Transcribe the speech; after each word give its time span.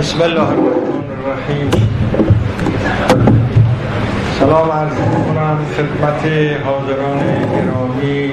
بسم 0.00 0.22
الله 0.22 0.40
الرحمن 0.40 1.10
الرحیم. 1.16 1.70
سلام 4.38 4.70
عرض 4.70 4.96
کنم 5.26 5.58
خدمت 5.76 6.22
حاضران 6.64 7.18
گرامی 7.52 8.32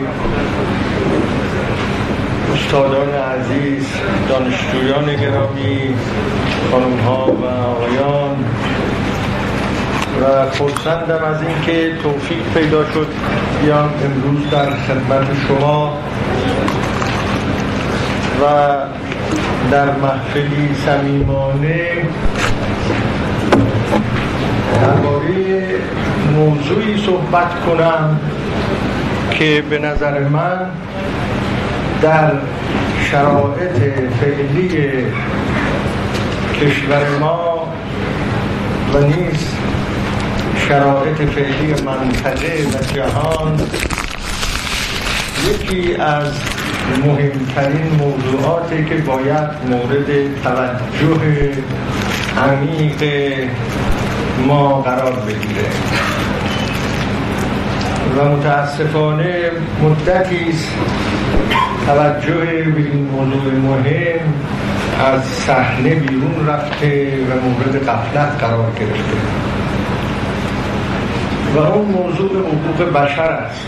استادان 2.53 3.09
عزیز 3.09 3.85
دانشجویان 4.29 5.05
گرامی 5.05 5.95
خانم 6.71 6.99
ها 7.05 7.25
و 7.25 7.45
آقایان. 7.45 8.45
و 10.21 10.49
خرسندم 10.51 11.25
از 11.25 11.41
اینکه 11.41 11.97
توفیق 12.03 12.53
پیدا 12.53 12.91
شد 12.93 13.07
بیام 13.61 13.89
امروز 14.05 14.49
در 14.49 14.69
خدمت 14.69 15.27
شما. 15.47 15.93
و 18.41 18.45
در 19.71 19.91
محفلی 19.91 20.75
صمیمانه. 20.85 21.91
درباره 24.75 25.63
موضوعی 26.35 27.05
صحبت 27.05 27.65
کنم 27.65 28.19
که 29.31 29.63
به 29.69 29.79
نظر 29.79 30.19
من 30.19 30.69
در 32.01 32.31
شرایط 33.11 33.77
فعلی 34.19 35.05
کشور 36.61 37.17
ما 37.19 37.73
و 38.93 38.99
نیز 38.99 39.47
شرایط 40.67 41.17
فعلی 41.17 41.83
منطقه 41.85 42.65
و 42.73 42.93
جهان 42.95 43.59
یکی 45.49 45.95
از 45.95 46.56
مهمترین 47.05 47.91
موضوعاتی 47.99 48.85
که 48.85 48.95
باید 48.95 49.49
مورد 49.69 50.41
توجه 50.43 51.51
عمیق 52.37 53.03
ما 54.47 54.81
قرار 54.81 55.13
بگیره. 55.13 55.67
و 58.17 58.25
متاسفانه 58.25 59.51
مدتی 59.83 60.53
توجه 61.85 62.45
به 62.45 62.79
این 62.79 63.09
موضوع 63.11 63.53
مهم 63.53 64.33
از 65.13 65.23
صحنه 65.23 65.95
بیرون 65.95 66.47
رفته 66.47 67.17
و 67.29 67.49
مورد 67.49 67.89
قفلت 67.89 68.43
قرار 68.43 68.71
گرفته. 68.79 69.17
و 71.55 71.59
اون 71.59 71.85
موضوع 71.85 72.31
حقوق 72.31 72.93
بشر 72.93 73.21
است. 73.21 73.67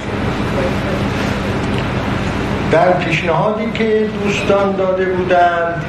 در 2.71 2.91
پیشنهادی 2.93 3.71
که 3.73 4.09
دوستان 4.23 4.75
داده 4.75 5.05
بودند 5.05 5.85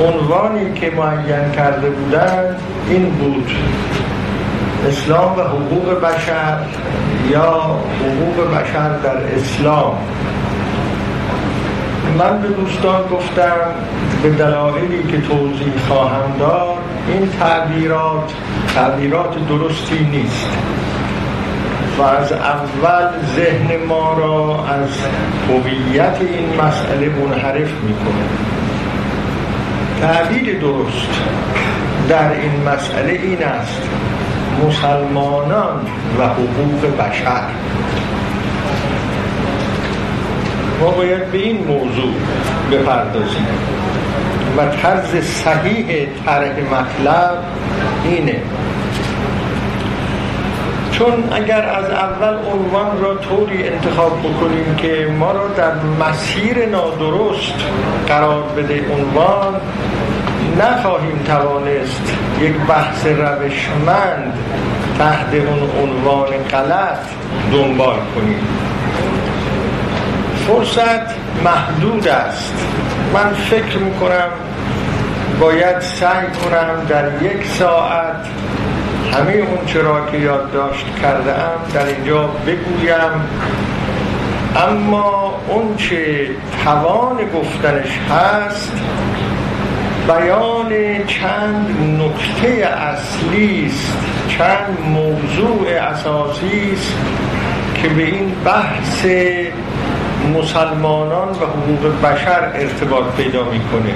عنوانی 0.00 0.72
که 0.74 0.90
معین 0.90 1.52
کرده 1.56 1.90
بودند 1.90 2.60
این 2.88 3.10
بود 3.10 3.50
اسلام 4.88 5.38
و 5.38 5.42
حقوق 5.42 6.00
بشر 6.00 6.58
یا 7.30 7.78
حقوق 8.00 8.54
بشر 8.54 8.98
در 8.98 9.16
اسلام؟ 9.16 9.98
من 12.18 12.42
به 12.42 12.48
دوستان 12.48 13.02
گفتم 13.02 13.56
به 14.22 14.30
دلایلی 14.30 15.02
که 15.10 15.20
توضیح 15.20 15.72
خواهم 15.88 16.38
داد 16.38 16.76
این 17.08 17.28
تعبیرات 17.40 18.32
تعبیرات 18.74 19.48
درستی 19.48 20.04
نیست. 20.04 20.48
و 22.00 22.02
از 22.02 22.32
اول 22.32 23.08
ذهن 23.36 23.86
ما 23.88 24.12
را 24.12 24.64
از 24.64 24.88
هویت 25.48 26.16
این 26.20 26.60
مسئله 26.62 27.08
منحرف 27.08 27.72
می‌کنه. 27.72 28.24
تعبیر 30.00 30.58
درست 30.58 31.20
در 32.08 32.32
این 32.32 32.68
مسئله 32.68 33.12
این 33.12 33.44
است 33.44 33.82
مسلمانان 34.66 35.86
و 36.18 36.26
حقوق 36.26 36.96
بشر. 36.98 37.42
ما 40.80 40.90
باید 40.90 41.32
به 41.32 41.38
این 41.38 41.66
موضوع 41.66 42.14
بپردازیم. 42.72 43.46
و 44.56 44.66
طرز 44.66 45.24
صحیح 45.24 46.08
طرح 46.26 46.52
مطلب 46.72 47.38
اینه 48.04 48.36
چون 51.00 51.32
اگر 51.32 51.68
از 51.68 51.90
اول 51.90 52.34
عنوان 52.52 53.02
را 53.02 53.14
طوری 53.14 53.68
انتخاب 53.68 54.18
بکنیم 54.18 54.76
که 54.76 55.14
ما 55.18 55.32
را 55.32 55.48
در 55.48 55.72
مسیر 55.74 56.66
نادرست 56.66 57.54
قرار 58.08 58.42
بده 58.42 58.84
عنوان 58.92 59.60
نخواهیم 60.58 61.22
توانست 61.26 62.12
یک 62.40 62.54
بحث 62.68 63.06
روشمند 63.06 64.32
تحت 64.98 65.34
اون 65.34 65.70
عنوان 65.82 66.28
غلط 66.28 66.98
دنبال 67.52 67.96
کنیم. 68.14 68.46
فرصت 70.46 71.14
محدود 71.44 72.08
است. 72.08 72.66
من 73.14 73.32
فکر 73.34 73.78
می‌کنم 73.78 74.28
باید 75.40 75.80
سعی 75.80 76.26
کنم 76.26 76.86
در 76.88 77.22
یک 77.22 77.46
ساعت 77.46 78.26
همه 79.12 79.32
اون 79.32 79.66
چرا 79.66 80.06
که 80.10 80.18
یادداشت 80.18 80.86
کرده 81.02 81.30
ام 81.32 81.72
در 81.74 81.86
اینجا 81.86 82.26
بگویم. 82.26 83.10
اما 84.56 85.34
اون 85.48 85.76
چه 85.76 86.30
توان 86.64 87.16
گفتنش 87.34 87.98
هست 88.10 88.72
بیان 90.08 90.68
چند 91.06 91.76
نکته 92.00 92.66
اصلی 92.66 93.66
است 93.66 93.96
چند 94.28 94.78
موضوع 94.86 95.68
اساسی 95.68 96.70
است 96.72 96.94
که 97.82 97.88
به 97.88 98.02
این 98.02 98.32
بحث 98.44 99.06
مسلمانان 100.34 101.28
و 101.28 101.34
حقوق 101.34 102.00
بشر 102.02 102.52
ارتباط 102.54 103.04
پیدا 103.16 103.44
می‌کنه. 103.44 103.94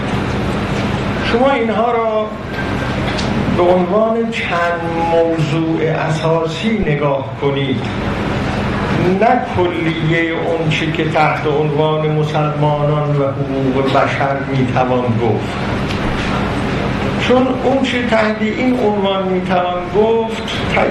شما 1.33 1.51
اینها 1.51 1.93
را 1.93 2.27
به 3.57 3.63
عنوان 3.63 4.31
چند 4.31 4.81
موضوع 5.13 5.83
اساسی 5.83 6.79
نگاه 6.79 7.25
کنید. 7.41 7.81
نه 9.21 9.41
کلیه 9.57 10.33
اون 10.33 10.69
چی 10.71 10.93
که 10.93 11.05
تحت 11.05 11.47
عنوان 11.47 12.11
مسلمانان 12.11 13.17
و 13.17 13.23
حقوق 13.23 13.93
بشر 13.93 14.37
می‌توان 14.57 15.05
گفت. 15.23 15.55
چون 17.21 17.47
اون 17.65 17.83
چی 17.83 18.07
تحت 18.11 18.37
این 18.41 18.79
عنوان 18.79 19.29
می‌توان 19.29 19.83
گفت 19.97 20.43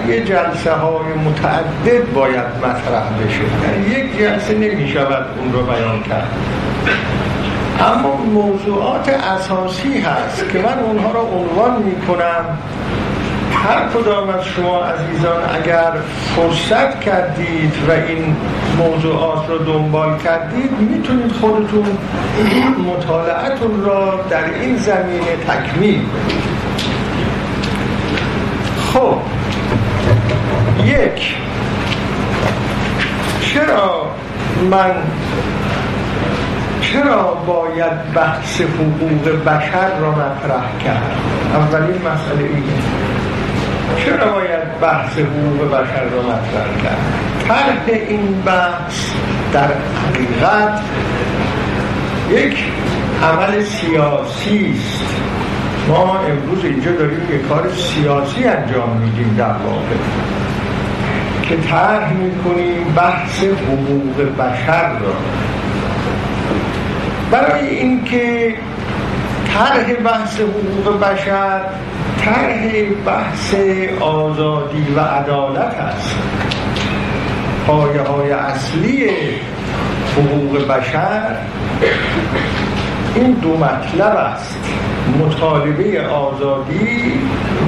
یه 0.10 0.24
جلسه 0.24 0.74
های 0.74 1.14
متعدد 1.26 2.14
باید 2.14 2.48
مطرح 2.58 3.04
بشه. 3.26 3.44
در 3.64 4.00
یک 4.00 4.20
جلسه 4.20 4.54
نمی‌شود 4.54 5.26
اون 5.40 5.54
رو 5.54 5.64
بیان 5.64 6.04
کرد. 6.04 6.32
اما 7.84 8.16
موضوعات 8.16 9.10
اساسی 9.10 10.00
هست 10.00 10.50
که 10.50 10.60
من 10.60 10.80
اونها 10.80 11.12
را 11.12 11.22
عنوان 11.22 11.84
می 11.84 11.96
کنم 12.08 12.58
هر 13.54 13.88
کدام 13.88 14.30
از 14.30 14.46
شما 14.46 14.80
عزیزان 14.80 15.44
اگر 15.56 15.92
فرصت 16.36 17.02
کردید 17.02 17.74
و 17.88 17.92
این 17.92 18.36
موضوعات 18.78 19.50
رو 19.50 19.58
دنبال 19.58 20.18
کردید 20.18 20.72
می‌تونید 20.80 21.32
خودتون 21.32 21.98
مطالعتون 22.88 23.86
را 23.86 24.20
در 24.30 24.54
این 24.54 24.78
زمینه 24.78 25.36
تکمیل 25.48 26.02
خب 28.94 29.18
یک 30.86 31.36
چرا 33.42 34.06
من 34.72 34.92
چرا 36.94 37.34
باید 37.34 38.14
بحث 38.16 38.62
حقوق 38.62 39.44
بشر 39.46 40.00
را 40.00 40.12
مطرح 40.12 40.78
کرد؟ 40.84 41.18
اولین 41.54 42.02
مسئله 42.02 42.44
اینه. 42.44 42.82
چرا 44.06 44.32
باید 44.32 44.80
بحث 44.82 45.18
حقوق 45.18 45.72
بشر 45.72 46.04
را 46.04 46.22
مطرح 46.22 46.84
کرد؟ 46.84 46.98
طرح 47.48 47.98
این 48.10 48.42
بحث 48.46 49.12
در 49.54 49.68
حقیقت 50.08 50.80
یک 52.32 52.58
عمل 53.24 53.64
سیاسی 53.64 54.76
است. 54.76 55.04
ما 55.88 56.20
امروز 56.20 56.66
اینجا 56.66 56.92
داریم 56.92 57.28
یک 57.32 57.48
کار 57.48 57.70
سیاسی 57.70 58.44
انجام 58.44 58.90
میدیم 58.90 59.36
در 59.38 59.46
واقع 59.46 59.96
که 61.44 61.58
طرح 61.58 62.14
می‌کنیم 62.14 62.94
بحث 62.96 63.44
حقوق 63.44 64.38
بشر 64.38 64.90
را. 64.90 65.14
برای 67.34 67.70
اینکه 67.70 68.54
طرح 69.54 69.94
بحث 69.94 70.40
حقوق 70.40 71.00
بشر 71.00 71.62
طرح 72.26 72.72
بحث 73.06 73.56
آزادی 74.00 74.88
و 74.96 75.00
عدالت 75.00 75.74
است. 75.74 76.16
پایه 77.68 78.02
های 78.02 78.32
اصلی 78.32 79.10
حقوق 80.18 80.68
بشر 80.68 81.36
این 83.16 83.32
دو 83.32 83.58
مطلب 83.58 84.16
است. 84.16 84.60
مطالبه 85.20 86.08
آزادی 86.08 87.14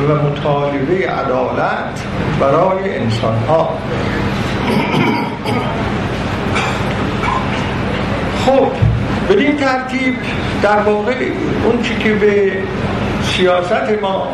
و 0.09 0.15
مطالبه 0.15 1.09
عدالت 1.09 2.03
برای 2.39 2.97
انسان 2.97 3.37
ها 3.47 3.69
خب 8.45 8.71
بدین 9.29 9.57
ترتیب 9.57 10.15
در 10.63 10.79
واقع 10.79 11.13
اون 11.65 11.81
چی 11.81 11.95
که 11.95 12.13
به 12.13 12.51
سیاست 13.23 14.01
ما 14.01 14.27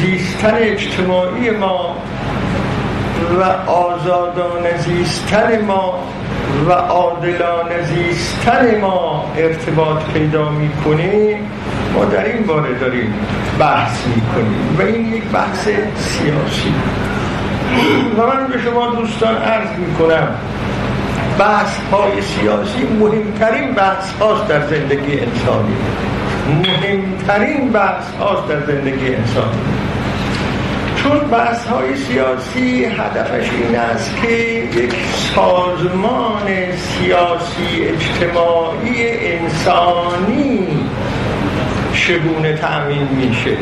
زیستن 0.00 0.54
اجتماعی 0.54 1.50
ما 1.50 1.96
و 3.40 3.70
آزادان 3.70 4.76
زیستن 4.78 5.64
ما 5.64 5.98
و 6.68 6.72
عادلان 6.72 7.68
زیستن 7.82 8.80
ما 8.80 9.32
ارتباط 9.36 10.02
پیدا 10.14 10.48
می‌کنه 10.48 11.40
ما 11.94 12.04
در 12.04 12.24
این 12.24 12.42
باره 12.42 12.78
داریم 12.78 13.14
بحث 13.58 14.06
می‌کنیم 14.06 14.76
و 14.78 14.82
این 14.82 15.14
یک 15.14 15.24
بحث 15.24 15.68
سیاسی. 15.96 16.74
و 18.18 18.26
من 18.26 18.46
به 18.46 18.62
شما 18.62 18.86
دوستان 18.86 19.36
عرض 19.36 19.68
می‌کنم 19.78 20.28
بحث 21.38 21.78
های 21.92 22.22
سیاسی 22.22 22.82
مهمترین 23.00 23.72
بحث 23.74 24.12
هاست 24.20 24.48
در 24.48 24.66
زندگی 24.66 25.20
انسانی. 25.20 25.76
مهمترین 26.48 27.72
بحث 27.72 28.04
هاست 28.20 28.48
در 28.48 28.66
زندگی 28.66 29.14
انسانی. 29.14 29.60
چون 30.96 31.18
بحث 31.18 31.66
های 31.66 31.96
سیاسی 31.96 32.84
هدفش 32.84 33.50
این 33.50 33.76
است 33.76 34.16
که 34.22 34.28
یک 34.28 34.94
سازمان 35.34 36.46
سیاسی 36.76 37.84
اجتماعی 37.84 39.10
انسانی 39.32 40.66
چگونه 41.94 42.52
تأمین 42.56 43.08
میشه؟ 43.08 43.56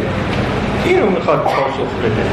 اینو 0.85 1.11
می‌خواد 1.11 1.43
پاسخ 1.43 1.91
بده. 2.03 2.25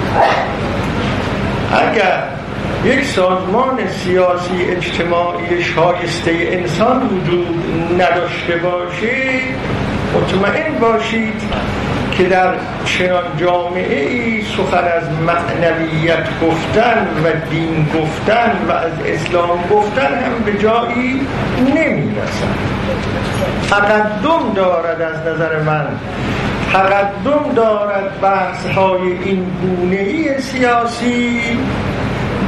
اگر 1.71 2.40
یک 2.85 3.05
سازمان 3.05 3.87
سیاسی 3.87 4.63
اجتماعی 4.63 5.63
شایسته 5.63 6.31
انسان 6.31 7.07
وجود 7.07 7.47
نداشته 8.01 8.55
باشه 8.55 9.39
مطمئن 10.15 10.79
باشید 10.79 11.41
که 12.11 12.23
در 12.23 12.53
چنان 12.85 13.23
جامعه 13.37 14.09
ای 14.09 14.41
سخن 14.41 14.83
از 14.97 15.03
معنویت 15.27 16.27
گفتن 16.41 17.07
و 17.23 17.49
دین 17.49 17.87
گفتن 17.95 18.57
و 18.67 18.71
از 18.71 18.91
اسلام 19.05 19.59
گفتن 19.71 20.13
هم 20.15 20.43
به 20.45 20.57
جایی 20.57 21.27
نمی‌رسن 21.75 22.55
تقدم 23.69 24.53
دارد 24.55 25.01
از 25.01 25.27
نظر 25.27 25.59
من. 25.61 25.87
تقدم 26.73 27.53
دارد 27.55 28.21
بحث 28.21 28.65
های 28.65 29.01
این 29.01 29.45
گونه 29.61 29.95
ای 29.95 30.41
سیاسی 30.41 31.41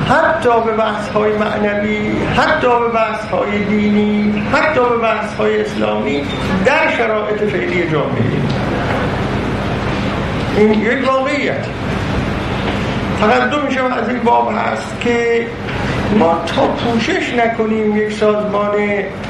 حتی 0.09 0.61
به 0.65 0.71
بحث 0.71 1.09
های 1.09 1.37
معنوی 1.37 2.11
حتی 2.37 2.67
به 2.67 2.87
بحث 2.93 3.25
های 3.25 3.63
دینی 3.63 4.43
حتی 4.53 4.79
به 4.89 4.97
بحث 4.97 5.33
های 5.33 5.61
اسلامی 5.61 6.23
در 6.65 6.91
شرایط 6.97 7.37
فعلی 7.37 7.91
جامعه. 7.91 8.23
این 10.57 10.73
یک 10.73 11.07
واقعیت. 11.07 11.65
تقدمشم 13.19 13.85
از 13.85 14.09
این 14.09 14.19
باب 14.19 14.53
هست 14.57 14.99
که 15.01 15.47
ما 16.19 16.41
تا 16.47 16.67
پوشش 16.67 17.33
نکنیم 17.33 17.97
یک 17.97 18.13
سازمان 18.13 18.71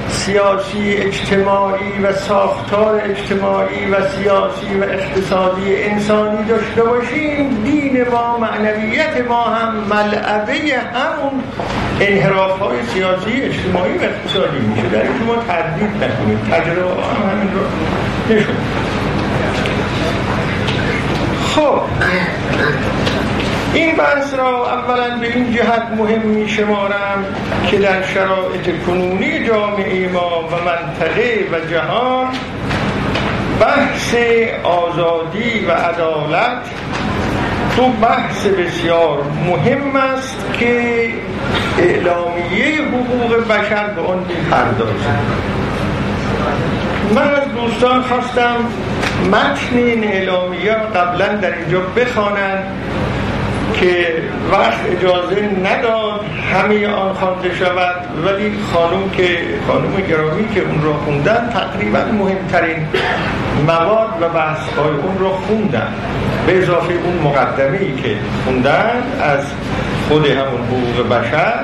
سیاسی 0.10 0.94
اجتماعی 0.94 2.00
و 2.04 2.14
ساختار 2.14 3.02
اجتماعی 3.04 3.86
و 3.86 4.10
سیاسی 4.10 4.78
و 4.82 4.84
اقتصادی 4.84 5.84
انسانی 5.84 6.46
داشته 6.46 6.84
باشیم. 6.84 7.64
دین 7.64 8.10
ما 8.12 8.38
معنویت 8.38 9.28
ما 9.28 9.44
هم 9.44 9.76
ملعبه 9.76 10.54
همون 10.94 11.44
انحراف 12.02 12.60
های 12.60 12.78
سیاسی 12.94 13.42
اجتماعی 13.42 13.98
و 13.98 14.04
اقتصادی 14.04 14.58
میشه. 14.58 14.90
در 14.90 15.02
این 15.02 15.12
شما 15.20 15.36
تردید 15.36 16.04
نکنید 16.04 16.40
تجربه 16.52 17.04
هم 17.04 17.30
همین 17.30 17.54
رو 17.54 17.62
نشون 18.36 18.56
خب. 21.56 21.82
این 23.74 23.96
بحث 23.96 24.34
را 24.34 24.72
اولا 24.72 25.18
به 25.18 25.36
این 25.36 25.54
جهت 25.54 25.84
مهم 25.98 26.22
می 26.22 26.50
شمارم 26.50 27.26
که 27.68 27.78
در 27.78 28.04
شرایط 28.04 28.84
کنونی 28.86 29.48
جامعه 29.48 30.10
ما 30.10 30.48
و 30.48 30.52
منطقه 30.52 31.48
و 31.52 31.72
جهان 31.72 32.28
بحث 33.60 34.16
آزادی 34.64 35.66
و 35.68 35.72
عدالت 35.72 36.62
دو 37.78 37.88
بحث 37.88 38.46
بسیار 38.46 39.24
مهم 39.46 39.96
است 39.96 40.46
که 40.60 41.08
اعلامیه 41.80 42.82
حقوق 42.82 43.48
بشر 43.48 43.88
به 43.88 44.02
آن 44.02 44.20
می‌پردازه 44.20 45.18
من 47.16 47.22
از 47.22 47.54
دوستان 47.56 48.02
خواستم 48.02 48.56
متن 49.32 49.78
این 49.78 50.04
اعلامیه 50.04 50.74
قبلا 50.74 51.28
در 51.28 51.58
اینجا 51.58 51.80
بخوانند 51.80 52.64
که 53.74 54.24
وقت 54.52 54.80
اجازه 54.98 55.50
نداد 55.64 56.20
همه 56.54 56.88
آن 56.88 57.14
خوانده 57.14 57.56
شود 57.56 57.96
ولی 58.26 58.54
خانم 58.74 59.10
که 59.10 59.38
خانم 59.68 59.96
گرامی 60.10 60.50
که 60.50 60.62
اون 60.62 60.84
را 60.84 60.94
خوندن 60.94 61.50
تقریبا 61.54 62.00
مهمترین 62.00 62.88
مواد 63.68 64.10
و 64.22 64.30
بحث 64.30 64.60
های 64.78 64.90
اون 64.90 65.20
را 65.20 65.30
خوندن. 65.30 65.94
به 66.48 66.58
اضافه 66.58 66.94
اون 66.94 67.18
مقدمه 67.24 67.78
ای 67.78 67.96
که 67.96 68.16
خوندن 68.46 69.04
از 69.22 69.46
خود 70.10 70.26
همون 70.26 70.62
حقوق 70.68 71.10
بشر 71.10 71.63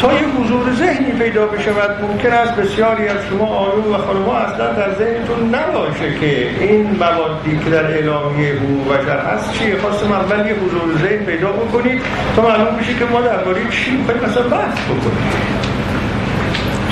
تا 0.00 0.12
یه 0.12 0.28
حضور 0.40 0.74
ذهنی 0.74 1.12
پیدا 1.12 1.46
بشود 1.46 2.04
ممکن 2.04 2.32
است 2.32 2.56
بسیاری 2.56 3.08
از 3.08 3.16
شما 3.30 3.46
آیون 3.46 3.94
و 3.94 3.98
خانمها 3.98 4.38
اصلا 4.38 4.72
در 4.72 4.94
ذهنتون 4.94 5.54
نباشه 5.54 6.14
که 6.20 6.50
این 6.60 6.90
موادی 6.90 7.58
که 7.64 7.70
در 7.70 7.84
اعلامیه 7.84 8.52
حقوق 8.52 8.94
بشر 8.94 9.18
هست 9.18 9.52
چیه. 9.52 9.78
خواستم 9.78 10.12
اول 10.12 10.46
یه 10.46 10.54
حضور 10.54 10.98
ذهن 10.98 11.24
پیدا 11.24 11.52
بکنید 11.52 12.00
تا 12.36 12.42
معلوم 12.42 12.76
بشه 12.76 12.94
که 12.94 13.04
ما 13.04 13.20
درباره 13.20 13.60
چی 13.70 13.90
می‌خوایم 13.90 14.20
مثلا 14.20 14.42
بحث 14.42 14.78
بکنیم. 14.78 15.28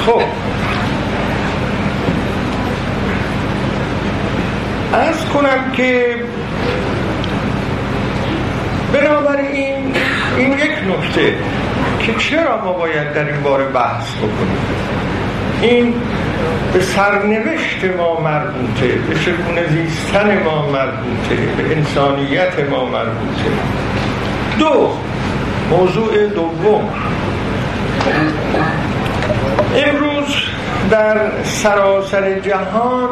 خب. 0.07 0.23
از 4.93 5.29
کنم 5.29 5.73
که 5.73 6.17
بنابراین 8.93 9.95
این 10.37 10.53
یک 10.53 10.73
نکته. 10.89 11.35
که 12.07 12.15
چرا 12.15 12.65
ما 12.65 12.73
باید 12.73 13.13
در 13.13 13.25
این 13.25 13.43
باره 13.43 13.65
بحث 13.65 14.15
بکنیم؟ 14.15 14.59
این 15.63 15.95
به 16.73 16.81
سرنوشت 16.81 17.85
ما 17.99 18.21
مربوطه 18.21 18.89
به 19.09 19.15
چگونه 19.15 19.69
زیستن 19.69 20.43
ما 20.43 20.67
مربوطه 20.71 21.37
به 21.57 21.77
انسانیت 21.77 22.71
ما 22.71 22.85
مربوطه. 22.85 23.51
دو 24.59 24.91
موضوع 25.71 26.27
دوم. 26.27 26.89
امروز 29.77 30.35
در 30.91 31.43
سراسر 31.45 32.39
جهان 32.39 33.09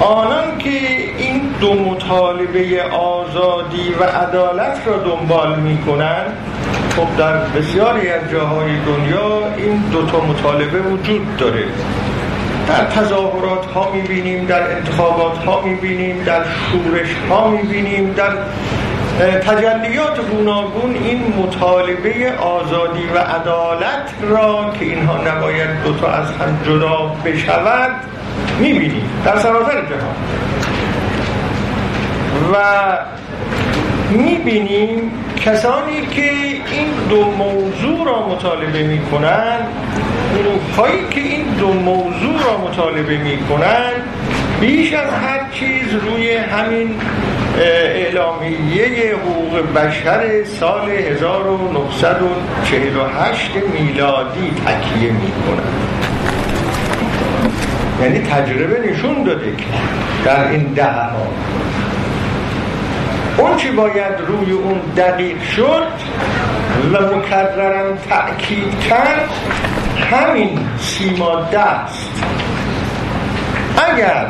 آنان 0.00 0.58
که 0.58 0.70
این 1.18 1.40
دو 1.60 1.74
مطالبه 1.74 2.82
آزادی 2.82 3.94
و 4.00 4.04
عدالت 4.04 4.78
را 4.86 4.96
دنبال 4.96 5.60
می 5.60 5.78
کنند 5.78 6.53
خب 6.96 7.16
در 7.18 7.36
بسیاری 7.36 8.08
از 8.08 8.30
جاهای 8.30 8.70
دنیا 8.86 9.54
این 9.56 9.76
دو 9.92 10.06
تا 10.06 10.20
مطالبه 10.20 10.78
وجود 10.78 11.36
داره. 11.36 11.64
در 12.68 12.84
تظاهرات 12.84 13.66
ها 13.66 13.92
می‌بینیم 13.92 14.46
در 14.46 14.76
انتخابات 14.76 15.38
ها 15.38 15.60
می‌بینیم 15.60 16.24
در 16.24 16.42
شورش 16.44 17.08
ها 17.30 17.48
می‌بینیم 17.50 18.12
در 18.12 18.32
تجلیات 19.38 20.20
گوناگون 20.30 20.94
این 20.94 21.34
مطالبه 21.38 22.32
آزادی 22.38 23.06
و 23.14 23.18
عدالت 23.18 24.10
را 24.22 24.72
که 24.78 24.84
اینها 24.84 25.16
نباید 25.16 25.82
دوتا 25.84 26.08
از 26.08 26.26
هم 26.26 26.58
جدا 26.66 27.12
بشود 27.24 27.90
می‌بینیم. 28.60 29.10
در 29.24 29.38
سراسر 29.38 29.72
جهان. 29.72 30.14
و 32.52 32.56
می‌بینیم 34.10 35.10
کسانی 35.44 36.06
که 36.10 36.30
این 36.72 36.88
دو 37.10 37.24
موضوع 37.24 38.06
را 38.06 38.28
مطالبه 38.28 38.82
می‌کنن 38.82 39.58
گروه 40.34 41.08
که 41.10 41.20
این 41.20 41.44
دو 41.58 41.72
موضوع 41.72 42.42
را 42.44 42.58
مطالبه 42.58 43.16
می‌کنن 43.16 43.92
بیش 44.60 44.92
از 44.92 45.10
هر 45.10 45.50
چیز 45.52 45.94
روی 45.94 46.36
همین 46.36 46.90
اعلامیه 47.58 49.14
حقوق 49.14 49.72
بشر 49.72 50.44
سال 50.44 50.90
1948 50.90 53.50
میلادی 53.72 54.50
تکیه 54.66 55.12
می‌کنن. 55.12 55.72
یعنی 58.02 58.18
تجربه 58.18 58.90
نشون 58.90 59.22
داده 59.22 59.56
که 59.56 59.64
در 60.24 60.48
این 60.48 60.62
ده 60.62 60.84
ها 60.84 61.26
اون 63.38 63.56
چی 63.56 63.70
باید 63.70 64.20
روی 64.26 64.52
اون 64.52 64.80
دقیق 64.96 65.42
شد 65.42 65.86
و 66.92 67.16
مکررم 67.16 67.98
تأکید 68.10 68.80
کرد 68.80 69.30
همین 70.10 70.58
سیماده 70.78 71.58
است 71.60 72.10
اگر 73.90 74.26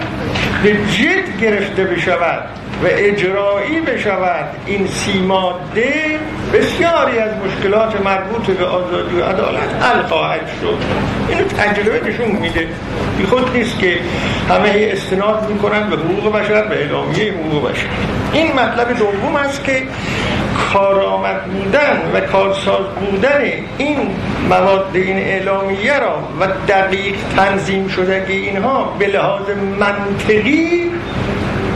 به 0.63 0.73
جد 0.73 1.41
گرفته 1.41 1.85
بشود 1.85 2.64
و 2.83 2.87
اجرایی 2.87 3.81
بشود 3.81 4.45
این 4.67 4.87
سی 4.87 5.19
ماده 5.19 6.19
بسیاری 6.55 7.19
از 7.19 7.31
مشکلات 7.47 8.01
مربوط 8.01 8.47
به 8.47 8.65
آزادی 8.65 9.17
و 9.17 9.25
عدالت 9.25 9.83
حل 9.83 10.03
خواهد 10.03 10.51
شد. 10.61 10.79
اینو 11.29 11.45
تجربه 11.45 12.11
نشون 12.11 12.31
میده. 12.31 12.69
بی 13.19 13.27
خود 13.27 13.57
نیست 13.57 13.79
که 13.79 13.99
همه 14.49 14.89
استناد 14.93 15.51
می‌کنن 15.51 15.91
به 15.91 15.97
حقوق 15.97 16.33
بشر 16.33 16.63
به 16.63 16.77
اعلامیه 16.77 17.33
حقوق 17.33 17.71
بشر. 17.71 17.87
این 18.33 18.53
مطلب 18.53 18.99
دوم 18.99 19.37
است 19.37 19.65
که 19.65 19.83
کارآمد 20.73 21.45
بودن 21.45 22.03
و 22.15 22.21
کارساز 22.21 22.87
بودن 23.01 23.43
این 23.79 23.97
مواد 24.51 24.91
این 24.95 25.19
اعلامیه 25.19 25.99
را 25.99 26.29
و 26.41 26.47
دقیق 26.69 27.15
تنظیم 27.37 27.89
شدگی 27.89 28.33
اینها 28.33 28.97
به 28.99 29.07
لحاظ 29.07 29.43
منطقی 29.81 30.91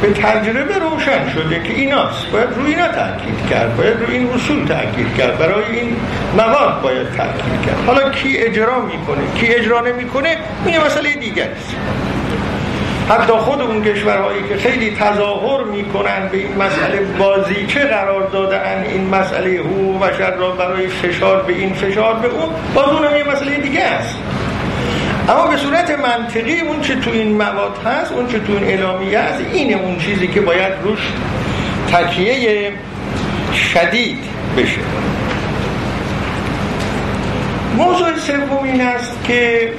به 0.03 0.13
تجربه 0.13 0.79
روشن 0.79 1.29
شده 1.35 1.63
که 1.63 1.73
ایناست. 1.73 2.31
باید 2.33 2.49
روی 2.57 2.71
اینا 2.71 2.89
تاکید 2.89 3.47
کرد. 3.51 3.77
باید 3.77 4.01
روی 4.01 4.17
این 4.17 4.29
اصول 4.35 4.65
تاکید 4.65 5.15
کرد. 5.19 5.39
برای 5.39 5.65
این 5.73 5.97
مواد 6.37 6.83
باید 6.83 7.07
تاکید 7.07 7.63
کرد. 7.67 7.85
حالا 7.87 8.11
کی 8.11 8.39
اجرا 8.39 8.81
می‌کنه؟ 8.81 9.21
کی 9.35 9.55
اجرا 9.55 9.81
نمی‌کنه؟ 9.81 10.37
این 10.67 10.81
مسئله 10.81 11.15
دیگه 11.15 11.45
است. 11.45 11.77
حتی 13.09 13.33
خود 13.33 13.61
اون 13.61 13.85
کشورهایی 13.85 14.43
که 14.49 14.57
خیلی 14.57 14.97
تظاهر 14.97 15.65
می‌کنن 15.65 16.29
به 16.33 16.39
این 16.39 16.57
مسئله 16.57 17.01
بازی 17.19 17.67
چه 17.67 17.85
قرار 17.85 18.29
دادن 18.33 18.85
این 18.89 19.09
مسئله 19.09 19.59
حقوق 19.59 20.03
بشر 20.07 20.31
را 20.31 20.51
برای 20.51 20.89
فشار 20.89 21.43
به 21.43 21.53
این 21.53 21.75
فشار 21.75 22.15
به 22.15 22.29
اون 22.29 22.49
باز 22.75 22.89
اونم 22.89 23.17
یه 23.17 23.25
مسئله 23.25 23.57
دیگه 23.57 23.85
است. 23.85 24.19
اما 25.29 25.47
به 25.47 25.57
صورت 25.57 25.91
منطقی 25.91 26.61
اون 26.61 26.81
چه 26.81 26.95
تو 26.95 27.11
این 27.11 27.37
مواد 27.37 27.79
هست 27.87 28.13
اون 28.13 28.27
چه 28.27 28.39
تو 28.39 28.53
این 28.53 28.65
اعلامیه 28.65 29.21
هست 29.21 29.41
اینه 29.53 29.77
اون 29.77 29.99
چیزی 29.99 30.29
که 30.29 30.41
باید 30.41 30.73
روش 30.83 31.13
تکیه 31.93 32.73
شدید 33.73 34.19
بشه. 34.57 34.81
موضوع 37.77 38.17
سوم 38.17 38.63
این 38.65 38.81
است 38.81 39.25
که 39.25 39.73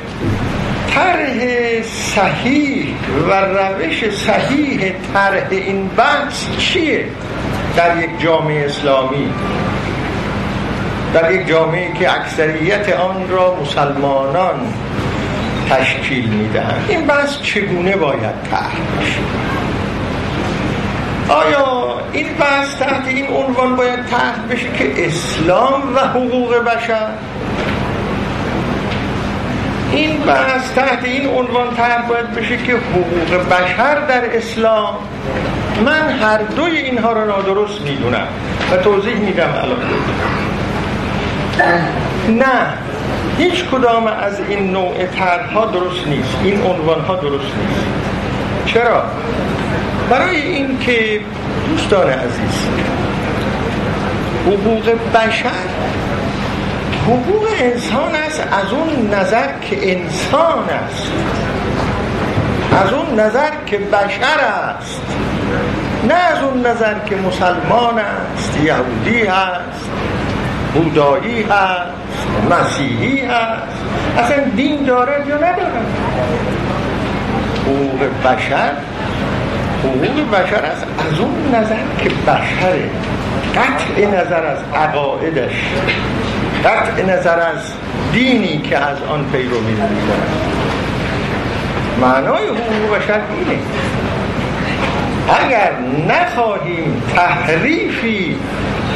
طرح 0.95 1.37
صحیح 1.83 2.95
و 3.29 3.33
روش 3.33 4.09
صحیح 4.09 4.93
طرح 5.13 5.47
این 5.51 5.87
بحث 5.87 6.45
چیه 6.57 7.05
در 7.77 8.03
یک 8.03 8.09
جامعه 8.19 8.65
اسلامی؟ 8.65 9.29
در 11.13 11.31
یک 11.31 11.47
جامعه 11.47 11.93
که 11.93 12.13
اکثریت 12.13 12.89
آن 12.89 13.29
را 13.29 13.57
مسلمانان 13.61 14.73
تشکیل 15.69 16.29
می‌دهند 16.29 16.85
این 16.89 17.05
بحث 17.05 17.41
چگونه 17.41 17.95
باید 17.95 18.43
طرح 18.51 18.75
آیا 21.29 22.01
این 22.13 22.27
بحث 22.39 22.75
تحت 22.75 23.07
این 23.07 23.27
عنوان 23.27 23.75
باید 23.75 24.05
طرح 24.05 24.35
بشه 24.51 24.67
که 24.77 25.05
اسلام 25.05 25.95
و 25.95 25.99
حقوق 25.99 26.55
بشر؟ 26.55 27.07
این 29.91 30.17
بحث 30.17 30.73
تحت 30.75 31.03
این 31.03 31.27
عنوان 31.27 31.75
طرح 31.75 32.07
باید 32.07 32.31
بشه 32.31 32.57
که 32.57 32.73
حقوق 32.73 33.47
بشر 33.49 33.99
در 34.07 34.38
اسلام؟ 34.38 34.93
من 35.85 36.09
هر 36.09 36.38
دوی 36.38 36.77
اینها 36.77 37.13
را 37.13 37.25
نادرست 37.25 37.81
می‌دونم 37.81 38.27
و 38.71 38.77
توضیح 38.77 39.15
میدم 39.15 39.53
الان. 39.55 39.77
نه. 42.29 42.73
هیچ 43.39 43.65
کدام 43.65 44.08
از 44.08 44.39
این 44.50 44.72
نوع 44.72 45.05
ها 45.53 45.65
درست 45.65 46.08
نیست. 46.08 46.38
این 46.43 46.62
عنوان 46.62 47.01
ها 47.01 47.15
درست 47.15 47.46
نیست. 47.46 47.86
چرا؟ 48.65 49.03
برای 50.10 50.41
این 50.41 50.79
که 50.79 51.22
دوستان 51.69 52.10
عزیز 52.10 52.67
حقوق 54.48 54.89
بشر 55.13 55.50
حقوق 57.08 57.48
انسان 57.60 58.15
است 58.15 58.39
از 58.39 58.74
اون 58.74 59.13
نظر 59.13 59.48
که 59.62 59.91
انسان 59.91 60.69
است. 60.69 61.12
از 62.84 62.93
اون 62.93 63.19
نظر 63.19 63.51
که 63.65 63.77
بشر 63.77 64.39
است. 64.39 65.01
نه 66.08 66.13
از 66.13 66.43
اون 66.43 66.65
نظر 66.65 67.00
که 67.00 67.15
مسلمان 67.15 68.00
است 68.00 68.58
یهودی 68.63 69.25
هست 69.25 69.89
بودایی 70.73 71.43
هست 71.43 71.91
مسیحی 72.51 73.21
هست 73.21 73.83
اصلا 74.17 74.43
دین 74.55 74.83
دارد 74.83 75.27
یا 75.27 75.35
ندارد؟ 75.35 75.85
حقوق 77.65 77.99
بشر 78.25 78.71
حقوق 79.83 80.29
بشر 80.31 80.55
است 80.55 80.85
از 80.99 81.19
اون 81.19 81.55
نظر 81.55 81.75
که 81.99 82.09
بشره 82.09 82.89
قطع 83.55 84.05
نظر 84.05 84.45
از 84.45 84.57
عقایدش 84.75 85.53
قطع 86.65 87.05
نظر 87.05 87.39
از 87.39 87.73
دینی 88.13 88.57
که 88.57 88.77
از 88.77 88.97
آن 89.09 89.25
پیروی 89.31 89.59
می‌کنه 89.59 89.89
معنای 92.01 92.43
حقوق 92.47 92.97
بشر 92.97 93.19
اینه. 93.38 93.59
اگر 95.45 95.71
نخواهیم 96.07 97.03
تحریفی 97.15 98.35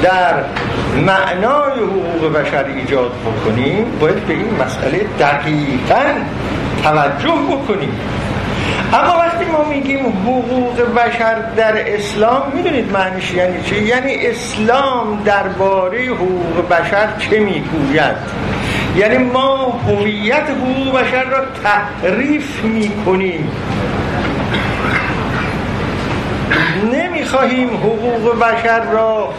در 0.04 0.34
معنای 0.98 1.80
حقوق 1.80 2.34
بشر 2.34 2.66
ایجاد 2.66 3.12
بکنیم 3.12 3.86
باید 4.00 4.28
به 4.28 4.34
این 4.34 4.62
مسئله 4.66 5.06
دقیقا 5.20 6.04
توجه 6.84 7.34
بکنیم. 7.52 8.00
اما 8.94 9.18
وقتی 9.18 9.46
ما 9.46 9.64
میگیم 9.64 10.06
حقوق 10.06 10.94
بشر 10.94 11.36
در 11.56 11.94
اسلام 11.96 12.52
می‌دونید 12.56 12.92
معنیش 12.92 13.34
یعنی 13.34 13.64
چه؟ 13.64 13.82
یعنی 13.82 14.28
اسلام 14.28 15.24
درباره 15.26 16.06
حقوق 16.06 16.68
بشر 16.70 17.08
چه 17.20 17.40
می‌گوید؟ 17.40 18.16
یعنی 18.96 19.18
ما 19.18 19.80
هویت 19.88 20.44
حقوق 20.50 21.00
بشر 21.00 21.24
را 21.24 21.46
تحریف 21.64 22.64
می‌کنیم. 22.64 23.52
نمی‌خواهیم 26.94 27.70
حقوق 27.70 28.40
بشر 28.40 28.80
را 28.80 29.34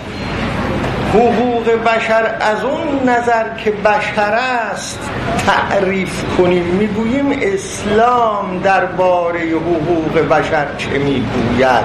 حقوق 1.14 1.70
بشر 1.70 2.34
از 2.40 2.64
اون 2.64 3.08
نظر 3.08 3.44
که 3.64 3.70
بشر 3.70 4.32
است 4.72 5.10
تعریف 5.46 6.24
کنیم 6.38 6.62
می‌گوییم 6.62 7.38
اسلام 7.42 8.60
درباره 8.64 9.40
حقوق 9.40 10.18
بشر 10.28 10.66
چه 10.78 10.90
می‌گوید؟ 10.90 11.84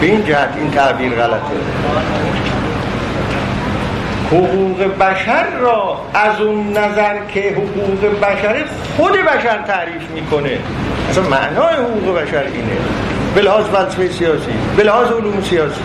به 0.00 0.06
این 0.06 0.24
جهت 0.24 0.48
این 0.56 0.70
تعبیر 0.70 1.12
غلطه. 1.12 1.36
حقوق 4.26 4.98
بشر 5.00 5.46
را 5.60 5.96
از 6.14 6.40
اون 6.40 6.68
نظر 6.68 7.18
که 7.28 7.40
حقوق 7.40 8.20
بشر 8.20 8.64
خود 8.96 9.12
بشر 9.12 9.62
تعریف 9.66 10.10
می‌کنه. 10.14 10.58
اصلا 11.10 11.24
معنای 11.24 11.74
حقوق 11.74 12.18
بشر 12.18 12.42
اینه. 12.42 12.76
به 13.34 13.40
لحاظ 13.42 13.64
فلسفه 13.64 14.08
سیاسی 14.08 14.52
به 14.76 14.82
لحاظ 14.82 15.06
علوم 15.06 15.42
سیاسی. 15.42 15.80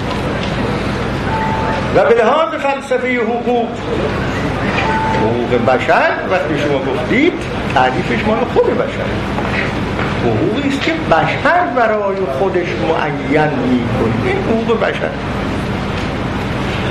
و 1.96 2.06
به 2.06 2.16
لحاظ 2.16 2.50
فلسفه 2.50 3.22
حقوق 3.22 3.68
حقوق 5.22 5.66
بشر 5.76 6.12
وقتی 6.32 6.60
شما 6.60 6.80
گفتید 6.80 7.34
تعریفش 7.74 8.28
مال 8.28 8.38
خود 8.54 8.78
بشر. 8.78 9.10
حقوقی 10.24 10.70
است 10.70 10.82
که 10.82 10.92
بشر 10.94 11.66
برای 11.76 12.16
خودش 12.40 12.68
معین 12.68 13.50
می‌کنه 13.50 14.26
این 14.26 14.38
حقوق 14.44 14.80
بشر. 14.80 15.10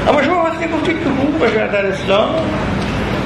اما 0.09 0.23
شما 0.23 0.45
وقتی 0.45 0.67
گفتید 0.69 0.97
که 1.05 1.11
حقوق 1.11 1.45
بشر 1.45 1.67
در 1.67 1.87
اسلام 1.87 2.29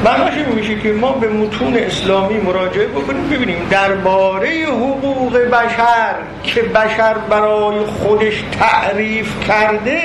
معناش 0.05 0.35
میشه 0.55 0.79
که 0.81 0.93
ما 0.93 1.13
به 1.13 1.29
متون 1.29 1.77
اسلامی 1.77 2.39
مراجعه 2.39 2.87
بکنیم 2.87 3.29
ببینیم 3.29 3.59
درباره 3.71 4.49
حقوق 4.67 5.39
بشر 5.39 6.15
که 6.43 6.63
بشر 6.63 7.15
برای 7.31 7.81
خودش 7.85 8.45
تعریف 8.61 9.47
کرده 9.49 10.01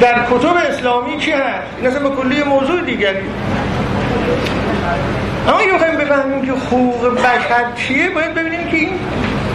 در 0.00 0.14
کتب 0.30 0.56
اسلامی 0.70 1.18
چی 1.18 1.30
هست؟ 1.30 1.66
این 1.78 1.86
اصلا 1.86 2.08
به 2.08 2.16
کلی 2.16 2.42
موضوع 2.42 2.80
دیگری 2.80 3.18
اما 5.48 5.58
اگه 5.58 5.72
بخوایم 5.72 5.96
بفهمیم 5.96 6.46
که 6.46 6.52
حقوق 6.52 7.14
بشر 7.14 7.64
چیه 7.76 8.10
باید 8.10 8.34
ببینیم 8.34 8.68
که 8.68 8.76
این 8.76 8.90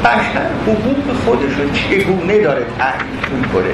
بشر 0.04 0.48
حقوق 0.68 1.18
خودش 1.26 1.54
رو 1.54 1.70
چگونه 1.74 2.38
داره 2.38 2.66
تعریف 2.78 3.30
می‌کنه 3.42 3.74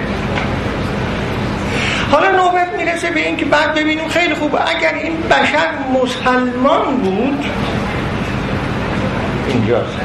حالا 2.12 2.32
نوبت 2.32 2.74
می‌رسه 2.78 3.12
به 3.12 3.20
اینکه 3.20 3.46
بعد 3.46 3.74
ببینیم 3.74 4.08
خیلی 4.08 4.34
خوب 4.34 4.56
اگر 4.56 4.94
این 4.94 5.18
بشر 5.22 5.68
مسلمان 5.94 6.98
بود 6.98 7.46
اینجاست. 9.48 10.00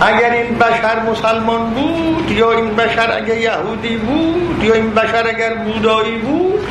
اگر 0.00 0.30
این 0.30 0.58
بشر 0.58 1.02
مسلمان 1.10 1.70
بود 1.70 2.30
یا 2.30 2.52
این 2.52 2.76
بشر 2.76 3.12
اگر 3.16 3.36
یهودی 3.38 3.96
بود 3.96 4.64
یا 4.64 4.74
این 4.74 4.90
بشر 4.90 5.26
اگر 5.28 5.54
بودایی 5.54 6.18
بود 6.18 6.66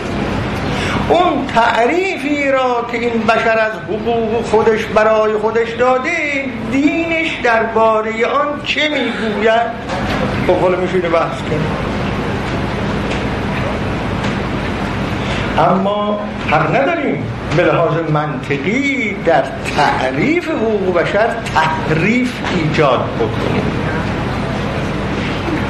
اون 1.09 1.47
تعریفی 1.47 2.51
را 2.51 2.87
که 2.91 2.97
این 2.97 3.21
بشر 3.23 3.57
از 3.57 3.71
حقوق 3.71 4.45
خودش 4.45 4.85
برای 4.85 5.33
خودش 5.33 5.71
داده 5.71 6.45
دینش 6.71 7.39
درباره 7.43 8.25
آن 8.25 8.61
چه 8.65 8.89
می‌گوید؟ 8.89 9.61
خب 10.47 10.59
حالا 10.61 10.77
میشونه 10.77 11.09
بحث 11.09 11.37
کرد 11.37 11.98
اما 15.59 16.19
حق 16.51 16.75
نداریم 16.75 17.23
به 17.57 17.63
لحاظ 17.63 18.11
منطقی 18.13 19.15
در 19.25 19.43
تعریف 19.77 20.49
حقوق 20.49 21.01
بشر 21.01 21.27
تحریف 21.55 22.33
ایجاد 22.55 23.05
بکنیم. 23.19 23.63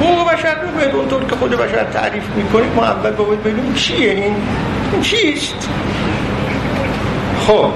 حقوق 0.00 0.32
بشر 0.32 0.54
رو 0.92 0.98
اونطور 0.98 1.24
که 1.24 1.36
خود 1.36 1.50
بشر 1.50 1.84
تعریف 1.84 2.22
می‌کنیم 2.36 2.72
ما 2.76 2.84
اول 2.84 3.10
باید 3.10 3.42
ببینیم 3.42 3.74
چیه. 3.74 4.34
این 4.92 5.02
چیست؟ 5.02 5.68
خب. 7.46 7.70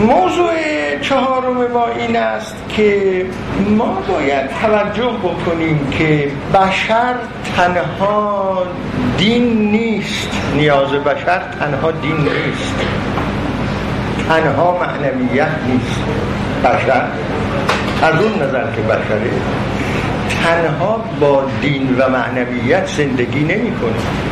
موضوع 0.00 0.52
چهارم 1.00 1.72
ما 1.72 1.86
این 1.88 2.16
است 2.16 2.56
که 2.68 3.26
ما 3.76 3.98
باید 4.08 4.50
توجه 4.62 5.10
بکنیم 5.22 5.90
که 5.90 6.30
بشر 6.54 7.14
تنها 7.56 8.66
دین 9.18 9.70
نیست. 9.70 10.30
نیاز 10.56 10.92
بشر 10.92 11.42
تنها 11.60 11.90
دین 11.90 12.16
نیست. 12.16 12.74
تنها 14.28 14.78
معنویت 14.78 15.48
نیست. 15.68 16.00
بشر 16.64 17.02
از 18.02 18.22
اون 18.22 18.42
نظر 18.42 18.64
که 18.76 18.82
بشره 18.82 19.30
تنها 20.44 21.04
با 21.20 21.44
دین 21.60 21.96
و 21.98 22.08
معنویت 22.08 22.86
زندگی 22.86 23.40
نمی‌کنه. 23.40 24.31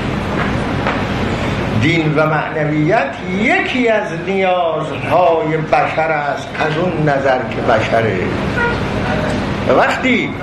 دین 1.82 2.14
و 2.16 2.26
معنویت 2.26 3.14
یکی 3.38 3.88
از 3.88 4.08
نیازهای 4.26 5.56
بشر 5.56 6.12
است 6.12 6.48
از 6.60 6.78
اون 6.78 7.08
نظر 7.08 7.38
که 7.38 7.60
بشره. 7.72 8.18
وقتی 9.76 10.34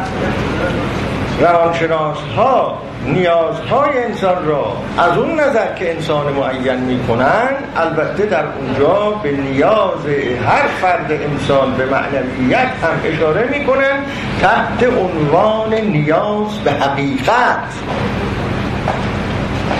روانشناس 1.40 2.18
ها 2.38 2.78
نیازهای 3.06 4.04
انسان 4.04 4.46
را 4.46 4.78
از 4.98 5.18
اون 5.18 5.40
نظر 5.40 5.74
که 5.76 5.96
انسان 5.96 6.34
معین 6.34 6.80
می‌کنن 6.80 7.50
البته 7.76 8.26
در 8.26 8.44
اونجا 8.46 9.12
به 9.24 9.32
نیاز 9.32 10.06
هر 10.48 10.68
فرد 10.82 11.12
انسان 11.12 11.74
به 11.74 11.86
معنویت 11.86 12.60
هم 12.84 13.14
اشاره 13.14 13.50
می‌کنن 13.60 14.04
تحت 14.42 14.84
عنوان 14.84 15.74
نیاز 15.74 16.60
به 16.64 16.72
حقیقت. 16.72 17.74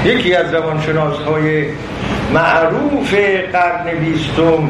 یکی 0.06 0.34
از 0.34 0.54
روانشناس 0.54 1.18
های 1.18 1.66
معروف 2.34 3.14
قرن 3.52 4.00
بیستم 4.00 4.70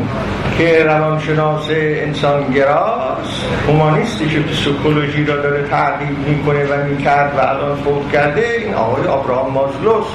که 0.58 0.84
روانشناس 0.84 1.70
انسانگراست 1.72 3.46
هومانیستی 3.68 4.30
که 4.30 4.44
سکولوژی 4.54 5.26
را 5.26 5.36
داره 5.36 5.68
تعقیب 5.68 6.18
می‌کنه 6.28 6.66
و 6.66 6.84
می‌کرد 6.84 7.34
و 7.38 7.40
الان 7.40 7.76
فوت 7.76 8.12
کرده 8.12 8.48
این 8.66 8.74
آقای 8.74 9.08
آبراهام 9.08 9.54
مازلوس. 9.54 10.06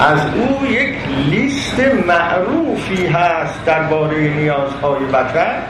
از 0.00 0.20
او 0.34 0.66
یک 0.66 0.94
لیست 1.30 1.80
معروفی 2.06 3.06
هست 3.06 3.64
درباره 3.64 4.34
نیازهای 4.36 5.04
بشر 5.04 5.62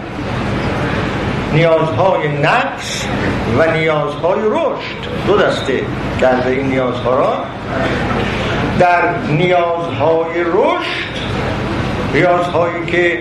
نیازهای 1.53 2.29
نقص 2.29 3.07
و 3.59 3.73
نیازهای 3.73 4.41
رشد. 4.45 5.27
دو 5.27 5.37
دسته 5.37 5.81
کرده 6.21 6.51
این 6.51 6.67
نیازها 6.67 7.17
را. 7.17 7.35
در 8.79 9.03
نیازهای 9.29 10.41
رشد 10.45 11.17
نیازهایی 12.15 12.87
که 12.87 13.21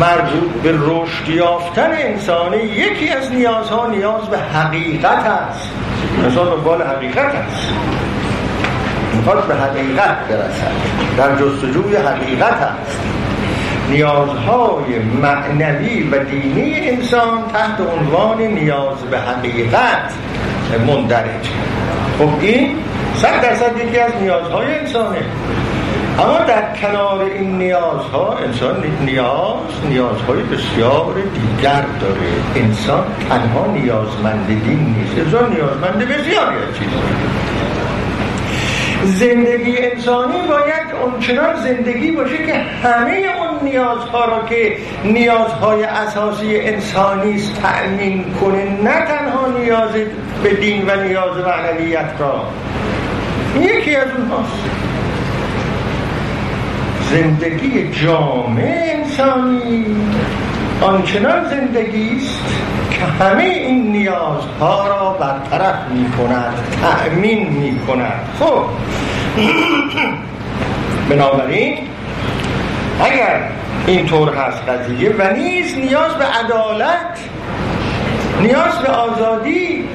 مربوط 0.00 0.50
به 0.62 0.72
رشد 0.72 1.28
یافتن 1.28 1.90
انسانی 1.92 2.56
یکی 2.56 3.08
از 3.08 3.32
نیازها 3.32 3.86
نیاز 3.86 4.22
به 4.22 4.38
حقیقت 4.38 5.26
است. 5.26 5.70
انسان 6.24 6.50
دنبال 6.50 6.82
حقیقت 6.82 7.34
است. 7.34 7.68
می‌خواد 9.16 9.46
به 9.46 9.54
حقیقت 9.54 10.16
برسد. 10.28 10.72
در 11.16 11.36
جستجوی 11.36 11.96
حقیقت 11.96 12.62
است. 12.62 13.13
نیازهای 13.94 14.98
معنوی 15.22 16.02
و 16.02 16.24
دینی 16.24 16.88
انسان 16.88 17.48
تحت 17.52 17.80
عنوان 17.80 18.42
نیاز 18.42 18.98
به 19.10 19.18
حقیقت 19.18 20.14
مندرج. 20.86 21.48
خب 22.18 22.28
این 22.40 22.76
صد 23.14 23.40
درصد 23.42 23.76
یکی 23.76 23.98
از 23.98 24.12
نیازهای 24.20 24.78
انسانه. 24.78 25.18
اما 26.18 26.38
در 26.38 26.76
کنار 26.80 27.20
این 27.20 27.58
نیازها 27.58 28.36
انسان 28.36 28.84
نیاز 29.04 29.86
نیازهای 29.88 30.42
بسیار 30.42 31.14
دیگر 31.14 31.84
داره. 32.00 32.64
انسان 32.66 33.04
تنها 33.28 33.66
نیازمند 33.66 34.46
دین 34.46 34.96
نیست. 34.98 35.18
انسان 35.18 35.52
نیازمند 35.52 35.98
بسیاری 35.98 36.56
از 36.56 36.78
چیزهایی 36.78 37.34
زندگی 39.04 39.78
انسانی 39.78 40.48
باید 40.48 40.94
اونچنان 41.02 41.56
زندگی 41.56 42.10
باشه 42.10 42.46
که 42.46 42.54
همه 42.54 43.26
نیازها 43.64 44.24
را 44.24 44.46
که 44.48 44.76
نیازهای 45.04 45.84
اساسی 45.84 46.60
انسانی 46.60 47.34
است 47.34 47.62
تأمین 47.62 48.24
کنه 48.40 48.82
نه 48.82 49.00
تنها 49.00 49.48
نیاز 49.58 49.90
به 50.42 50.54
دین 50.54 50.90
و 50.90 51.02
نیاز 51.02 51.36
معنویت 51.36 52.10
را. 52.18 52.44
یکی 53.60 53.96
از 53.96 54.08
اونهاست. 54.18 54.84
زندگی 57.10 57.90
جامعه 57.92 58.94
انسانی 58.94 59.86
آنچنان 60.80 61.48
زندگی 61.48 62.16
است 62.16 62.40
که 62.90 63.24
همه 63.24 63.44
این 63.44 63.92
نیازها 63.92 64.88
را 64.88 65.10
برطرف 65.20 65.88
می 65.90 66.10
کند 66.10 66.54
تأمین 66.82 67.48
می 67.48 67.78
کند 67.86 68.28
خب 68.38 68.64
بنابراین 71.10 71.78
اگر 73.00 73.40
اینطور 73.86 74.34
هست 74.34 74.68
قضیه 74.68 75.14
و 75.18 75.32
نیز 75.32 75.78
نیاز 75.78 76.14
به 76.14 76.24
عدالت 76.24 77.18
نیاز 78.40 78.78
به 78.78 78.88
آزادی. 78.88 79.88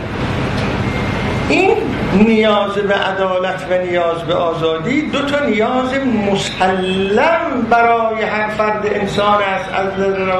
این 1.50 1.78
نیاز 2.14 2.72
به 2.74 2.94
عدالت 2.94 3.66
و 3.70 3.86
نیاز 3.86 4.22
به 4.22 4.34
آزادی 4.34 5.02
دو 5.02 5.22
تا 5.22 5.46
نیاز 5.46 5.94
مسلم 6.32 7.68
برای 7.70 8.24
هر 8.24 8.48
فرد 8.48 8.86
انسان 8.86 9.42
است 9.44 9.70
از 9.74 10.00
نظر 10.00 10.32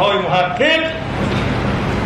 های 0.00 0.18
محقق 0.18 0.80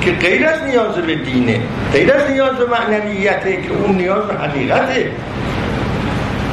که 0.00 0.12
غیر 0.12 0.46
از 0.46 0.62
نیاز 0.62 0.94
به 0.94 1.14
دینه 1.14 1.60
غیر 1.92 2.12
از 2.12 2.30
نیاز 2.30 2.56
به 2.56 2.66
معنویته 2.66 3.62
که 3.62 3.70
اون 3.72 3.96
نیاز 3.96 4.26
به 4.26 4.34
حقیقته. 4.34 5.10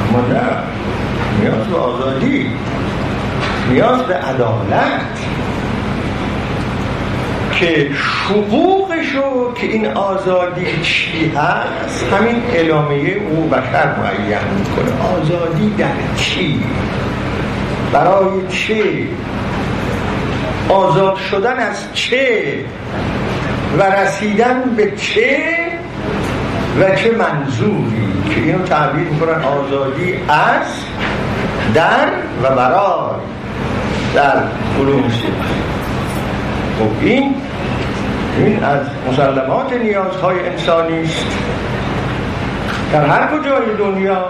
اما 0.08 0.28
نه 0.28 0.42
نیاز 1.40 1.66
به 1.66 1.76
آزادی. 1.76 2.50
نیاز 3.72 4.02
به 4.02 4.14
عدالت 4.14 5.18
که 7.52 7.90
حقوقشو 8.28 9.52
که 9.54 9.66
این 9.66 9.86
آزادی 9.86 10.66
چی 10.82 11.32
هست 11.36 12.12
همین 12.12 12.42
اعلامیه 12.52 13.16
او 13.30 13.48
بشر 13.48 13.94
معین 13.96 14.38
می‌کنه. 14.58 15.02
آزادی 15.16 15.74
در 15.78 15.86
چی؟ 16.16 16.62
برای 17.92 18.48
چه؟ 18.48 18.84
آزاد 20.68 21.16
شدن 21.16 21.58
از 21.58 21.92
چه؟ 21.92 22.54
و 23.78 23.82
رسیدن 23.82 24.62
به 24.76 24.92
چه؟ 24.96 25.38
و 26.80 26.96
چه 26.96 27.10
منظوری؟ 27.10 28.12
که 28.30 28.40
اینو 28.40 28.64
تعبیر 28.64 29.04
می‌کنن 29.04 29.42
آزادی 29.44 30.14
از 30.28 30.66
در 31.74 32.08
و 32.42 32.54
برای. 32.56 33.20
در 34.14 34.42
علوم 34.80 35.08
خب 36.78 37.06
این 37.06 37.34
این 38.38 38.64
از 38.64 38.80
مسلمات 39.10 39.72
نیازهای 39.72 40.48
انسانی 40.48 41.02
است. 41.02 41.26
در 42.92 43.06
هر 43.06 43.38
کجای 43.38 43.76
دنیا 43.78 44.24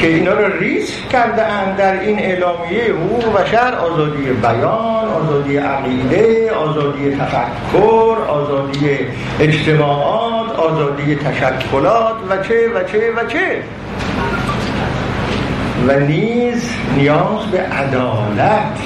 که 0.00 0.06
اینا 0.06 0.32
رو 0.32 0.58
ریسک 0.58 1.08
کرده 1.08 1.42
اند 1.42 1.76
در 1.76 2.00
این 2.00 2.18
اعلامیه 2.18 2.84
حقوق 2.84 3.40
بشر 3.40 3.74
آزادی 3.74 4.22
بیان 4.22 5.08
آزادی 5.08 5.56
عقیده 5.56 6.50
آزادی 6.50 7.16
تفکر 7.16 8.16
آزادی 8.28 8.98
اجتماعات 9.40 10.58
آزادی 10.58 11.14
تشکلات 11.14 12.14
و 12.30 12.42
چه 12.42 12.68
و 12.68 12.84
چه 12.84 13.12
و 13.16 13.26
چه. 13.28 13.62
و 15.88 16.00
نیز 16.00 16.70
نیاز 16.96 17.46
به 17.52 17.58
عدالت. 17.60 18.78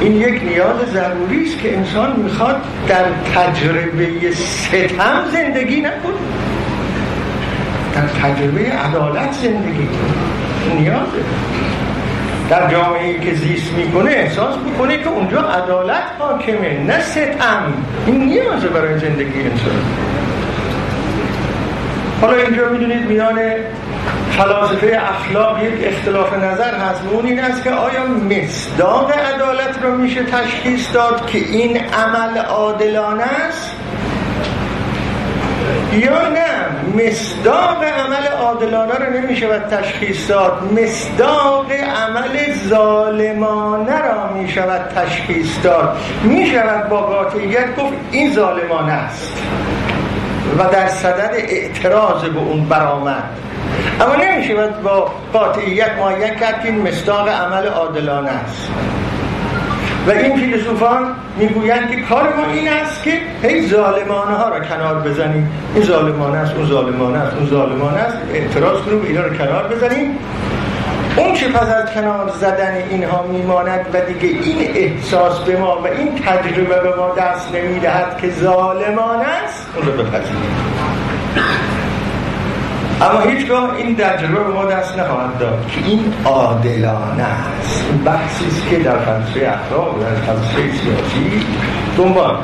این 0.00 0.16
یک 0.16 0.42
نیاز 0.42 0.76
ضروری 0.92 1.44
است 1.44 1.58
که 1.58 1.76
انسان 1.76 2.20
می‌خواد 2.20 2.56
در 2.88 3.04
تجربه 3.34 4.32
ستم 4.32 5.24
زندگی 5.32 5.80
نکنه. 5.80 6.14
در 7.94 8.06
تجربه 8.06 8.60
عدالت 8.60 9.32
زندگی 9.32 9.86
کنه. 9.86 10.80
نیازه 10.80 11.24
در 12.50 12.70
جامعه 12.70 13.20
که 13.20 13.34
زیست 13.34 13.72
می‌کنه 13.72 14.10
احساس 14.10 14.54
می‌کنه 14.64 14.98
که 14.98 15.08
اونجا 15.08 15.40
عدالت 15.40 16.02
حاکمه 16.18 16.84
نه 16.86 17.00
ستم. 17.00 17.72
این 18.06 18.24
نیازه 18.24 18.68
برای 18.68 18.98
زندگی 18.98 19.40
انسان. 19.40 19.82
حالا 22.20 22.36
اینجا 22.36 22.68
می‌دونید 22.68 23.08
میان 23.08 23.38
فلاسفه 24.30 25.00
اخلاق 25.10 25.62
یک 25.62 25.74
اختلاف 25.82 26.32
نظر 26.32 26.74
هست. 26.74 27.00
و 27.04 27.14
اون 27.14 27.26
این 27.26 27.40
است 27.40 27.64
که 27.64 27.70
آیا 27.70 28.06
مصداق 28.06 29.12
عدالت 29.34 29.82
رو 29.82 29.94
میشه 29.94 30.24
تشخیص 30.24 30.94
داد 30.94 31.26
که 31.26 31.38
این 31.38 31.76
عمل 31.76 32.38
عادلانه 32.38 33.22
است؟ 33.22 33.70
یا 35.92 36.28
نه؟ 36.28 37.04
مصداق 37.06 37.84
عمل 37.84 38.26
عادلانه 38.40 38.94
رو 38.94 39.20
نمیشه 39.20 39.48
و 39.48 39.58
تشخیص 39.58 40.30
داد. 40.30 40.72
مصداق 40.72 41.72
عمل 41.72 42.52
ظالمانه 42.68 44.02
را 44.02 44.32
می‌شود 44.34 44.92
تشخیص 44.96 45.48
داد. 45.62 45.96
می‌شود 46.22 46.88
با 46.88 47.00
قاطعیت 47.00 47.76
گفت 47.76 47.94
این 48.12 48.32
ظالمانه 48.32 48.92
است. 48.92 49.42
و 50.58 50.64
در 50.72 50.88
صدد 50.88 51.30
اعتراض 51.34 52.24
به 52.24 52.38
اون 52.38 52.64
برآمد. 52.64 53.24
اما 54.00 54.14
نمیشه 54.24 54.54
با 54.84 55.10
قاطعیت 55.32 55.90
معین 55.98 56.34
کرد 56.34 56.62
که 56.62 56.68
این 56.68 56.88
مصداق 56.88 57.28
عمل 57.28 57.66
عادلانه 57.66 58.30
است. 58.30 58.70
و 60.06 60.10
این 60.10 60.36
فیلسوفان 60.36 61.14
می‌گویند 61.38 61.90
که 61.90 61.96
کار 62.02 62.22
ما 62.22 62.52
این 62.52 62.68
است 62.68 63.02
که 63.02 63.12
هی 63.42 63.68
ظالمانه 63.68 64.36
ها 64.36 64.48
را 64.48 64.60
کنار 64.60 64.94
بزنیم. 64.94 65.50
این 65.74 65.84
ظالمانه 65.84 66.38
است 66.38 66.54
اون 66.56 66.66
ظالمانه 66.66 67.18
است 67.18 67.36
اون 67.36 67.46
ظالمانه 67.46 67.98
است. 67.98 68.16
اعتراض 68.34 68.80
کنیم 68.80 69.02
اینا 69.06 69.22
رو 69.22 69.36
کنار 69.36 69.68
بزنیم. 69.68 70.18
اون 71.16 71.34
چه 71.34 71.48
پس 71.48 71.68
از 71.68 71.94
کنار 71.94 72.28
زدن 72.40 72.74
اینها 72.90 73.22
میماند 73.22 73.86
و 73.94 74.00
دیگه 74.00 74.28
این 74.44 74.70
احساس 74.74 75.38
به 75.38 75.56
ما 75.56 75.82
و 75.82 75.86
این 75.86 76.14
تجربه 76.14 76.80
به 76.80 76.96
ما 76.96 77.14
دست 77.14 77.54
نمی‌دهد 77.54 78.18
که 78.20 78.30
ظالمانه 78.30 79.24
است 79.44 79.66
اون 79.76 79.86
رو 79.86 79.92
بپذیریم. 79.92 80.54
اما 83.02 83.20
هیچگاه 83.20 83.74
این 83.74 83.96
تجربه 83.96 84.44
به 84.44 84.52
ما 84.52 84.64
دست 84.64 84.98
نخواهد 84.98 85.38
داد. 85.38 85.66
که 85.68 85.90
این 85.90 86.14
عادلانه 86.24 87.22
است. 87.22 87.84
این 87.90 88.04
بحثی 88.04 88.46
است 88.46 88.68
که 88.70 88.78
در 88.78 88.98
فلسفه 88.98 89.52
اخلاق 89.52 89.96
و 89.96 90.00
در 90.00 90.14
فلسفه 90.14 90.62
سیاسی 90.62 91.46
دنبال. 91.96 92.36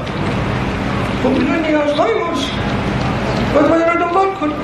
خب 1.22 1.28
اینا 1.28 1.68
نیازهای 1.68 2.10
ماست. 2.14 2.50
باید 3.54 3.68
باید 3.68 3.82
رو 3.82 3.98
دنبال 3.98 4.26
کنیم. 4.40 4.56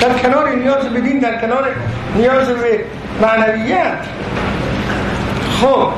در 0.00 0.18
کنار 0.18 0.48
نیاز 0.48 0.84
به 0.84 1.00
دین 1.00 1.18
در 1.18 1.40
کنار 1.40 1.64
نیاز 2.16 2.48
به 2.48 2.84
معنویت. 3.22 3.98
خب 5.60 5.88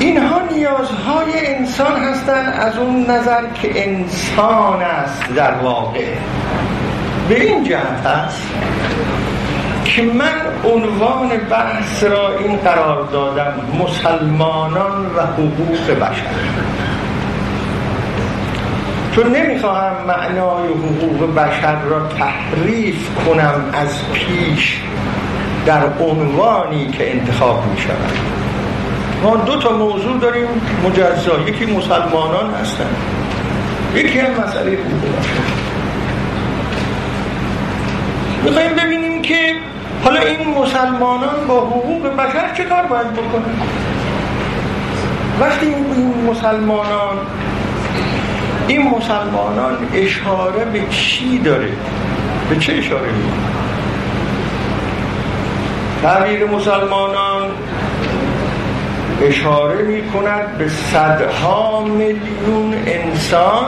اینها 0.00 0.40
نیازهای 0.52 1.46
انسان 1.46 1.96
هستند 1.96 2.54
از 2.60 2.78
اون 2.78 3.10
نظر 3.10 3.42
که 3.54 3.88
انسان 3.88 4.82
است 4.82 5.22
در 5.36 5.54
واقع. 5.54 6.04
به 7.28 7.44
این 7.44 7.64
جهت 7.64 8.06
است 8.06 8.42
که 9.84 10.02
من 10.02 10.70
عنوان 10.72 11.28
بحث 11.50 12.04
را 12.04 12.38
این 12.38 12.56
قرار 12.56 13.08
دادم 13.12 13.54
مسلمانان 13.84 15.06
و 15.06 15.20
حقوق 15.20 15.90
بشر. 15.90 16.22
چون 19.14 19.36
نمی‌خواهم 19.36 20.06
معنای 20.06 20.68
حقوق 20.68 21.34
بشر 21.34 21.80
را 21.82 22.08
تحریف 22.08 23.08
کنم 23.26 23.64
از 23.72 24.12
پیش 24.12 24.80
در 25.66 25.82
عنوانی 26.00 26.86
که 26.86 27.12
انتخاب 27.12 27.64
می 27.66 27.80
شود 27.80 28.18
ما 29.22 29.36
دو 29.36 29.56
تا 29.60 29.76
موضوع 29.76 30.18
داریم 30.18 30.48
مجزا. 30.84 31.40
یکی 31.48 31.66
مسلمانان 31.66 32.54
هستن 32.54 32.86
یکی 33.94 34.18
هم 34.18 34.30
مسئله 34.30 34.70
حقوق 34.70 35.18
بشر. 35.18 35.65
می‌خوایم 38.46 38.74
ببینیم 38.74 39.22
که 39.22 39.54
حالا 40.04 40.20
این 40.20 40.58
مسلمانان 40.58 41.46
با 41.48 41.60
حقوق 41.60 42.06
بشر 42.06 42.54
چه 42.56 42.64
کار 42.64 42.82
باید 42.82 43.12
بکنن؟ 43.12 43.56
وقتی 45.40 45.66
این 45.66 46.14
مسلمانان 46.30 47.16
این 48.68 48.90
مسلمانان 48.90 49.76
اشاره 49.94 50.64
به 50.64 50.82
چی 50.90 51.38
داره؟ 51.38 51.68
به 52.50 52.56
چه 52.56 52.72
اشاره 52.72 53.12
می‌کنه؟ 53.12 53.56
تعبیر 56.02 56.46
مسلمانان 56.46 57.50
اشاره 59.22 59.82
می 59.82 60.02
کند 60.02 60.58
به 60.58 60.68
صدها 60.68 61.84
میلیون 61.84 62.74
انسان 62.86 63.64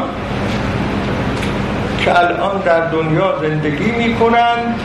که 2.09 2.19
الان 2.19 2.61
در 2.65 2.81
دنیا 2.81 3.39
زندگی 3.41 3.91
می 3.91 4.15
کنند 4.15 4.81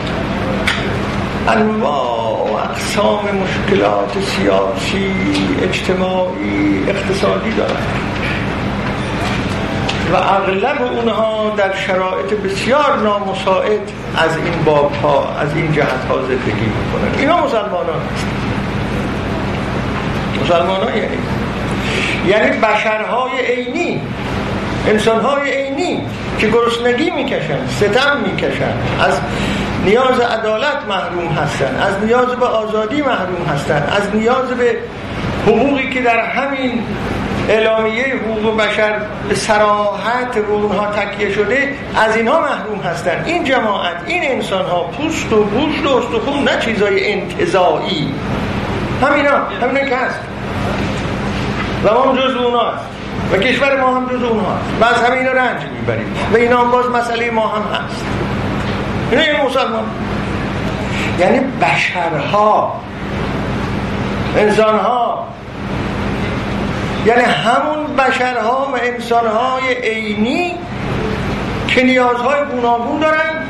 انواع 1.48 2.50
و 2.50 2.54
اقسام 2.54 3.24
مشکلات 3.24 4.18
سیاسی 4.20 5.14
اجتماعی 5.62 6.84
اقتصادی 6.88 7.50
دارند 7.50 7.98
و 10.12 10.16
اغلب 10.16 10.82
اونها 10.82 11.50
در 11.56 11.74
شرایط 11.74 12.34
بسیار 12.44 12.98
نامساعد 13.02 13.90
از 14.16 14.36
این 14.36 14.64
باب 14.64 14.92
ها 15.02 15.28
از 15.40 15.56
این 15.56 15.72
جهت 15.72 16.04
ها 16.08 16.22
زندگی 16.22 16.52
می‌کنن. 16.52 17.18
اینا 17.18 17.46
مسلمانان 17.46 18.00
هستن. 18.14 18.28
مسلمانان 20.44 20.96
یعنی. 20.96 21.18
یعنی 22.28 22.56
بشرهای 22.56 23.32
عینی. 23.54 24.00
انسانهای 24.88 25.50
عینی 25.50 26.02
که 26.38 26.48
گرسنگی 26.48 27.10
می‌کشن 27.10 27.66
ستم 27.68 28.16
می‌کشن 28.26 28.72
از 29.00 29.20
نیاز 29.84 30.20
عدالت 30.20 30.76
محروم 30.88 31.28
هستن 31.28 31.76
از 31.76 32.04
نیاز 32.04 32.36
به 32.36 32.46
آزادی 32.46 33.02
محروم 33.02 33.46
هستن 33.54 33.82
از 33.96 34.14
نیاز 34.14 34.48
به 34.48 34.78
حقوقی 35.46 35.90
که 35.90 36.02
در 36.02 36.20
همین 36.20 36.82
اعلامیه 37.48 38.04
حقوق 38.14 38.56
بشر 38.56 38.96
به 39.28 39.34
سراحت 39.34 40.36
رو 40.36 40.54
اونها 40.54 40.86
تکیه 40.86 41.32
شده 41.32 41.68
از 41.96 42.16
اینها 42.16 42.40
محروم 42.40 42.80
هستن. 42.80 43.24
این 43.26 43.44
جماعت 43.44 43.96
این 44.06 44.22
انسان 44.24 44.64
ها 44.64 44.82
پوست 44.82 45.32
و 45.32 45.44
گوشت 45.44 45.86
و 45.86 45.96
استخون 45.96 46.44
نه 46.44 46.58
چیزای 46.60 47.12
انتظایی 47.12 48.14
همینا 49.02 49.30
همینا 49.62 49.88
که 49.88 49.96
هست. 49.96 50.20
و 51.84 51.94
ما 51.94 52.16
جز 52.16 52.36
اونا 52.36 52.70
هست 52.70 52.93
و 53.32 53.36
کشور 53.36 53.80
ما 53.80 53.96
هم 53.96 54.06
جز 54.06 54.22
اونها 54.22 54.56
و 54.80 54.84
از 54.84 55.10
اینا 55.10 55.32
رنج 55.32 55.62
می‌بریم. 55.72 56.14
و 56.32 56.36
اینا 56.36 56.60
هم 56.60 56.70
باز 56.70 56.90
مسئله 56.90 57.30
ما 57.30 57.48
هم 57.48 57.62
هست. 57.62 58.04
این 59.12 59.46
مسلمان. 59.46 59.84
یعنی 61.18 61.38
بشرها 61.38 62.80
انسانها. 64.36 65.26
یعنی 67.06 67.22
همون 67.22 67.96
بشرها 67.96 68.68
و 68.72 68.76
انسانهای 68.82 69.74
عینی 69.74 70.54
که 71.68 71.82
نیازهای 71.82 72.44
گوناگون 72.44 73.00
دارن 73.00 73.44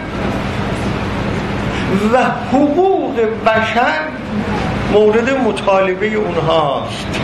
و 2.13 2.19
حقوق 2.53 3.21
بشر 3.47 4.01
مورد 4.93 5.31
مطالبه 5.31 6.15
اونهاست. 6.15 7.21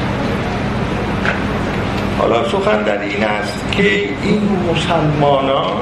حالا 2.20 2.48
سخن 2.48 2.82
در 2.82 3.00
این 3.00 3.24
است 3.24 3.72
که 3.72 3.92
این 4.22 4.58
مسلمانان 4.70 5.76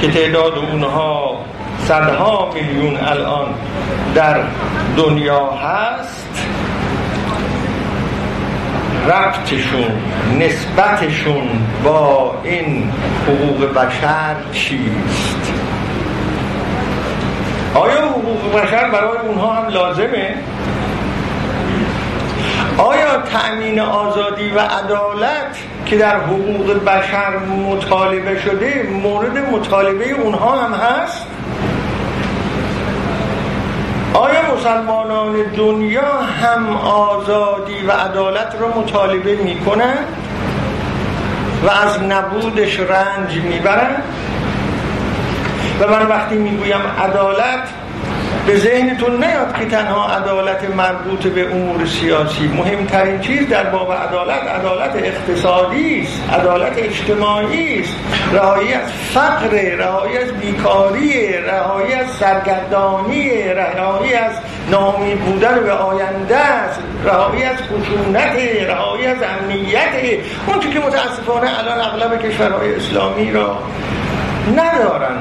که 0.00 0.08
تعداد 0.08 0.58
اونها 0.58 1.38
صدها 1.84 2.50
میلیون 2.54 2.96
الان 2.96 3.46
در 4.14 4.40
دنیا 4.96 5.50
هست 5.50 6.28
ربطشون 9.06 10.02
نسبتشون 10.40 11.48
با 11.84 12.34
این 12.44 12.92
حقوق 13.26 13.72
بشر 13.74 14.34
چیست 14.52 15.52
آیا 17.74 18.08
حقوق 18.08 18.62
بشر 18.62 18.90
برای 18.90 19.18
اونها 19.26 19.52
هم 19.52 19.68
لازمه؟ 19.68 20.34
آیا 22.78 23.22
تأمین 23.22 23.80
آزادی 23.80 24.50
و 24.50 24.58
عدالت 24.58 25.56
که 25.86 25.98
در 25.98 26.16
حقوق 26.16 26.84
بشر 26.84 27.38
مطالبه 27.38 28.40
شده 28.40 28.88
مورد 29.02 29.38
مطالبه 29.38 30.10
اونها 30.10 30.56
هم 30.56 30.74
هست؟ 30.74 31.26
آیا 34.14 34.54
مسلمانان 34.54 35.42
دنیا 35.56 36.12
هم 36.42 36.76
آزادی 36.76 37.86
و 37.86 37.92
عدالت 37.92 38.56
را 38.60 38.68
مطالبه 38.68 39.36
می 39.36 39.58
و 41.64 41.70
از 41.70 42.02
نبودش 42.02 42.80
رنج 42.80 43.36
می‌برند 43.36 44.02
و 45.80 45.88
من 45.90 46.06
وقتی 46.06 46.36
می‌گویم 46.36 46.80
عدالت 47.04 47.68
به 48.46 48.56
ذهنتون 48.56 49.24
نیاد 49.24 49.54
که 49.58 49.64
تنها 49.64 50.08
عدالت 50.08 50.70
مربوط 50.70 51.26
به 51.26 51.54
امور 51.54 51.86
سیاسی 51.86 52.48
مهمترین 52.48 53.20
چیز 53.20 53.48
در 53.48 53.64
باب 53.64 53.92
عدالت 53.92 54.42
عدالت 54.42 54.96
اقتصادی 54.96 56.00
است 56.00 56.22
عدالت 56.32 56.78
اجتماعی 56.78 57.80
است. 57.80 57.94
رهایی 58.32 58.72
از 58.72 58.92
فقر 58.92 59.48
رهایی 59.76 60.18
از 60.18 60.32
بیکاری 60.32 61.32
رهایی 61.32 61.92
از 61.92 62.10
سرگردانی 62.10 63.42
رهایی 63.42 64.14
از 64.14 64.32
نامی 64.70 65.14
بودن 65.14 65.60
به 65.60 65.72
آینده 65.72 66.36
است. 66.36 66.80
رهایی 67.04 67.42
از 67.42 67.56
خشونت 67.56 68.36
رهایی 68.68 69.06
از 69.06 69.18
امنیت. 69.22 70.22
اون 70.46 70.60
که 70.72 70.80
متاسفانه 70.80 71.58
الان 71.58 71.80
اغلب 71.80 72.22
کشورهای 72.22 72.74
اسلامی 72.74 73.32
را 73.32 73.58
ندارن. 74.56 75.16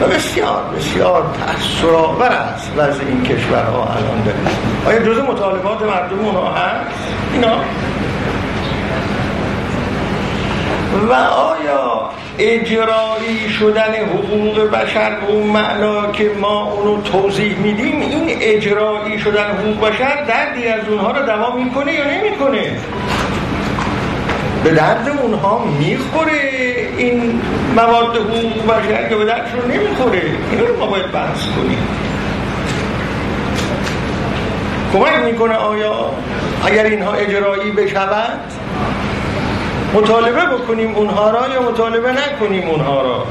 و 0.00 0.06
بسیار 0.06 0.62
بسیار 0.76 1.34
تأثیرآور 1.46 2.28
است 2.28 2.72
وضع 2.76 3.04
این 3.06 3.22
کشورها 3.22 3.82
الان 3.82 4.24
داریم 4.24 4.48
آیا 4.86 4.98
جز 5.00 5.18
مطالبات 5.18 5.82
مردم 5.82 6.18
اونها 6.18 6.52
هست؟ 6.52 6.90
اینا؟ 7.32 7.56
و 11.08 11.12
آیا 11.12 12.10
اجرایی 12.38 13.50
شدن 13.58 13.94
حقوق 13.94 14.70
بشر 14.70 15.20
به 15.20 15.32
اون 15.32 15.46
معنا 15.46 16.12
که 16.12 16.30
ما 16.40 16.72
اونو 16.72 17.02
توضیح 17.02 17.58
میدیم 17.58 18.00
این 18.00 18.38
اجرایی 18.40 19.18
شدن 19.18 19.50
حقوق 19.50 19.88
بشر 19.88 20.24
دردی 20.24 20.66
از 20.66 20.88
اونها 20.88 21.10
رو 21.10 21.26
دوام 21.26 21.64
می‌کنه 21.64 21.92
یا 21.92 22.04
نمی‌کنه؟ 22.04 22.76
به 24.64 24.70
درد 24.70 25.08
اونها 25.22 25.64
می‌خوره. 25.78 26.40
این 26.96 27.40
مواد 27.76 28.16
حقوق 28.16 28.66
بشر 28.66 29.08
که 29.08 29.14
به 29.16 29.24
دردشون 29.24 29.70
نمی‌خوره. 29.70 30.22
این 30.50 30.60
رو 30.60 30.78
ما 30.78 30.86
باید 30.86 31.12
بحث 31.12 31.46
کنیم. 31.46 31.78
کمک 34.92 35.24
می‌کنه 35.24 35.54
آیا 35.54 36.10
اگر 36.66 36.84
اینها 36.84 37.12
اجرایی 37.12 37.70
بشود 37.70 38.40
مطالبه 39.94 40.46
بکنیم 40.46 40.94
اونها 40.94 41.30
را 41.30 41.48
یا 41.48 41.62
مطالبه 41.62 42.12
نکنیم 42.12 42.68
اونها 42.68 43.02
را؟ 43.02 43.26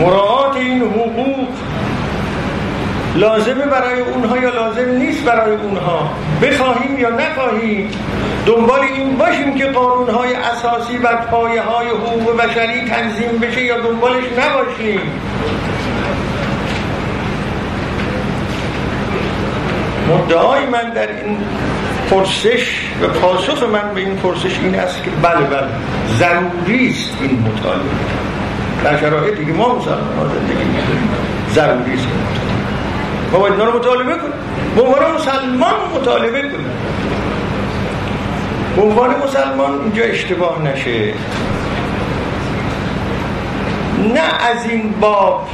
مراعات 0.00 0.56
این 0.56 0.82
حقوق 0.82 1.48
لازمه 3.18 3.66
برای 3.66 4.00
اونها 4.00 4.38
یا 4.38 4.50
لازم 4.50 4.90
نیست 4.98 5.24
برای 5.24 5.56
اونها؟ 5.56 6.10
بخواهیم 6.42 6.98
یا 6.98 7.10
نخواهیم؟ 7.10 7.90
دنبال 8.46 8.80
این 8.80 9.16
باشیم 9.16 9.54
که 9.54 9.66
قانونهای 9.66 10.34
اساسی 10.34 10.96
و 10.96 11.16
پایه 11.30 11.62
های 11.62 11.88
حقوق 11.88 12.36
بشری 12.36 12.80
تنظیم 12.80 13.38
بشه 13.38 13.62
یا 13.62 13.80
دنبالش 13.80 14.24
نباشیم؟ 14.38 15.00
مدعای 20.08 20.66
من 20.66 20.90
در 20.90 21.08
این 21.08 21.38
پرسش 22.10 22.88
و 23.02 23.08
پاسخ 23.08 23.62
من 23.62 23.94
به 23.94 24.00
این 24.00 24.16
پرسش 24.16 24.58
این 24.62 24.74
است 24.74 25.02
که 25.04 25.10
بله 25.10 25.46
بله 25.46 25.68
ضروری 26.18 26.88
است 26.88 27.16
این 27.20 27.38
مطالبه 27.40 27.84
در 28.84 29.00
شرایطی 29.00 29.44
که 29.44 29.52
ما 29.52 29.74
مسلمان 29.74 30.28
زندگی 30.34 30.64
می‌کنیم 30.64 31.08
ضروری 31.54 31.94
است 31.94 32.06
ما 33.32 33.38
باید 33.38 33.60
رو 33.60 33.78
مطالبه 33.78 34.14
کنیم 34.14 34.32
به 34.76 34.82
عنوان 34.82 35.14
مسلمان 35.14 35.74
مطالبه 35.94 36.42
کنیم 36.42 36.70
به 38.76 38.82
عنوان 38.82 39.14
مسلمان 39.24 39.80
اینجا 39.80 40.02
اشتباه 40.02 40.62
نشه. 40.62 41.14
نه 44.14 44.20
از 44.20 44.70
این 44.70 44.94
باب 45.00 45.48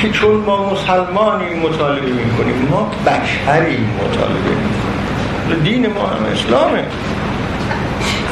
که 0.00 0.10
چون 0.10 0.36
ما 0.36 0.70
مسلمانی 0.70 1.54
مطالبه 1.54 2.06
می‌کنیم 2.06 2.68
ما 2.70 2.90
بشری 3.06 3.88
مطالبه 3.98 4.50
می‌کنیم. 4.50 5.62
دین 5.64 5.92
ما 5.92 6.06
هم 6.06 6.24
اسلامه. 6.32 6.84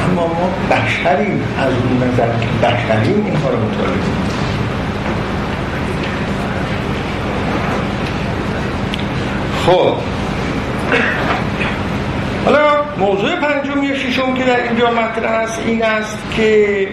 اما 0.05 0.27
ما 0.27 0.49
بشریم 0.71 1.43
از 1.59 1.71
اون 1.73 2.09
نظر 2.09 2.27
که 2.41 2.47
بشریم 2.67 3.25
اینها 3.25 3.49
رو 3.49 3.57
مطالبه 3.57 4.36
خب. 9.67 9.93
حالا 12.45 12.59
موضوع 12.97 13.35
پنجم 13.35 13.83
یا 13.83 13.95
ششم 13.95 14.33
که 14.33 14.43
در 14.43 14.63
اینجا 14.63 14.91
مطرح 14.91 15.31
است 15.31 15.59
این 15.65 15.83
است 15.83 16.17
که 16.35 16.87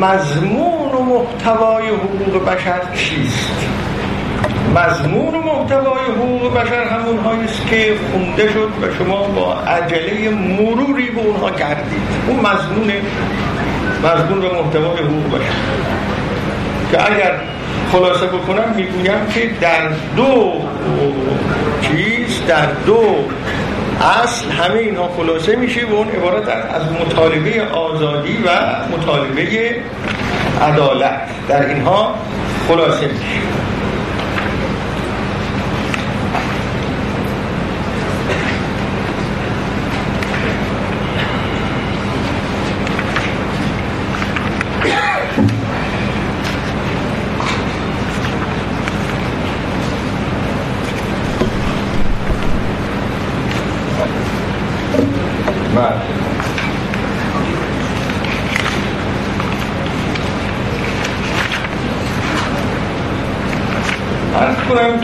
مضمون 0.00 0.92
و 0.92 1.02
محتوای 1.02 1.88
حقوق 1.88 2.44
بشر 2.44 2.80
چیست؟ 2.94 3.66
مضمون 4.76 5.34
و 5.34 5.42
محتوای 5.42 6.04
حقوق 6.16 6.54
بشر 6.54 6.84
همون 6.84 7.44
است 7.44 7.66
که 7.66 7.94
خونده 8.12 8.52
شد 8.52 8.68
و 8.82 8.94
شما 8.98 9.22
با 9.22 9.54
عجله 9.54 10.30
مروری 10.30 11.10
به 11.10 11.20
اونها 11.20 11.50
کردید 11.50 12.02
اون 12.28 12.36
مضمون 12.36 12.92
مضمون 14.04 14.38
و 14.38 14.62
محتوای 14.62 14.98
حقوق 14.98 15.38
بشر. 15.38 15.54
که 16.92 17.12
اگر 17.12 17.40
خلاصه 17.92 18.26
بکنم 18.26 18.74
می‌گویم 18.76 19.26
که 19.34 19.50
در 19.60 19.88
دو 20.16 20.52
چیز 21.82 22.46
در 22.48 22.66
دو 22.86 23.16
اصل 24.22 24.50
همه 24.50 24.78
اینها 24.78 25.08
خلاصه 25.16 25.56
میشه 25.56 25.86
و 25.86 25.94
اون 25.94 26.08
عبارت 26.08 26.48
از 26.48 26.82
مطالبه 27.00 27.62
آزادی 27.62 28.36
و 28.46 28.50
مطالبه 28.96 29.76
عدالت 30.62 31.20
در 31.48 31.66
اینها 31.68 32.14
خلاصه 32.68 33.06
میشه. 33.06 33.69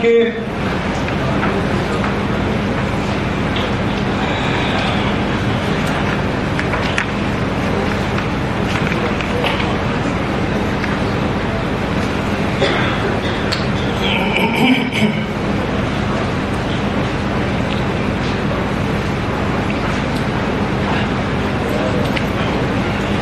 کنم 0.07 0.23
که 0.23 0.33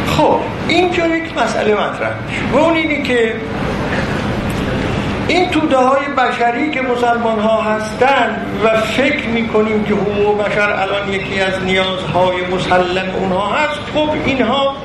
خب 0.08 0.40
اینجا 0.68 1.08
یک 1.08 1.38
مسئله 1.38 1.74
مطرح 1.74 2.16
و 2.54 2.58
اون 2.58 2.76
اینی 2.76 3.04
که 3.04 3.36
این 5.28 5.50
توده 5.50 5.78
های 5.78 6.08
بشری 6.46 6.72
که 6.72 6.82
مسلمان 6.82 7.40
ها 7.40 7.62
هستند 7.62 8.46
و 8.64 8.78
فکر 8.78 9.28
می‌کنیم 9.28 9.84
که 9.84 9.94
حقوق 9.94 10.46
بشر 10.46 10.70
الان 10.70 11.10
یکی 11.10 11.40
از 11.40 11.64
نیازهای 11.64 12.46
مسلم 12.46 13.16
اونها 13.20 13.48
هست 13.48 13.80
خب 13.94 14.10
اینها 14.26 14.76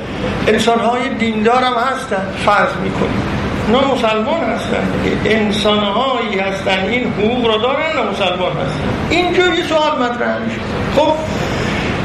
انسان 0.46 0.78
های 0.78 1.08
دیندار 1.18 1.64
هم 1.64 1.72
هستن 1.72 2.26
فرض 2.46 2.76
می‌کنیم. 2.82 3.22
اونا 3.66 3.94
مسلمان 3.94 4.40
هستن 4.44 4.88
انسان 5.24 5.78
هایی 5.78 6.38
هستن 6.38 6.84
این 6.86 7.12
حقوق 7.12 7.46
را 7.46 7.56
دارن 7.56 7.98
و 7.98 8.10
مسلمان 8.10 8.52
هستن. 8.52 8.88
اینجا 9.10 9.46
یه 9.46 9.64
سوال 9.68 9.98
مطرح 10.02 10.38
میشه. 10.38 10.60
خب 10.96 11.14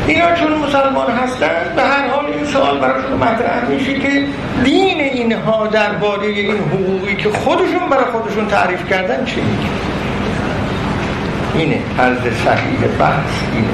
اینا 0.07 0.35
چون 0.35 0.53
مسلمان 0.53 1.11
هستند 1.11 1.75
به 1.75 1.81
هر 1.81 2.07
حال 2.07 2.25
این 2.25 2.45
سوال 2.45 2.79
براشون 2.79 3.13
مطرح 3.13 3.69
میشه 3.69 3.99
که 3.99 4.25
دین 4.63 5.01
اینها 5.01 5.67
درباره 5.67 6.27
این 6.27 6.57
حقوقی 6.57 7.15
که 7.15 7.29
خودشون 7.29 7.89
برای 7.89 8.05
خودشون 8.05 8.47
تعریف 8.47 8.89
کردن 8.89 9.19
میگه؟ 9.19 9.69
اینه 11.53 11.81
طرز 11.97 12.17
صحیح 12.17 12.79
بحث 12.99 13.33
اینه. 13.53 13.67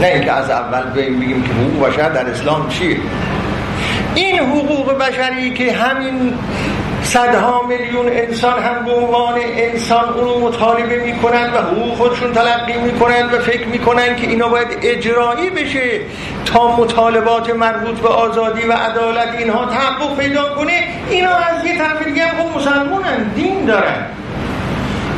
نه 0.00 0.06
اینکه 0.06 0.32
از 0.32 0.50
اول 0.50 0.90
بگیم 0.90 1.42
که 1.42 1.52
حقوق 1.52 1.88
بشر 1.88 2.08
در 2.08 2.30
اسلام 2.30 2.68
چیه. 2.68 2.96
این 4.14 4.38
حقوق 4.38 4.98
بشری 4.98 5.50
که 5.50 5.72
همین 5.72 6.34
صدها 7.08 7.62
میلیون 7.62 8.08
انسان 8.08 8.62
هم 8.62 8.84
به 8.84 8.92
عنوان 8.92 9.34
انسان 9.56 10.08
اونو 10.08 10.38
مطالبه 10.48 10.98
می‌کنن 11.04 11.52
و 11.54 11.58
حقوق 11.58 11.94
خودشون 11.96 12.32
تلقی 12.32 12.78
می‌کنن 12.78 13.26
و 13.32 13.38
فکر 13.38 13.66
می‌کنن 13.66 14.16
که 14.16 14.26
اینا 14.26 14.48
باید 14.48 14.68
اجرایی 14.82 15.50
بشه 15.50 16.00
تا 16.44 16.76
مطالبات 16.76 17.50
مربوط 17.50 18.00
به 18.00 18.08
آزادی 18.08 18.62
و 18.62 18.72
عدالت 18.72 19.34
اینها 19.38 19.66
تحقق 19.66 20.16
پیدا 20.18 20.54
کنه. 20.54 20.82
اینا 21.10 21.30
از 21.30 21.64
یه 21.64 21.78
طرف 21.78 22.06
دیگه 22.06 22.26
هم 22.26 22.36
خب 22.42 22.58
مسلمانن 22.58 23.32
دین 23.34 23.64
دارن. 23.64 24.06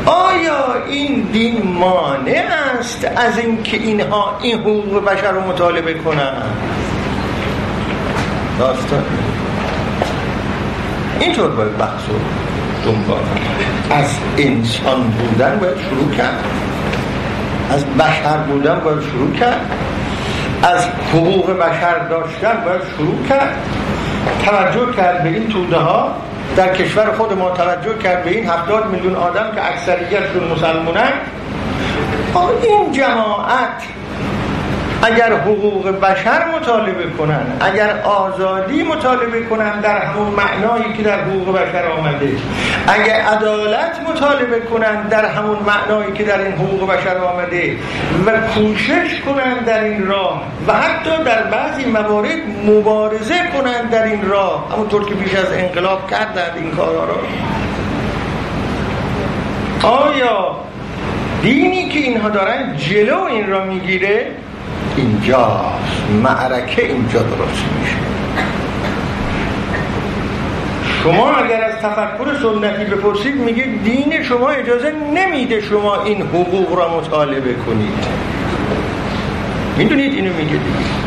آیا 0.07 0.85
این 0.88 1.29
دین 1.33 1.62
مانع 1.66 2.44
است 2.79 3.11
از 3.16 3.38
اینکه 3.38 3.76
اینها 3.76 4.38
این 4.42 4.61
حقوق 4.61 5.05
بشر 5.05 5.33
رو 5.33 5.40
مطالبه 5.40 5.94
کنن؟ 5.94 6.33
داستان. 8.59 9.29
اینطور 11.20 11.50
باید 11.50 11.76
بحث 11.78 12.09
رو 12.09 12.14
دنبال 12.85 13.22
از 13.90 14.18
انسان 14.38 15.02
بودن 15.02 15.59
باید 15.59 15.76
شروع 15.90 16.11
کرد. 16.16 16.44
از 17.70 17.85
بشر 17.85 18.37
بودن 18.37 18.80
باید 18.80 19.00
شروع 19.00 19.33
کرد. 19.33 19.61
از 20.62 20.85
حقوق 21.12 21.50
بشر 21.50 21.98
داشتن 21.98 22.64
باید 22.64 22.80
شروع 22.96 23.26
کرد. 23.28 23.56
توجه 24.44 24.92
کرد 24.96 25.22
به 25.22 25.28
این 25.28 25.48
توده 25.48 25.76
ها 25.76 26.16
در 26.56 26.74
کشور 26.74 27.12
خود 27.16 27.33
ما 27.33 27.50
توجه 27.50 27.98
کرد 27.98 28.24
به 28.24 28.30
این 28.30 28.48
هفتاد 28.48 28.90
میلیون 28.90 29.14
آدم 29.14 29.50
که 29.54 29.68
اکثریتشون 29.68 30.44
مسلمونن 30.52 31.12
این 32.62 32.92
جماعت 32.92 33.83
اگر 35.02 35.32
حقوق 35.32 35.88
بشر 35.88 36.44
مطالبه 36.56 37.10
کنن 37.18 37.46
اگر 37.60 38.00
آزادی 38.04 38.82
مطالبه 38.82 39.42
کنن 39.42 39.80
در 39.80 39.98
همون 39.98 40.28
معنایی 40.28 40.92
که 40.96 41.02
در 41.02 41.20
حقوق 41.20 41.56
بشر 41.56 41.86
آمده. 41.86 42.32
اگر 42.88 43.20
عدالت 43.20 44.00
مطالبه 44.08 44.60
کنن 44.60 45.08
در 45.08 45.24
همون 45.24 45.58
معنایی 45.66 46.12
که 46.12 46.24
در 46.24 46.38
این 46.38 46.52
حقوق 46.52 46.90
بشر 46.90 47.18
آمده. 47.18 47.76
و 48.26 48.30
کوشش 48.40 49.20
کنن 49.26 49.54
در 49.66 49.84
این 49.84 50.06
راه 50.06 50.42
و 50.68 50.72
حتی 50.72 51.24
در 51.24 51.42
بعضی 51.42 51.84
موارد 51.84 52.38
مبارزه 52.66 53.38
کنن 53.52 53.88
در 53.90 54.04
این 54.04 54.28
راه. 54.28 54.72
همونطور 54.72 55.08
که 55.08 55.14
بیش 55.14 55.34
از 55.34 55.52
انقلاب 55.52 56.10
کردند 56.10 56.52
این 56.56 56.70
کارها 56.70 57.04
را. 57.04 57.16
آیا 59.88 60.56
دینی 61.42 61.88
که 61.88 61.98
اینها 61.98 62.28
دارن 62.28 62.76
جلو 62.76 63.22
این 63.22 63.50
را 63.50 63.64
می‌گیره؟ 63.64 64.26
اینجاست 64.96 66.11
معرکه 66.22 66.87
اینجا 66.87 67.22
درست 67.22 67.64
میشه. 67.81 67.96
شما 71.03 71.31
اگر 71.31 71.64
از 71.64 71.74
تفکر 71.74 72.35
سنتی 72.42 72.85
بپرسید 72.85 73.37
میگه 73.37 73.64
دین 73.85 74.22
شما 74.22 74.48
اجازه 74.48 74.92
نمیده 75.14 75.61
شما 75.61 76.03
این 76.03 76.22
حقوق 76.22 76.79
را 76.79 76.96
مطالبه 76.96 77.55
کنید 77.55 78.05
می‌دونید 79.76 80.12
اینو 80.12 80.35
میگه 80.35 80.50
دیگه. 80.50 81.00